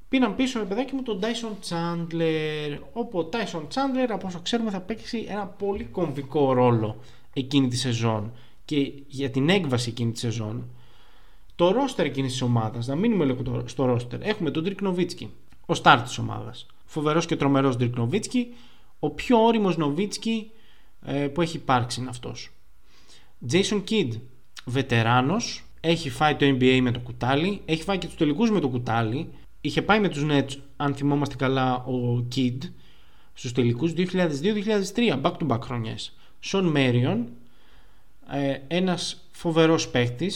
Πήραν 0.09 0.35
πίσω 0.35 0.59
με 0.59 0.65
παιδάκι 0.65 0.95
μου 0.95 1.03
τον 1.03 1.19
Tyson 1.21 1.69
Chandler. 1.69 2.79
Όπου 2.93 3.19
ο 3.19 3.29
Tyson 3.31 3.61
Chandler, 3.61 4.09
από 4.09 4.27
όσο 4.27 4.39
ξέρουμε, 4.41 4.71
θα 4.71 4.79
παίξει 4.79 5.25
ένα 5.29 5.45
πολύ 5.45 5.83
κομβικό 5.83 6.53
ρόλο 6.53 6.99
εκείνη 7.33 7.67
τη 7.67 7.77
σεζόν. 7.77 8.31
Και 8.65 8.91
για 9.07 9.29
την 9.29 9.49
έκβαση 9.49 9.89
εκείνη 9.89 10.11
τη 10.11 10.19
σεζόν, 10.19 10.69
το 11.55 11.71
ρόστερ 11.71 12.05
εκείνης 12.05 12.31
της 12.31 12.41
ομάδας, 12.41 12.87
να 12.87 12.95
μείνουμε 12.95 13.25
λίγο 13.25 13.63
στο 13.65 13.85
ρόστερ, 13.85 14.21
έχουμε 14.21 14.51
τον 14.51 14.65
Dirk 14.67 14.87
Nowitzki, 14.87 15.27
ο 15.65 15.73
στάρ 15.73 16.01
της 16.01 16.17
ομάδας. 16.17 16.65
Φοβερός 16.85 17.25
και 17.25 17.35
τρομερός 17.35 17.75
Dirk 17.79 17.93
Nowitzki, 17.97 18.45
ο 19.03 19.09
πιο 19.09 19.43
όριμος 19.43 19.75
Nowitzki 19.79 20.45
ε, 21.05 21.27
που 21.27 21.41
έχει 21.41 21.57
υπάρξει 21.57 21.99
είναι 21.99 22.09
αυτός. 22.09 22.49
Jason 23.51 23.83
Kidd, 23.89 24.09
βετεράνος, 24.65 25.63
έχει 25.79 26.09
φάει 26.09 26.35
το 26.35 26.45
NBA 26.45 26.79
με 26.81 26.91
το 26.91 26.99
κουτάλι, 26.99 27.61
έχει 27.65 27.83
φάει 27.83 27.97
και 27.97 28.07
τους 28.07 28.15
τελικούς 28.15 28.51
με 28.51 28.59
το 28.59 28.69
κουτάλι. 28.69 29.29
Είχε 29.61 29.81
πάει 29.81 29.99
με 29.99 30.09
τους 30.09 30.25
Nets, 30.29 30.57
αν 30.77 30.95
θυμόμαστε 30.95 31.35
καλά, 31.35 31.75
ο 31.75 32.27
Kid 32.35 32.57
στους 33.33 33.51
τελικούς 33.51 33.93
2002-2003, 33.97 35.21
back 35.21 35.33
to 35.37 35.47
back 35.47 35.59
χρονιές. 35.61 36.15
Σον 36.39 36.65
Μέριον, 36.65 37.27
ένας 38.67 39.29
φοβερός 39.31 39.89
παίκτη, 39.89 40.31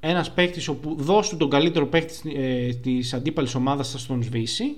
ένας 0.00 0.32
παίκτη 0.32 0.70
όπου 0.70 0.94
δώσου 0.98 1.36
τον 1.36 1.50
καλύτερο 1.50 1.86
παίκτη 1.86 2.34
ε, 2.36 2.74
της 2.74 3.14
αντίπαλης 3.14 3.54
ομάδας 3.54 3.90
θα 3.90 3.98
τον 4.06 4.22
σβήσει 4.22 4.76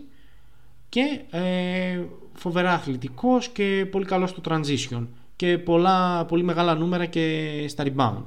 και 0.88 1.20
ε, 1.30 2.00
φοβερά 2.32 2.72
αθλητικός 2.72 3.48
και 3.48 3.86
πολύ 3.90 4.04
καλός 4.04 4.30
στο 4.30 4.40
transition. 4.44 5.06
Και 5.36 5.58
πολλά, 5.58 6.24
πολύ 6.24 6.42
μεγάλα 6.42 6.74
νούμερα 6.74 7.06
και 7.06 7.64
στα 7.68 7.84
rebound. 7.86 8.22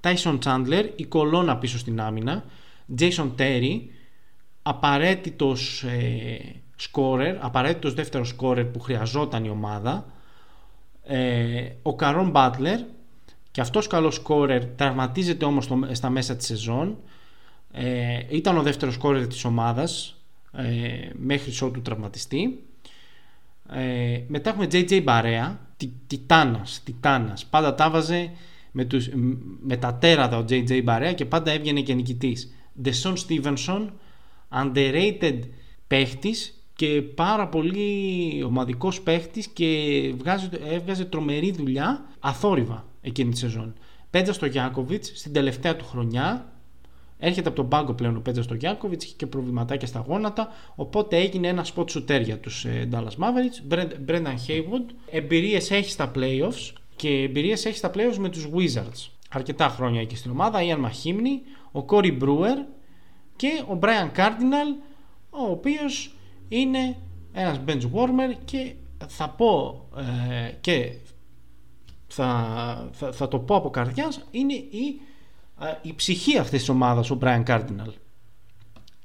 Tyson 0.00 0.38
Chandler, 0.44 0.88
η 0.96 1.04
κολόνα 1.04 1.56
πίσω 1.56 1.78
στην 1.78 2.00
άμυνα, 2.00 2.44
Jason 2.98 3.30
Terry, 3.38 3.80
απαραίτητος 4.62 5.82
ε, 5.82 6.38
scorer, 6.80 7.36
απαραίτητος 7.40 7.94
δεύτερος 7.94 8.34
scorer 8.36 8.66
που 8.72 8.80
χρειαζόταν 8.80 9.44
η 9.44 9.48
ομάδα, 9.48 10.06
Ε, 11.04 11.68
ο 11.82 11.94
Καρόν 11.94 12.30
Μπάτλερ 12.30 12.80
και 13.50 13.60
αυτός 13.60 13.86
καλός 13.86 14.14
σκόρερ 14.14 14.64
τραυματίζεται 14.64 15.44
όμως 15.44 15.68
στα 15.92 16.10
μέσα 16.10 16.36
της 16.36 16.46
σεζόν. 16.46 16.96
Ε, 17.72 18.20
ήταν 18.28 18.56
ο 18.56 18.62
δεύτερος 18.62 18.94
σκόρερ 18.94 19.26
της 19.26 19.44
ομάδας 19.44 20.21
ε, 20.52 21.10
μέχρι 21.12 21.66
ότου 21.66 21.82
τραυματιστεί. 21.82 22.62
Ε, 23.68 24.20
μετά 24.28 24.50
έχουμε 24.50 24.66
JJ 24.72 25.02
Μπαρέα 25.02 25.60
τιτάνας, 26.06 26.80
τιτάνας. 26.84 27.46
Πάντα 27.46 27.74
τα 27.74 27.90
βάζε 27.90 28.30
με, 28.72 28.84
τους, 28.84 29.08
με 29.60 29.76
τα 29.76 29.94
τέρατα 29.94 30.36
ο 30.36 30.44
JJ 30.48 30.82
Μπαρέα 30.84 31.12
και 31.12 31.24
πάντα 31.24 31.50
έβγαινε 31.50 31.80
και 31.80 31.94
νικητής. 31.94 32.54
Ντεσόν 32.82 33.16
Στίβενσον 33.16 33.92
underrated 34.54 35.38
παίχτης 35.86 36.66
και 36.76 37.02
πάρα 37.02 37.48
πολύ 37.48 38.42
ομαδικός 38.46 39.00
παίχτης 39.00 39.46
και 39.46 39.66
βγάζει, 40.18 40.48
έβγαζε 40.70 41.04
τρομερή 41.04 41.50
δουλειά 41.50 42.04
αθόρυβα 42.20 42.86
εκείνη 43.00 43.30
τη 43.30 43.38
σεζόν. 43.38 43.74
Πέτζα 44.10 44.32
στο 44.32 44.46
Γιάκοβιτς 44.46 45.12
στην 45.14 45.32
τελευταία 45.32 45.76
του 45.76 45.84
χρονιά 45.84 46.51
Έρχεται 47.24 47.48
από 47.48 47.56
τον 47.56 47.68
πάγκο 47.68 47.92
πλέον 47.92 48.16
ο 48.16 48.20
Πέτζα 48.20 48.42
στο 48.42 48.54
Γιάκοβιτ, 48.54 49.02
είχε 49.02 49.14
και 49.16 49.26
προβληματάκια 49.26 49.86
στα 49.86 50.04
γόνατα. 50.06 50.48
Οπότε 50.74 51.16
έγινε 51.16 51.48
ένα 51.48 51.66
spot 51.74 51.84
shooter 51.84 52.22
για 52.22 52.38
τους 52.38 52.64
ε, 52.64 52.88
Dallas 52.92 53.16
Mavericks. 53.18 53.74
Brendan 54.06 54.36
Haywood. 54.46 54.94
Εμπειρίες 55.10 55.70
έχει 55.70 55.90
στα 55.90 56.10
playoffs 56.14 56.72
και 56.96 57.08
εμπειρίες 57.08 57.64
έχει 57.64 57.76
στα 57.76 57.90
playoffs 57.94 58.16
με 58.18 58.28
τους 58.28 58.48
Wizards. 58.54 59.08
Αρκετά 59.30 59.68
χρόνια 59.68 60.00
εκεί 60.00 60.16
στην 60.16 60.30
ομάδα. 60.30 60.58
Ian 60.62 60.78
Μαχίμνη, 60.78 61.40
ο 61.72 61.84
Corey 61.88 62.22
Brewer 62.22 62.66
και 63.36 63.62
ο 63.68 63.78
Brian 63.82 64.18
Cardinal, 64.18 64.82
ο 65.30 65.50
οποίος 65.50 66.14
είναι 66.48 66.96
ένας 67.32 67.60
bench 67.66 67.90
warmer 67.94 68.34
και 68.44 68.74
θα 69.06 69.28
πω 69.28 69.82
ε, 69.96 70.52
και 70.60 70.92
θα, 72.06 72.90
θα, 72.92 73.12
θα, 73.12 73.28
το 73.28 73.38
πω 73.38 73.54
από 73.56 73.70
καρδιάς 73.70 74.26
είναι 74.30 74.52
η, 74.52 75.00
ε, 75.00 75.11
η 75.82 75.94
ψυχή 75.94 76.38
αυτής 76.38 76.58
της 76.58 76.68
ομάδας 76.68 77.10
ο 77.10 77.18
Brian 77.22 77.44
Cardinal 77.44 77.92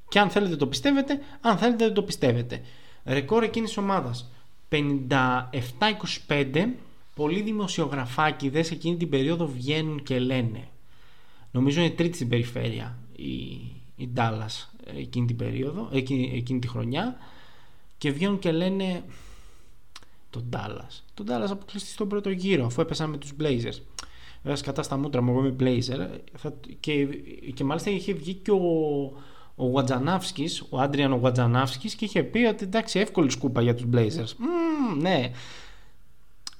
και 0.09 0.19
αν 0.19 0.29
θέλετε 0.29 0.55
το 0.55 0.67
πιστεύετε 0.67 1.19
αν 1.41 1.57
θέλετε 1.57 1.85
δεν 1.85 1.93
το 1.93 2.03
πιστεύετε 2.03 2.61
ρεκόρ 3.05 3.43
εκείνης 3.43 3.69
της 3.69 3.77
ομάδας 3.77 4.31
57-25 4.69 6.67
πολλοί 7.15 7.41
δημοσιογραφάκιδες 7.41 8.71
εκείνη 8.71 8.97
την 8.97 9.09
περίοδο 9.09 9.47
βγαίνουν 9.47 10.03
και 10.03 10.19
λένε 10.19 10.67
νομίζω 11.51 11.81
είναι 11.81 11.89
τρίτη 11.89 12.15
στην 12.15 12.29
περιφέρεια 12.29 12.97
η, 13.15 13.31
η 13.95 14.09
Dallas 14.15 14.67
εκείνη 14.95 15.25
την 15.25 15.35
περίοδο 15.35 15.89
εκείνη, 15.91 16.31
εκείνη 16.35 16.59
τη 16.59 16.67
χρονιά 16.67 17.17
και 17.97 18.11
βγαίνουν 18.11 18.39
και 18.39 18.51
λένε 18.51 19.03
τον 20.29 20.49
Dallas. 20.53 21.01
Τον 21.13 21.25
Dallas 21.29 21.49
αποκλειστεί 21.49 21.89
στον 21.89 22.07
πρώτο 22.07 22.29
γύρο 22.29 22.65
αφού 22.65 22.81
έπεσαν 22.81 23.09
με 23.09 23.17
τους 23.17 23.33
Blazers. 23.39 23.79
Βέβαια 24.47 24.61
κατά 24.63 24.83
στα 24.83 24.97
μούτρα 24.97 25.21
μου 25.21 25.31
εγώ 25.31 25.39
είμαι 25.39 25.55
Blazer 25.59 26.07
και, 26.79 27.05
και 27.53 27.63
μάλιστα 27.63 27.89
είχε 27.89 28.13
βγει 28.13 28.33
και 28.33 28.51
ο, 28.51 28.57
ο 29.55 29.65
Γουατζανάφσκης, 29.65 30.63
ο 30.69 30.79
Άντριαν 30.79 31.13
ο 31.13 31.15
Γουατζανάφσκης 31.15 31.95
και 31.95 32.05
είχε 32.05 32.23
πει 32.23 32.39
ότι 32.39 32.63
εντάξει 32.63 32.99
εύκολη 32.99 33.31
σκούπα 33.31 33.61
για 33.61 33.75
τους 33.75 33.85
Blazers. 33.93 34.29
Mm, 34.29 35.01
ναι. 35.01 35.31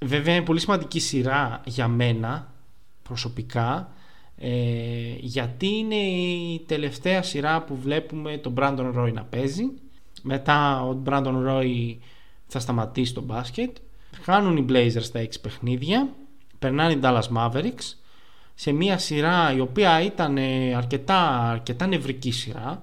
Βέβαια 0.06 0.36
είναι 0.36 0.46
πολύ 0.46 0.60
σημαντική 0.60 1.00
σειρά 1.00 1.62
για 1.66 1.88
μένα 1.88 2.54
προσωπικά 3.04 3.92
ε, 4.38 4.50
γιατί 5.20 5.68
είναι 5.68 5.96
η 5.96 6.64
τελευταία 6.66 7.22
σειρά 7.22 7.64
που 7.64 7.76
βλέπουμε 7.76 8.38
τον 8.38 8.54
Brandon 8.58 8.94
Roy 8.96 9.14
να 9.14 9.24
παίζει 9.24 9.64
μετά 10.22 10.84
ο 10.84 11.02
Brandon 11.06 11.48
Roy 11.48 11.96
θα 12.48 12.60
σταματήσει 12.60 13.14
το 13.14 13.22
μπάσκετ. 13.22 13.78
Χάνουν 14.22 14.58
οι 14.58 14.66
Blazers 14.70 15.02
στα 15.02 15.24
6 15.24 15.28
παιχνίδια. 15.42 16.10
Περνάνε 16.60 16.94
οι 16.94 17.00
Dallas 17.04 17.28
Mavericks 17.38 17.94
σε 18.56 18.72
μια 18.72 18.98
σειρά 18.98 19.54
η 19.56 19.60
οποία 19.60 20.02
ήταν 20.02 20.38
αρκετά, 20.76 21.50
αρκετά 21.50 21.88
νευρική 21.88 22.32
σειρά. 22.32 22.82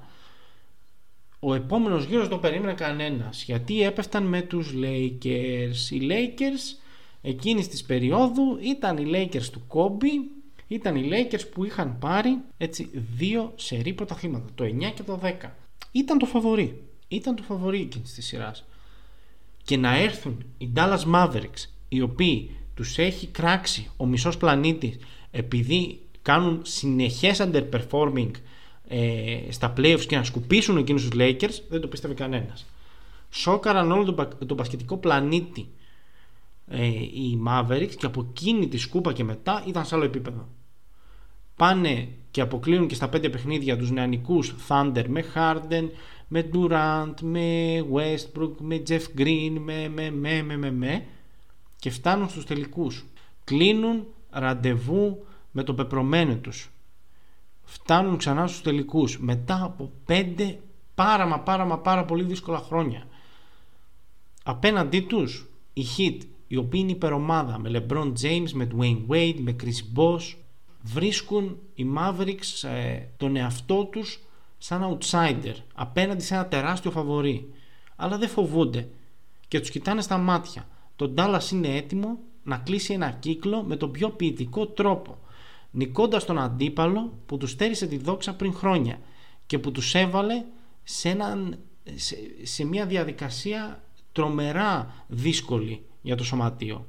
Ο 1.41 1.55
επόμενος 1.55 2.05
γύρος 2.05 2.23
δεν 2.23 2.31
το 2.31 2.39
περίμενε 2.39 2.73
κανένας 2.73 3.43
γιατί 3.45 3.83
έπεφταν 3.83 4.23
με 4.23 4.41
τους 4.41 4.73
Lakers. 4.75 5.91
Οι 5.91 6.01
Lakers 6.11 6.79
εκείνης 7.23 7.69
της 7.69 7.85
περίοδου 7.85 8.59
ήταν 8.61 8.97
οι 8.97 9.11
Lakers 9.15 9.47
του 9.53 9.63
Kobe 9.69 10.43
ήταν 10.67 10.97
οι 10.97 11.09
Lakers 11.13 11.49
που 11.53 11.65
είχαν 11.65 11.99
πάρει 11.99 12.39
έτσι 12.57 12.91
δύο 13.17 13.53
σερή 13.55 13.93
πρωταθλήματα 13.93 14.47
το 14.55 14.65
9 14.65 14.93
και 14.95 15.03
το 15.03 15.21
10 15.23 15.33
ήταν 15.93 16.19
το 16.19 16.27
φαβορή 16.27 16.83
ήταν 17.09 17.37
το 17.37 17.43
φαβορή 17.43 17.81
εκείνης 17.81 18.15
της 18.15 18.27
σειράς. 18.27 18.65
Και 19.65 19.77
να 19.77 19.97
έρθουν 19.97 20.45
οι 20.59 20.73
Dallas 20.77 21.05
Mavericks, 21.15 21.69
οι 21.89 22.01
οποίοι 22.01 22.51
τους 22.75 22.99
έχει 22.99 23.27
κράξει 23.27 23.91
ο 23.97 24.07
μισός 24.07 24.37
πλανήτης 24.37 24.97
επειδή 25.31 26.01
κάνουν 26.23 26.61
συνεχές 26.65 27.43
underperforming 27.43 28.31
ε, 28.89 29.39
στα 29.49 29.73
playoffs 29.77 30.05
και 30.07 30.17
να 30.17 30.25
σκουπίσουν 30.25 30.77
εκείνους 30.77 31.09
τους 31.09 31.21
Lakers, 31.21 31.63
δεν 31.69 31.81
το 31.81 31.89
πίστευε 31.89 32.15
κανένας. 32.15 32.67
Σόκαραν 33.31 33.93
όλο 33.93 34.05
τον, 34.05 34.29
τον 34.47 34.57
πασχετικό 34.57 34.97
πλανήτη 34.97 35.69
ε, 36.69 36.87
οι 36.87 37.43
Mavericks 37.47 37.95
και 37.97 38.07
από 38.07 38.27
εκείνη 38.31 38.69
τη 38.69 38.77
σκούπα 38.77 39.13
και 39.13 39.25
μετά 39.25 39.65
ήταν 39.67 39.85
σε 39.85 39.95
άλλο 39.95 40.05
επίπεδο. 40.05 40.49
Πάνε 41.57 42.09
και 42.31 42.41
αποκλείουν 42.41 42.87
και 42.87 42.95
στα 42.95 43.09
πέντε 43.09 43.29
παιχνίδια 43.29 43.77
τους 43.77 43.91
νεανικούς 43.91 44.55
Thunder 44.69 45.05
με 45.09 45.25
Harden, 45.35 45.89
με 46.29 46.49
Durant, 46.53 47.15
με 47.21 47.79
Westbrook, 47.93 48.53
με 48.59 48.83
Jeff 48.89 49.03
Green, 49.19 49.57
με, 49.61 49.89
με, 49.89 50.11
με, 50.11 50.43
με, 50.43 50.57
με, 50.57 50.71
με 50.71 51.05
και 51.85 51.91
φτάνουν 51.91 52.29
στους 52.29 52.45
τελικούς. 52.45 53.05
Κλείνουν 53.45 54.07
ραντεβού 54.31 55.27
με 55.51 55.63
το 55.63 55.75
πεπρωμένο 55.75 56.35
τους. 56.35 56.71
Φτάνουν 57.63 58.17
ξανά 58.17 58.47
στους 58.47 58.63
τελικούς 58.63 59.19
μετά 59.21 59.65
από 59.65 59.93
πέντε 60.05 60.61
πάρα 60.95 61.27
μα 61.27 61.41
πάρα 61.41 61.65
μα 61.65 61.79
πάρα 61.79 62.05
πολύ 62.05 62.23
δύσκολα 62.23 62.59
χρόνια. 62.59 63.07
Απέναντί 64.45 65.01
τους 65.01 65.47
η 65.73 65.83
Heat, 65.97 66.19
η 66.47 66.57
οποία 66.57 66.81
είναι 66.81 66.91
υπερομάδα 66.91 67.59
με 67.59 67.71
LeBron 67.73 68.13
James, 68.23 68.51
με 68.53 68.69
Dwayne 68.77 69.01
Wade, 69.09 69.39
με 69.39 69.57
Chris 69.63 69.99
Bosh 69.99 70.35
βρίσκουν 70.83 71.59
οι 71.75 71.87
Mavericks 71.97 72.69
ε, 72.69 72.99
τον 73.17 73.37
εαυτό 73.37 73.85
τους 73.85 74.21
σαν 74.59 74.99
outsider 74.99 75.55
απέναντι 75.75 76.23
σε 76.23 76.35
ένα 76.35 76.47
τεράστιο 76.47 76.91
φαβορή. 76.91 77.53
Αλλά 77.97 78.19
δεν 78.19 78.29
φοβούνται 78.29 78.89
και 79.49 79.61
τους 79.61 79.71
κοιτάνε 79.71 80.03
στα 80.03 80.19
μάτια. 80.19 80.69
Το 80.97 81.15
Dallas 81.17 81.51
είναι 81.53 81.77
έτοιμο 81.77 82.19
να 82.43 82.57
κλείσει 82.57 82.93
ένα 82.93 83.11
κύκλο 83.11 83.63
με 83.63 83.77
τον 83.77 83.91
πιο 83.91 84.11
ποιητικό 84.11 84.67
τρόπο 84.67 85.19
νικώντας 85.75 86.25
τον 86.25 86.39
αντίπαλο 86.39 87.13
που 87.27 87.37
τους 87.37 87.51
στέρισε 87.51 87.87
τη 87.87 87.97
δόξα 87.97 88.35
πριν 88.35 88.55
χρόνια 88.55 88.99
και 89.47 89.59
που 89.59 89.73
τους 89.73 89.95
έβαλε 89.95 90.45
σε, 90.83 91.09
έναν, 91.09 91.59
σε, 91.95 92.17
σε 92.43 92.65
μια 92.65 92.87
διαδικασία 92.87 93.83
τρομερά 94.13 94.95
δύσκολη 95.07 95.85
για 96.03 96.17
το 96.17 96.25
σωματείο. 96.25 96.87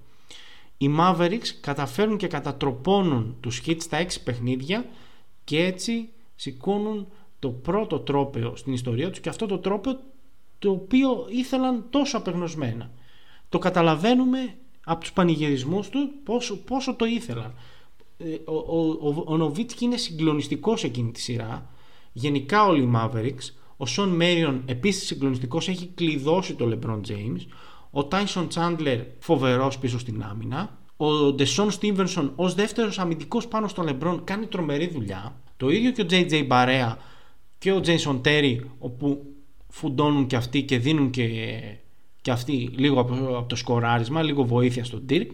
Οι 0.77 0.95
Mavericks 0.99 1.47
καταφέρουν 1.61 2.17
και 2.17 2.27
κατατροπώνουν 2.27 3.37
τους 3.39 3.61
hits 3.65 3.81
στα 3.81 4.03
6 4.03 4.07
παιχνίδια 4.23 4.85
και 5.43 5.63
έτσι 5.63 6.09
σηκώνουν 6.35 7.07
το 7.39 7.49
πρώτο 7.49 7.99
τρόπαιο 7.99 8.55
στην 8.55 8.73
ιστορία 8.73 9.09
τους 9.09 9.19
και 9.19 9.29
αυτό 9.29 9.45
το 9.45 9.57
τρόπαιο 9.57 9.99
το 10.59 10.71
οποίο 10.71 11.27
ήθελαν 11.29 11.85
τόσο 11.89 12.17
απεγνωσμένα. 12.17 12.91
Το 13.49 13.59
καταλαβαίνουμε 13.59 14.55
από 14.85 14.99
τους 14.99 15.13
πανηγυρισμούς 15.13 15.89
του 15.89 16.11
πόσο, 16.23 16.57
πόσο 16.57 16.95
το 16.95 17.05
ήθελαν. 17.05 17.53
Ε, 18.17 18.25
ο, 18.45 18.55
ο, 18.55 19.33
ο, 19.35 19.43
ο 19.43 19.51
είναι 19.79 19.97
συγκλονιστικός 19.97 20.83
εκείνη 20.83 21.11
τη 21.11 21.21
σειρά. 21.21 21.69
Γενικά 22.11 22.65
όλοι 22.65 22.81
οι 22.81 22.91
Mavericks. 22.95 23.53
Ο 23.77 23.85
Σον 23.85 24.09
Μέριον 24.09 24.63
επίσης 24.65 25.05
συγκλονιστικός 25.05 25.67
έχει 25.67 25.91
κλειδώσει 25.95 26.53
το 26.53 26.69
LeBron 26.71 26.99
James. 27.07 27.41
Ο 27.91 28.07
Tyson 28.11 28.47
Chandler 28.53 29.05
φοβερός 29.19 29.77
πίσω 29.77 29.99
στην 29.99 30.23
άμυνα. 30.23 30.77
Ο 30.97 31.33
Ντεσόν 31.33 31.71
Στίβενσον 31.71 32.31
ως 32.35 32.53
δεύτερος 32.53 32.99
αμυντικός 32.99 33.47
πάνω 33.47 33.67
στον 33.67 33.87
LeBron 33.89 34.19
κάνει 34.23 34.45
τρομερή 34.45 34.87
δουλειά. 34.87 35.41
Το 35.57 35.69
ίδιο 35.69 35.91
και 35.91 36.01
ο 36.01 36.05
JJ 36.09 36.45
Μπαρέα 36.47 36.97
και 37.57 37.71
ο 37.71 37.81
Jason 37.85 38.21
Terry 38.21 38.59
όπου 38.79 39.35
φουντώνουν 39.69 40.27
και 40.27 40.35
αυτοί 40.35 40.63
και 40.63 40.77
δίνουν 40.77 41.09
και, 41.09 41.23
και 42.25 42.31
αυτοί 42.31 42.69
λίγο 42.75 42.99
από, 42.99 43.45
το 43.49 43.55
σκοράρισμα, 43.55 44.23
λίγο 44.23 44.43
βοήθεια 44.43 44.83
στον 44.83 45.05
Dirk 45.09 45.29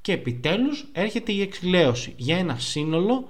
και 0.00 0.12
επιτέλους 0.12 0.88
έρχεται 0.92 1.32
η 1.32 1.40
εξηλαίωση 1.40 2.12
για 2.16 2.36
ένα 2.36 2.58
σύνολο 2.58 3.28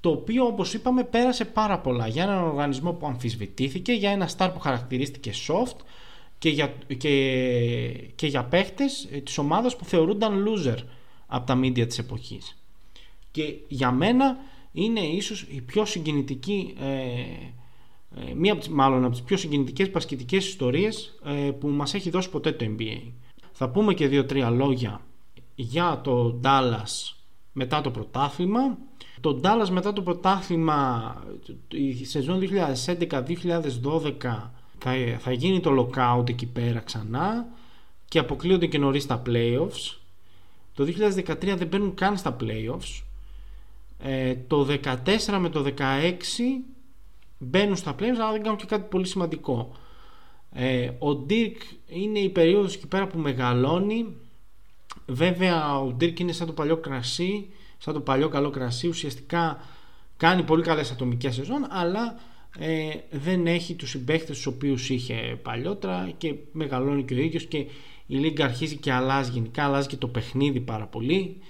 το 0.00 0.10
οποίο 0.10 0.46
όπως 0.46 0.74
είπαμε 0.74 1.04
πέρασε 1.04 1.44
πάρα 1.44 1.78
πολλά 1.78 2.06
για 2.06 2.22
έναν 2.22 2.44
οργανισμό 2.44 2.92
που 2.92 3.06
αμφισβητήθηκε, 3.06 3.92
για 3.92 4.10
ένα 4.10 4.30
star 4.36 4.50
που 4.54 4.60
χαρακτηρίστηκε 4.60 5.32
soft 5.48 5.76
και 6.38 6.48
για, 6.48 6.74
και, 6.96 7.12
και 8.14 8.26
για 8.26 8.44
παίχτες 8.44 9.08
της 9.24 9.38
ομάδας 9.38 9.76
που 9.76 9.84
θεωρούνταν 9.84 10.44
loser 10.46 10.78
από 11.26 11.46
τα 11.46 11.60
media 11.62 11.86
της 11.86 11.98
εποχής. 11.98 12.56
Και 13.30 13.54
για 13.68 13.90
μένα 13.90 14.36
είναι 14.72 15.00
ίσως 15.00 15.46
η 15.50 15.60
πιο 15.60 15.84
συγκινητική 15.84 16.74
ε, 16.80 16.86
ε, 16.86 17.52
μία 18.36 18.52
από 18.52 18.60
τις, 18.60 18.70
μάλλον 18.70 19.04
από 19.04 19.12
τις 19.12 19.22
πιο 19.22 19.36
συγκινητικές 19.36 19.90
πασκετικές 19.90 20.46
ιστορίες 20.46 21.18
ε, 21.24 21.50
που 21.50 21.68
μας 21.68 21.94
έχει 21.94 22.10
δώσει 22.10 22.30
ποτέ 22.30 22.52
το 22.52 22.66
NBA. 22.78 23.12
Θα 23.52 23.68
πούμε 23.68 23.94
και 23.94 24.08
δύο-τρία 24.08 24.50
λόγια 24.50 25.00
για 25.54 26.00
το 26.04 26.40
Dallas 26.42 27.14
μετά 27.52 27.80
το 27.80 27.90
πρωτάθλημα. 27.90 28.78
Το 29.20 29.40
Dallas 29.42 29.68
μετά 29.70 29.92
το 29.92 30.02
πρωτάθλημα 30.02 31.14
η 31.68 32.04
σεζόν 32.04 32.40
2011-2012 32.40 32.50
θα, 34.78 34.92
θα 35.18 35.32
γίνει 35.32 35.60
το 35.60 35.88
lockout 35.94 36.28
εκεί 36.28 36.46
πέρα 36.46 36.80
ξανά 36.80 37.46
και 38.08 38.18
αποκλείονται 38.18 38.66
και 38.66 38.78
νωρίς 38.78 39.06
τα 39.06 39.22
playoffs. 39.26 39.96
Το 40.74 40.84
2013 40.84 41.54
δεν 41.56 41.66
μπαίνουν 41.66 41.94
καν 41.94 42.16
στα 42.16 42.36
playoffs. 42.40 43.02
Ε, 43.98 44.34
το 44.46 44.66
14 44.84 45.38
με 45.40 45.48
το 45.48 45.64
16 45.76 45.80
μπαίνουν 47.38 47.76
στα 47.76 47.94
playoffs 47.98 48.18
αλλά 48.20 48.32
δεν 48.32 48.42
κάνουν 48.42 48.58
και 48.58 48.66
κάτι 48.66 48.88
πολύ 48.90 49.06
σημαντικό. 49.06 49.72
Ε, 50.52 50.86
ο 50.86 51.26
Dirk 51.30 51.56
είναι 51.86 52.18
η 52.18 52.28
περίοδος 52.28 52.74
εκεί 52.74 52.86
πέρα 52.86 53.06
που 53.06 53.18
μεγαλώνει. 53.18 54.16
Βέβαια 55.06 55.80
ο 55.80 55.96
Dirk 56.00 56.20
είναι 56.20 56.32
σαν 56.32 56.46
το 56.46 56.52
παλιό 56.52 56.76
κρασί, 56.76 57.46
σαν 57.78 57.94
το 57.94 58.00
παλιό 58.00 58.28
καλό 58.28 58.50
κρασί. 58.50 58.88
Ουσιαστικά 58.88 59.60
κάνει 60.16 60.42
πολύ 60.42 60.62
καλές 60.62 60.90
ατομικές 60.90 61.34
σεζόν 61.34 61.66
αλλά 61.68 62.18
ε, 62.58 62.88
δεν 63.10 63.46
έχει 63.46 63.74
τους 63.74 63.90
συμπαίχτες 63.90 64.36
τους 64.36 64.46
οποίους 64.46 64.90
είχε 64.90 65.38
παλιότερα 65.42 66.10
και 66.18 66.34
μεγαλώνει 66.52 67.04
και 67.04 67.14
ο 67.14 67.18
ίδιος 67.18 67.46
και 67.46 67.66
η 68.06 68.16
Λίγκα 68.16 68.44
αρχίζει 68.44 68.76
και 68.76 68.92
αλλάζει 68.92 69.30
γενικά, 69.30 69.64
αλλάζει 69.64 69.88
και 69.88 69.96
το 69.96 70.08
παιχνίδι 70.08 70.60
πάρα 70.60 70.86
πολύ. 70.86 71.40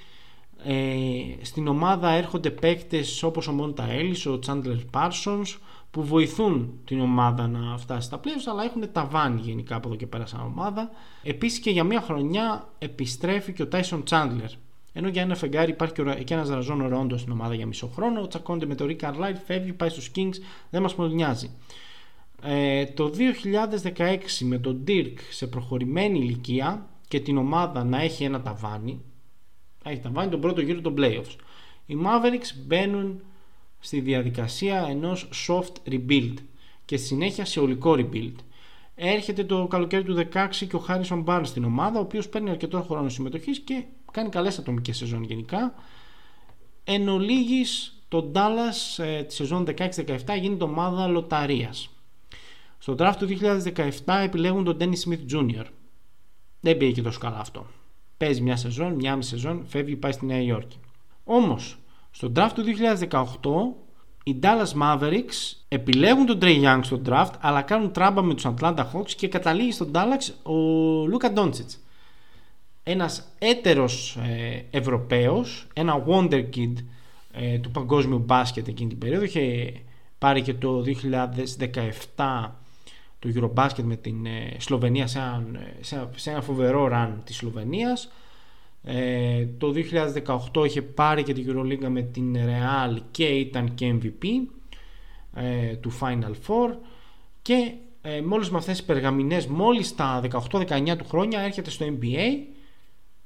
Ε, 0.65 1.45
στην 1.45 1.69
ομάδα 1.69 2.11
έρχονται 2.11 2.51
παίκτες 2.51 3.23
όπως 3.23 3.49
ο 3.49 3.53
Μόντα 3.53 3.91
Έλλης, 3.91 4.27
ο 4.27 4.39
Τσάντλερ 4.39 4.77
Πάρσονς 4.77 5.59
που 5.97 6.05
βοηθούν 6.05 6.81
την 6.85 7.01
ομάδα 7.01 7.49
να 7.49 7.77
φτάσει 7.77 8.07
στα 8.07 8.21
playoffs 8.21 8.51
αλλά 8.51 8.65
έχουν 8.65 8.93
ταβάνι 8.93 9.41
γενικά 9.41 9.77
από 9.77 9.89
εδώ 9.89 9.97
και 9.97 10.07
πέρα 10.07 10.27
σαν 10.27 10.41
ομάδα. 10.41 10.91
Επίσης 11.23 11.59
και 11.59 11.71
για 11.71 11.85
μια 11.85 12.01
χρονιά 12.01 12.69
επιστρέφει 12.79 13.53
και 13.53 13.63
ο 13.63 13.67
Τάισον 13.67 14.05
Τσάντλερ 14.05 14.51
ενώ 14.93 15.09
για 15.09 15.23
ένα 15.23 15.35
φεγγάρι 15.35 15.71
υπάρχει 15.71 15.95
και 16.25 16.35
ένας 16.35 16.49
Ραζόν 16.49 16.89
Ρόντος 16.89 17.21
στην 17.21 17.33
ομάδα 17.33 17.55
για 17.55 17.67
μισό 17.67 17.87
χρόνο. 17.87 18.27
Τσακώνεται 18.27 18.67
με 18.67 18.75
το 18.75 18.87
Rick 18.89 19.05
Carlisle, 19.05 19.37
φεύγει, 19.45 19.73
πάει 19.73 19.89
στους 19.89 20.11
Kings, 20.17 20.35
δεν 20.71 20.83
μας 20.83 20.95
πολύ 20.95 21.15
νοιάζει. 21.15 21.51
Ε, 22.43 22.87
το 22.87 23.11
2016 23.97 24.19
με 24.41 24.59
τον 24.59 24.85
Dirk 24.89 25.17
σε 25.31 25.47
προχωρημένη 25.47 26.19
ηλικία 26.19 26.89
και 27.09 27.21
την 27.21 27.37
ομάδα 27.37 27.85
να 27.85 28.03
έχει 28.03 28.25
ένα 28.25 28.43
ταβάνι, 28.43 29.03
έχει 29.85 30.01
ταβάνι 30.01 30.31
τον 30.31 30.41
πρώτο 30.41 30.61
γύρο 30.61 30.81
των 30.81 30.95
playoffs. 30.99 31.37
Οι 31.87 31.97
Mavericks 32.05 32.63
μπαίνουν 32.67 33.21
στη 33.87 34.01
διαδικασία 34.01 34.87
ενός 34.89 35.29
soft 35.49 35.91
rebuild 35.91 36.35
και 36.85 36.97
στη 36.97 37.07
συνέχεια 37.07 37.45
σε 37.45 37.61
ολικό 37.61 37.95
rebuild. 37.99 38.35
Έρχεται 38.95 39.45
το 39.45 39.67
καλοκαίρι 39.67 40.03
του 40.03 40.29
2016 40.33 40.49
και 40.69 40.77
ο 40.77 40.85
Harrison 40.89 41.25
Barnes 41.25 41.43
στην 41.45 41.65
ομάδα, 41.65 41.99
ο 41.99 42.03
οποίος 42.03 42.29
παίρνει 42.29 42.51
αρκετό 42.51 42.83
χρόνο 42.83 43.09
συμμετοχής 43.09 43.61
και 43.61 43.85
κάνει 44.13 44.29
καλές 44.29 44.59
ατομικές 44.59 44.97
σεζόν 44.97 45.23
γενικά. 45.23 45.75
Εν 46.85 47.09
ολίγης, 47.09 48.03
το 48.09 48.31
Dallas 48.35 49.05
ε, 49.05 49.23
τη 49.23 49.35
σεζόν 49.35 49.67
16-17 49.77 49.89
γίνεται 50.41 50.65
ομάδα 50.65 51.07
λοταρίας. 51.07 51.91
Στο 52.79 52.95
draft 52.99 53.15
του 53.19 53.29
2017 54.05 54.21
επιλέγουν 54.25 54.65
τον 54.65 54.77
Dennis 54.81 55.09
Smith 55.09 55.35
Jr. 55.35 55.65
Δεν 56.61 56.77
πήγε 56.77 56.93
και 56.93 57.03
τόσο 57.03 57.19
καλά 57.19 57.39
αυτό. 57.39 57.67
Παίζει 58.17 58.41
μια 58.41 58.57
σεζόν, 58.57 58.95
μια 58.95 59.17
μισή 59.17 59.29
σεζόν, 59.29 59.65
φεύγει 59.67 59.97
πάει 59.97 60.13
στη 60.13 60.27
Νέα 60.27 60.41
Υόρκη. 60.41 60.79
Όμως, 61.25 61.79
στο 62.17 62.33
draft 62.37 62.51
του 62.55 62.65
2018 63.11 63.15
οι 64.25 64.39
Dallas 64.43 64.83
Mavericks 64.83 65.57
επιλέγουν 65.69 66.27
τον 66.27 66.39
Trey 66.43 66.65
Young 66.65 66.81
στο 66.83 67.01
draft 67.07 67.33
αλλά 67.41 67.63
κάνουν 67.63 67.93
τράμπα 67.93 68.23
με 68.23 68.35
τους 68.35 68.47
Atlanta 68.47 68.85
Hawks 68.93 69.11
και 69.17 69.29
καταλήγει 69.29 69.73
στον 69.73 69.91
Dallas 69.95 70.51
ο 70.51 70.55
Luka 71.13 71.39
Doncic. 71.39 71.79
Ένας 72.83 73.33
έτερος 73.39 74.17
ε, 74.17 74.65
Ευρωπαίος, 74.71 75.67
ένα 75.73 76.05
wonder 76.07 76.45
kid 76.57 76.73
ε, 77.33 77.59
του 77.59 77.71
παγκόσμιου 77.71 78.19
μπάσκετ 78.19 78.69
εκείνη 78.69 78.89
την 78.89 78.99
περίοδο. 78.99 79.25
Είχε 79.25 79.73
πάρει 80.19 80.43
και 80.43 80.55
το 80.55 80.85
2017 82.17 82.51
το 83.19 83.29
Eurobasket 83.35 83.83
με 83.83 83.97
την 83.97 84.27
ε, 84.27 84.57
Σλοβενία 84.59 85.07
σε 85.07 85.19
ένα, 85.19 85.45
σε 86.15 86.31
ένα 86.31 86.41
φοβερό 86.41 86.89
run 86.93 87.13
της 87.25 87.37
Σλοβενίας 87.37 88.09
ε, 88.89 89.47
το 89.59 89.73
2018 90.53 90.65
είχε 90.65 90.83
πάρει 90.83 91.23
και 91.23 91.33
την 91.33 91.47
Euroliga 91.49 91.89
με 91.89 92.03
την 92.03 92.37
Real 92.37 92.99
και 93.11 93.25
ήταν 93.25 93.75
και 93.75 93.95
MVP 94.01 94.25
ε, 95.35 95.75
του 95.77 95.99
Final 96.01 96.33
Four. 96.47 96.77
Και 97.43 97.73
ε, 98.03 98.21
μόλις 98.21 98.51
με 98.51 98.59
αυτές 98.59 98.77
τις 98.77 98.87
περγαμηνές 98.87 99.47
μόλις 99.47 99.95
τα 99.95 100.23
18-19 100.51 100.95
του 100.99 101.05
χρόνια 101.09 101.41
έρχεται 101.41 101.71
στο 101.71 101.87
NBA 101.87 102.29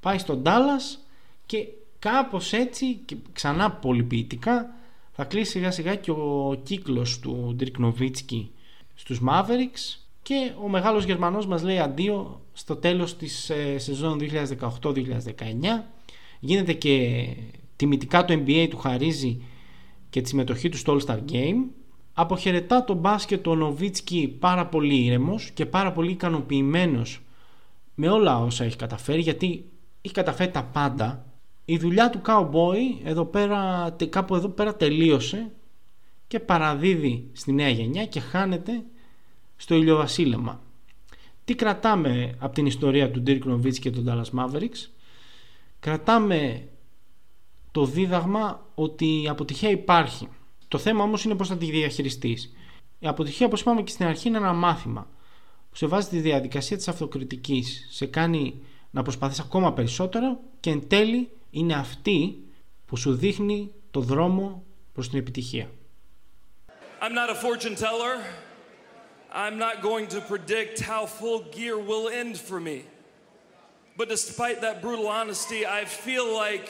πάει 0.01 0.19
στον 0.19 0.43
Dallas 0.45 0.99
και 1.47 1.67
κάπως 1.99 2.53
έτσι 2.53 2.95
και 2.95 3.17
ξανά 3.33 3.71
πολυποιητικά 3.71 4.75
θα 5.13 5.25
κλείσει 5.25 5.51
σιγά 5.51 5.71
σιγά 5.71 5.95
και 5.95 6.11
ο 6.11 6.61
κύκλος 6.63 7.19
του 7.19 7.57
Dirk 7.61 7.85
Nowitzki 7.85 8.49
στους 8.95 9.21
Mavericks 9.29 10.00
και 10.31 10.53
ο 10.63 10.69
μεγάλος 10.69 11.05
Γερμανός 11.05 11.47
μας 11.47 11.63
λέει 11.63 11.79
αντίο 11.79 12.41
στο 12.53 12.77
τέλος 12.77 13.17
της 13.17 13.51
ε, 13.51 13.79
σεζόν 13.79 14.21
2018-2019 14.83 14.93
γίνεται 16.41 16.73
και 16.73 17.27
τιμητικά 17.77 18.25
το 18.25 18.35
NBA 18.35 18.67
του 18.71 18.77
χαρίζει 18.77 19.43
και 20.11 20.21
τη 20.21 20.29
συμμετοχή 20.29 20.69
του 20.69 20.77
στο 20.77 20.97
All-Star 20.97 21.19
Game 21.33 21.65
αποχαιρετά 22.13 22.85
τον 22.85 22.97
μπάσκετ 22.97 23.47
ο 23.47 23.55
Νοβίτσκι 23.55 24.37
πάρα 24.39 24.67
πολύ 24.67 25.05
ήρεμος 25.05 25.51
και 25.51 25.67
πάρα 25.67 25.93
πολύ 25.93 26.11
ικανοποιημένος 26.11 27.21
με 27.95 28.09
όλα 28.09 28.39
όσα 28.39 28.65
έχει 28.65 28.77
καταφέρει 28.77 29.21
γιατί 29.21 29.65
έχει 30.01 30.15
καταφέρει 30.15 30.51
τα 30.51 30.65
πάντα. 30.65 31.27
Η 31.65 31.77
δουλειά 31.79 32.11
του 32.11 32.21
Cowboy 32.27 33.01
εδώ 33.05 33.25
πέρα, 33.25 33.91
κάπου 34.11 34.35
εδώ 34.35 34.49
πέρα 34.49 34.77
τελείωσε 34.77 35.51
και 36.27 36.41
παραδίδει 36.41 37.29
στη 37.33 37.53
νέα 37.53 37.69
γενιά 37.69 38.07
και 38.07 38.21
χάνεται 38.21 38.83
στο 39.61 39.75
ηλιοβασίλεμα. 39.75 40.63
Τι 41.45 41.55
κρατάμε 41.55 42.37
από 42.39 42.55
την 42.55 42.67
ιστορία 42.67 43.11
του 43.11 43.23
Dirk 43.27 43.41
Nowitzki 43.45 43.79
και 43.79 43.91
των 43.91 44.05
Dallas 44.09 44.39
Mavericks; 44.41 44.89
Κρατάμε 45.81 46.69
το 47.73 47.85
δίδαγμα 47.85 48.67
ότι 48.75 49.23
η 49.23 49.29
αποτυχία 49.29 49.71
υπάρχει. 49.71 50.29
Το 50.69 50.79
θέμα 50.79 51.03
όμως 51.03 51.25
είναι 51.25 51.35
πώς 51.35 51.49
θα 51.49 51.57
τη 51.57 51.71
διαχειριστείς. 51.71 52.53
Η 52.99 53.07
αποτυχία 53.07 53.47
όπως 53.47 53.61
είπαμε 53.61 53.83
και 53.83 53.91
στην 53.91 54.07
αρχή 54.07 54.29
είναι 54.29 54.37
ένα 54.37 54.53
μάθημα 54.53 55.07
που 55.71 55.77
σε 55.77 55.87
βάζει 55.87 56.09
τη 56.09 56.21
διαδικασία 56.21 56.77
της 56.77 56.89
αυτοκριτικής. 56.89 57.87
Σε 57.91 58.07
κάνει 58.07 58.63
να 58.91 59.03
προσπαθείς 59.03 59.41
ακόμα 59.41 59.73
περισσότερο 59.73 60.41
και 60.61 60.71
εν 60.71 60.89
τέλει 60.89 61.31
είναι 61.51 61.75
αυτή 61.75 62.45
που 62.87 62.97
σου 62.97 63.15
δείχνει 63.15 63.73
το 63.91 64.01
δρόμο 64.01 64.65
προς 64.93 65.09
την 65.09 65.19
επιτυχία. 65.19 65.71
I'm 67.03 67.15
not 67.15 67.31
a 67.31 67.39
fortune 67.47 67.77
teller. 67.77 68.50
I'm 69.33 69.59
not 69.59 69.81
going 69.81 70.09
to 70.09 70.21
predict 70.21 70.81
how 70.81 71.07
full 71.07 71.43
gear 71.53 71.79
will 71.79 72.09
end 72.09 72.37
for 72.37 72.59
me. 72.59 72.85
But 73.97 74.09
despite 74.09 74.63
that 74.63 74.83
brutal 74.83 75.07
honesty, 75.07 75.65
I 75.67 75.85
feel 75.85 76.35
like 76.35 76.69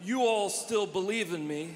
you 0.00 0.20
all 0.22 0.48
still 0.48 0.86
believe 0.86 1.32
in 1.32 1.46
me. 1.46 1.74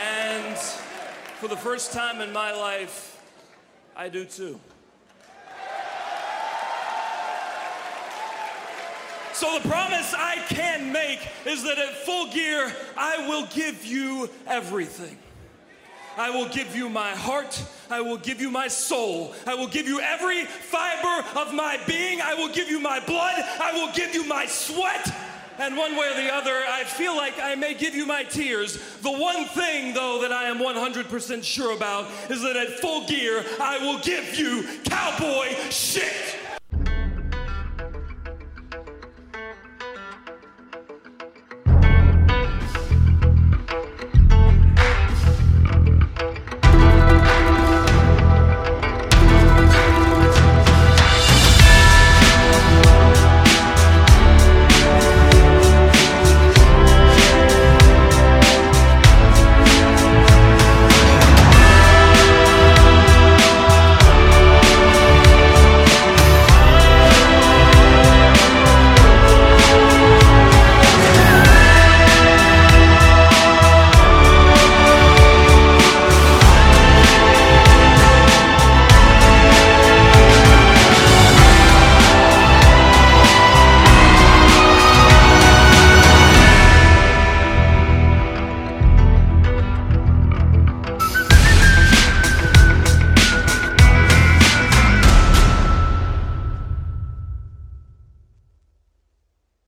And 0.00 0.56
for 0.56 1.48
the 1.48 1.56
first 1.56 1.92
time 1.92 2.22
in 2.22 2.32
my 2.32 2.52
life, 2.52 3.20
I 3.94 4.08
do 4.08 4.24
too. 4.24 4.58
So 9.38 9.56
the 9.56 9.68
promise 9.68 10.14
I 10.14 10.34
can 10.48 10.90
make 10.90 11.20
is 11.46 11.62
that 11.62 11.78
at 11.78 11.94
full 12.04 12.28
gear, 12.32 12.74
I 12.96 13.28
will 13.28 13.46
give 13.46 13.84
you 13.84 14.28
everything. 14.48 15.16
I 16.16 16.30
will 16.30 16.48
give 16.48 16.74
you 16.74 16.88
my 16.88 17.10
heart. 17.10 17.62
I 17.88 18.00
will 18.00 18.16
give 18.16 18.40
you 18.40 18.50
my 18.50 18.66
soul. 18.66 19.32
I 19.46 19.54
will 19.54 19.68
give 19.68 19.86
you 19.86 20.00
every 20.00 20.44
fiber 20.44 21.24
of 21.38 21.54
my 21.54 21.78
being. 21.86 22.20
I 22.20 22.34
will 22.34 22.48
give 22.48 22.68
you 22.68 22.80
my 22.80 22.98
blood. 22.98 23.36
I 23.60 23.70
will 23.74 23.92
give 23.92 24.12
you 24.12 24.24
my 24.24 24.46
sweat. 24.46 25.08
And 25.60 25.76
one 25.76 25.94
way 25.94 26.10
or 26.10 26.20
the 26.20 26.34
other, 26.34 26.64
I 26.68 26.82
feel 26.82 27.14
like 27.16 27.34
I 27.40 27.54
may 27.54 27.74
give 27.74 27.94
you 27.94 28.06
my 28.06 28.24
tears. 28.24 28.76
The 29.02 29.12
one 29.12 29.44
thing, 29.44 29.94
though, 29.94 30.20
that 30.22 30.32
I 30.32 30.48
am 30.48 30.58
100% 30.58 31.44
sure 31.44 31.76
about 31.76 32.10
is 32.28 32.42
that 32.42 32.56
at 32.56 32.80
full 32.80 33.06
gear, 33.06 33.44
I 33.60 33.78
will 33.78 34.00
give 34.00 34.36
you 34.36 34.66
cowboy 34.82 35.54
shit. 35.70 36.37